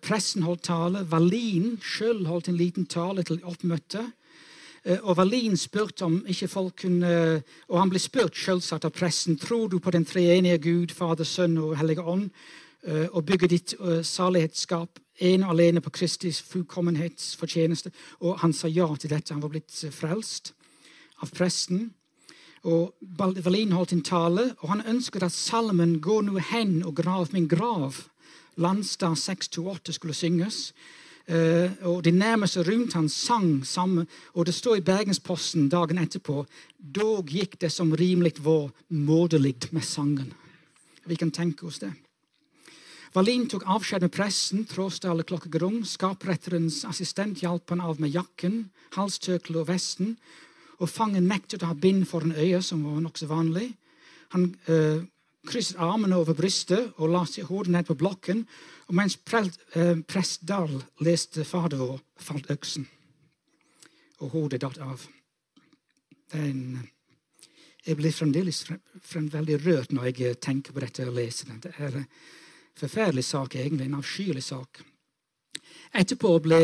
Pressen 0.00 0.46
holdt 0.48 0.64
tale. 0.70 1.04
Wallin 1.12 1.74
sjøl 1.84 2.24
holdt 2.30 2.48
en 2.48 2.56
liten 2.56 2.88
tale 2.88 3.26
til 3.28 3.42
oppmøtet. 3.44 4.08
Eh, 4.86 5.00
og 5.02 5.18
Wallin 5.18 5.56
spurte 5.58 6.06
om 6.06 6.20
ikke 6.26 6.48
folk 6.48 6.76
kunne 6.84 7.42
Og 7.68 7.80
han 7.80 7.90
ble 7.90 7.98
spurt 7.98 8.38
selvsagt 8.38 8.86
av 8.86 8.94
pressen 8.94 9.36
tror 9.36 9.68
du 9.68 9.80
på 9.82 9.90
den 9.90 10.06
treenige 10.06 10.62
Gud, 10.62 10.94
Fader, 10.94 11.26
Sønn 11.26 11.58
og 11.58 11.76
Hellige 11.76 12.02
Ånd, 12.02 12.30
og 12.86 13.24
bygger 13.26 13.48
ditt 13.50 13.72
salighetsskap 14.06 15.00
ene 15.18 15.46
og 15.46 15.56
alene 15.56 15.80
på 15.82 15.90
Kristis 15.90 16.38
fullkommenhetsfortjeneste. 16.46 17.90
Og 18.20 18.38
han 18.38 18.52
sa 18.52 18.68
ja 18.68 18.86
til 18.94 19.10
dette. 19.10 19.34
Han 19.34 19.42
var 19.42 19.50
blitt 19.54 19.74
frelst 19.90 20.52
av 21.22 21.32
presten. 21.34 21.90
Og 22.66 22.94
Wallin 23.18 23.74
holdt 23.76 23.94
en 23.94 24.04
tale, 24.04 24.50
og 24.60 24.68
han 24.68 24.86
ønsket 24.86 25.22
at 25.22 25.32
salmen 25.32 26.00
'Gå 26.00 26.20
nå 26.20 26.38
hen 26.38 26.82
og 26.82 26.96
grav 26.96 27.28
min 27.32 27.48
grav', 27.48 28.08
Landstad 28.56 29.16
628, 29.16 29.92
skulle 29.92 30.14
synges. 30.14 30.72
Uh, 31.26 31.72
og 31.90 32.04
De 32.06 32.12
nærmeste 32.14 32.62
rundt 32.62 32.94
han 32.94 33.08
sang 33.08 33.66
sammen. 33.66 34.06
Og 34.34 34.46
det 34.46 34.54
står 34.54 34.78
i 34.78 34.86
Bergensposten 34.86 35.68
dagen 35.68 35.98
etterpå 35.98 36.44
Dog 36.78 37.30
gikk 37.30 37.58
det 37.60 37.72
som 37.74 37.90
rimelig 37.92 38.36
var 38.38 38.70
moderlig 38.88 39.56
med 39.72 39.82
sangen. 39.82 40.32
Vi 41.06 41.16
kan 41.16 41.30
tenke 41.30 41.66
oss 41.66 41.80
det. 41.82 41.92
Wallin 43.14 43.46
tok 43.48 43.64
avskjed 43.66 44.02
med 44.04 44.12
pressen, 44.12 44.66
Tråsdal 44.68 45.24
klokkegrom. 45.24 45.84
Skapretterens 45.88 46.84
assistent 46.84 47.40
hjalp 47.42 47.70
han 47.72 47.80
av 47.80 48.00
med 48.00 48.12
jakken, 48.12 48.66
halstørkle 48.94 49.62
og 49.62 49.70
vesten 49.70 50.16
og 50.76 50.90
fangen 50.92 51.28
nektet 51.28 51.64
å 51.64 51.70
ha 51.70 51.76
bind 51.78 52.04
foran 52.08 52.34
øyet, 52.36 52.64
som 52.64 52.82
var 52.84 53.00
nokså 53.00 53.28
vanlig. 53.30 53.70
Han 54.34 54.50
uh, 54.68 55.00
krysset 55.46 55.78
armene 55.82 56.18
over 56.18 56.36
brystet 56.36 56.96
og 56.96 57.12
la 57.12 57.22
sitt 57.28 57.48
hodet 57.50 57.72
ned 57.74 57.86
på 57.88 57.96
blokken. 57.98 58.44
Og 58.86 58.94
mens 58.98 59.16
uh, 59.18 59.94
prest 60.06 60.46
Dahl 60.46 60.74
leste 61.04 61.44
Fader 61.44 61.80
vår, 61.82 62.02
falt 62.22 62.50
øksen, 62.52 62.86
og 64.22 64.34
hodet 64.34 64.62
datt 64.62 64.78
av. 64.82 65.06
Den, 66.32 66.88
jeg 67.86 67.98
blir 67.98 68.14
fremdeles 68.14 68.64
frem, 68.66 69.30
veldig 69.30 69.60
rørt 69.62 69.94
når 69.94 70.10
jeg 70.10 70.40
tenker 70.42 70.74
på 70.74 70.82
dette 70.82 71.06
og 71.06 71.16
leser 71.18 71.52
det. 71.52 71.58
Det 71.66 71.74
er 71.78 72.00
en 72.02 72.08
forferdelig 72.76 73.24
sak, 73.24 73.54
egentlig. 73.54 73.86
En 73.86 74.00
avskyelig 74.00 74.42
sak. 74.42 74.82
Etterpå 75.96 76.32
ble 76.44 76.60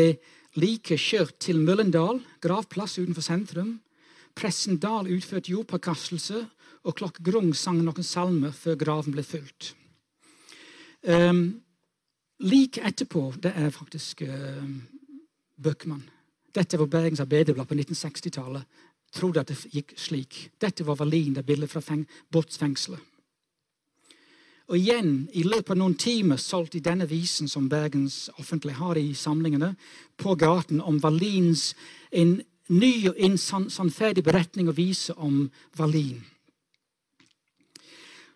liket 0.59 1.01
kjørt 1.01 1.39
til 1.41 1.61
Møllendal, 1.63 2.19
gravplass 2.43 2.99
utenfor 2.99 3.25
sentrum. 3.25 3.77
Pressen 4.37 4.79
Dahl 4.81 5.09
utførte 5.13 5.53
jordpåkastelse, 5.53 6.43
og 6.83 6.95
Klokke 6.99 7.23
Grung 7.23 7.53
sang 7.55 7.79
noen 7.83 8.05
salmer 8.05 8.51
før 8.55 8.75
graven 8.79 9.15
ble 9.15 9.23
fylt. 9.23 9.73
Um, 11.03 11.61
like 12.43 12.83
etterpå 12.83 13.29
det 13.43 13.53
er 13.59 13.71
faktisk 13.75 14.23
uh, 14.27 14.67
Bøckmann. 15.55 16.03
Dette 16.53 16.77
var 16.77 16.91
Bergens 16.91 17.23
Arbeiderblad 17.23 17.67
på 17.67 17.75
1960-tallet. 17.75 18.67
Trodde 19.13 19.41
at 19.41 19.49
det 19.49 19.57
gikk 19.73 19.95
slik. 19.97 20.37
Dette 20.61 20.85
var 20.85 20.99
Wallin, 20.99 21.33
det 21.33 21.45
bildet 21.45 21.71
fra 21.71 21.81
båtsfengselet. 22.31 22.99
Og 24.71 24.77
igjen, 24.77 25.27
i 25.33 25.43
løpet 25.43 25.73
av 25.73 25.77
noen 25.77 25.95
timer 25.99 26.39
solgte 26.39 26.77
de 26.79 26.85
denne 26.85 27.05
visen 27.09 27.49
som 27.51 27.67
Bergens 27.69 28.29
Offentlig 28.39 28.77
har 28.77 28.97
i 28.97 29.13
samlingene, 29.13 29.73
på 30.17 30.35
gaten 30.39 30.79
om 30.81 31.01
Wallins 31.03 31.73
en 32.11 32.37
ny 32.71 33.09
og 33.11 33.19
sannferdig 33.39 34.23
beretning 34.23 34.69
å 34.71 34.77
vise 34.77 35.13
om 35.19 35.49
Wallin. 35.77 36.23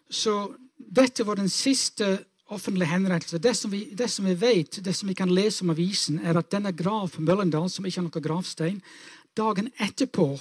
Så 0.09 0.55
dette 0.77 1.25
var 1.27 1.35
den 1.35 1.49
siste 1.49 2.17
offentlige 2.47 2.89
henrettelse. 2.89 3.39
Det 3.43 3.53
som, 3.55 3.71
vi, 3.71 3.89
det 3.91 4.07
som 4.07 4.25
vi 4.25 4.35
vet, 4.39 4.79
det 4.84 4.93
som 4.93 5.09
vi 5.09 5.15
kan 5.15 5.34
lese 5.34 5.63
om 5.63 5.73
avisen, 5.73 6.19
er 6.23 6.38
at 6.39 6.51
denne 6.51 6.71
grav 6.71 7.09
på 7.11 7.23
Møllendal, 7.25 7.69
som 7.69 7.85
ikke 7.85 7.99
har 8.01 8.07
noen 8.07 8.27
gravstein, 8.29 8.77
dagen 9.35 9.71
etterpå 9.84 10.38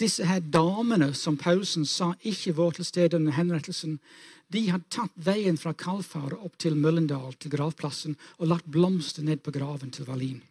disse 0.00 0.24
her 0.28 0.40
damene 0.40 1.12
som 1.16 1.38
Paulsen 1.40 1.86
sa 1.88 2.10
ikke 2.20 2.52
var 2.58 2.74
til 2.76 2.84
stede 2.84 3.16
under 3.16 3.32
henrettelsen, 3.32 3.98
de 4.52 4.66
hadde 4.68 4.92
tatt 4.92 5.14
veien 5.16 5.56
fra 5.58 5.72
Kalfaret 5.74 6.38
opp 6.38 6.58
til 6.60 6.76
Møllendal, 6.78 7.32
til 7.40 7.50
gravplassen, 7.56 8.16
og 8.38 8.50
lagt 8.52 8.68
blomster 8.70 9.24
ned 9.24 9.42
på 9.42 9.54
graven 9.56 9.90
til 9.90 10.06
Wallin. 10.06 10.42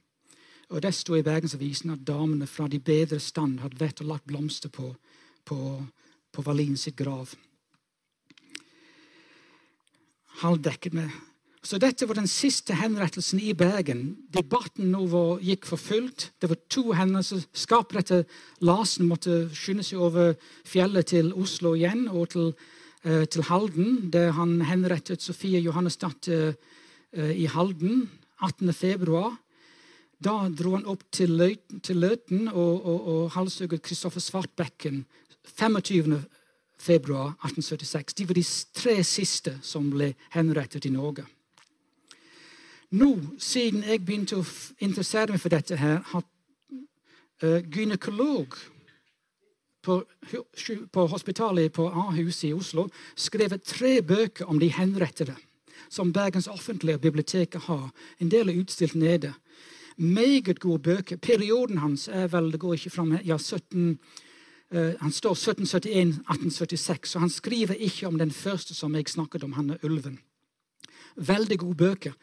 Og 0.74 0.82
Det 0.82 0.94
sto 0.98 1.16
i 1.16 1.24
Bergensavisen 1.24 1.94
at 1.94 2.06
damene 2.08 2.48
fra 2.50 2.68
de 2.68 2.80
bedre 2.80 3.20
stand 3.20 3.60
hadde 3.62 3.80
vært 3.80 4.02
og 4.02 4.10
lagt 4.10 4.26
blomster 4.26 4.70
på, 4.70 4.96
på, 5.46 5.58
på 6.34 6.42
Wallin 6.42 6.78
sitt 6.78 6.98
grav. 6.98 7.36
Halvdekket 10.42 10.94
med 10.98 11.14
så 11.66 11.80
dette 11.82 12.06
var 12.06 12.20
den 12.20 12.30
siste 12.30 12.76
henrettelsen 12.78 13.40
i 13.42 13.56
Bergen. 13.58 14.04
Debatten 14.30 14.92
nå 14.94 15.08
var, 15.10 15.40
gikk 15.42 15.66
for 15.66 15.82
fullt. 15.82 16.28
Det 16.38 16.52
var 16.52 16.60
to 16.70 16.92
hendelser. 16.94 17.42
Skapretter 17.58 18.22
Larsen 18.62 19.08
måtte 19.10 19.48
skynde 19.50 19.86
seg 19.86 20.04
over 20.06 20.36
fjellet 20.68 21.10
til 21.10 21.32
Oslo 21.34 21.74
igjen 21.74 22.06
og 22.12 22.30
til, 22.36 22.52
uh, 23.08 23.24
til 23.26 23.48
Halden, 23.50 24.12
der 24.14 24.36
han 24.38 24.60
henrettet 24.70 25.26
Sofie 25.26 25.64
Johannesdatter 25.66 26.54
uh, 26.54 27.34
i 27.34 27.50
Halden 27.50 28.06
18. 28.46 28.70
februar. 28.78 29.34
Da 30.22 30.46
dro 30.54 30.78
han 30.78 30.86
opp 30.86 31.02
til, 31.12 31.34
Løten, 31.34 31.82
til 31.82 31.98
Løten 31.98 32.46
og, 32.52 32.86
og, 32.86 33.10
og 33.10 33.24
halshugget 33.34 33.82
Kristoffer 33.82 34.22
Svartbekken 34.22 35.02
25. 35.58 36.22
februar 36.86 37.34
1876. 37.44 38.14
De 38.14 38.26
var 38.26 38.38
de 38.38 38.44
tre 38.74 39.00
siste 39.04 39.58
som 39.66 39.88
ble 39.94 40.14
henrettet 40.36 40.86
i 40.86 40.94
Norge. 40.94 41.26
Nå, 42.96 43.10
siden 43.42 43.84
jeg 43.84 44.04
begynte 44.06 44.38
å 44.40 44.46
interessere 44.86 45.34
meg 45.34 45.42
for 45.42 45.52
dette, 45.52 45.78
her, 45.80 46.00
har 46.12 46.24
uh, 47.44 47.60
gynekolog 47.66 48.54
på, 49.86 49.98
på 50.94 51.08
hospitalet 51.12 51.74
på 51.74 51.88
Ahus 51.90 52.44
i 52.46 52.54
Oslo 52.56 52.88
skrevet 53.18 53.66
tre 53.68 53.98
bøker 54.02 54.50
om 54.50 54.62
de 54.62 54.70
henrettede, 54.74 55.36
som 55.90 56.14
Bergens 56.14 56.48
offentlige 56.50 57.02
bibliotek 57.02 57.58
har. 57.68 57.90
En 58.22 58.32
del 58.32 58.50
er 58.50 58.62
utstilt 58.62 58.96
nede. 58.96 59.34
Meget 59.98 60.60
gode 60.60 60.84
bøker. 60.86 61.18
Perioden 61.18 61.78
hans 61.80 62.08
er 62.08 62.28
vel 62.28 62.52
Det 62.52 62.60
går 62.60 62.74
ikke 62.78 62.94
fram 62.94 63.18
ja, 63.24 63.38
17, 63.38 63.92
uh, 63.92 64.25
Han 64.76 65.12
står 65.12 65.36
1771-1876, 65.36 67.12
så 67.12 67.22
han 67.24 67.32
skriver 67.32 67.80
ikke 67.88 68.10
om 68.10 68.18
den 68.20 68.34
første 68.36 68.76
som 68.76 68.96
jeg 68.98 69.08
snakket 69.12 69.46
om, 69.48 69.54
han 69.56 69.76
er 69.76 69.84
ulven. 69.88 70.18
Veldig 71.16 71.58
gode 71.62 71.80
bøker. 71.80 72.16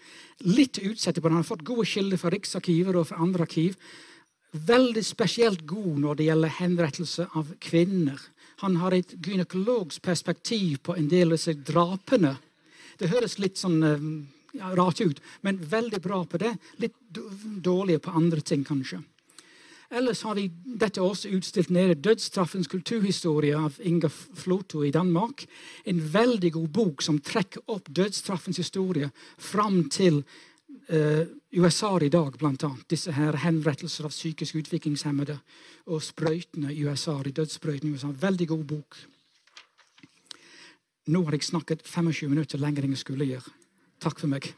Litt 0.44 0.80
utsatte 0.82 1.20
på 1.20 1.28
den. 1.28 1.38
Han 1.38 1.44
har 1.44 1.48
fått 1.48 1.64
gode 1.64 1.86
kilder 1.88 2.20
fra 2.20 2.32
Riksarkivet 2.34 2.98
og 2.98 3.08
fra 3.08 3.22
andre 3.24 3.46
arkiv. 3.46 3.78
Veldig 4.52 5.04
spesielt 5.04 5.64
god 5.66 6.02
når 6.02 6.18
det 6.18 6.26
gjelder 6.28 6.56
henrettelse 6.58 7.26
av 7.40 7.54
kvinner. 7.62 8.20
Han 8.60 8.76
har 8.82 8.94
et 8.94 9.14
gynekologisk 9.16 10.02
perspektiv 10.04 10.82
på 10.84 10.96
en 10.96 11.08
del 11.08 11.30
av 11.30 11.38
disse 11.38 11.56
drapene. 11.56 12.34
Det 13.00 13.08
høres 13.10 13.38
litt 13.40 13.56
sånn 13.58 13.80
uh, 13.80 14.04
ja, 14.52 14.74
rart 14.76 15.00
ut, 15.00 15.22
men 15.40 15.56
veldig 15.56 16.02
bra 16.04 16.20
på 16.28 16.42
det. 16.42 16.52
Litt 16.84 16.98
dårlig 17.64 18.02
på 18.04 18.12
andre 18.12 18.44
ting, 18.44 18.64
kanskje. 18.68 19.00
Ellers 19.92 20.22
har 20.22 20.34
vi 20.34 20.46
dette 20.64 21.02
også 21.04 21.28
utstilt 21.36 21.68
nede 21.70 21.94
'Dødsstraffens 21.94 22.68
kulturhistorie' 22.68 23.56
av 23.56 23.76
Inga 23.80 24.08
Floto 24.08 24.84
i 24.84 24.90
Danmark. 24.90 25.44
En 25.84 26.00
veldig 26.14 26.52
god 26.52 26.68
bok 26.68 27.02
som 27.02 27.18
trekker 27.18 27.60
opp 27.66 27.90
dødsstraffens 27.92 28.56
historie 28.56 29.10
fram 29.38 29.90
til 29.90 30.24
uh, 30.88 31.26
USA 31.52 31.98
i 31.98 32.08
dag, 32.08 32.32
annet. 32.42 32.88
Disse 32.88 33.12
her 33.12 33.36
henrettelser 33.36 34.04
av 34.04 34.10
psykisk 34.10 34.54
utviklingshemmede 34.54 35.38
og 35.86 36.02
sprøytene 36.02 36.72
i 36.72 36.84
USA. 36.84 37.20
i 37.20 37.30
dødssprøytene 37.30 37.90
i 37.90 37.94
USA. 37.94 38.08
Veldig 38.08 38.48
god 38.48 38.64
bok. 38.64 38.96
Nå 41.06 41.24
har 41.24 41.32
jeg 41.32 41.44
snakket 41.44 41.82
25 41.84 42.28
minutter 42.30 42.58
lenger 42.58 42.84
enn 42.84 42.96
jeg 42.96 43.04
skulle 43.04 43.26
gjøre. 43.26 43.50
Takk 44.00 44.20
for 44.20 44.28
meg. 44.28 44.54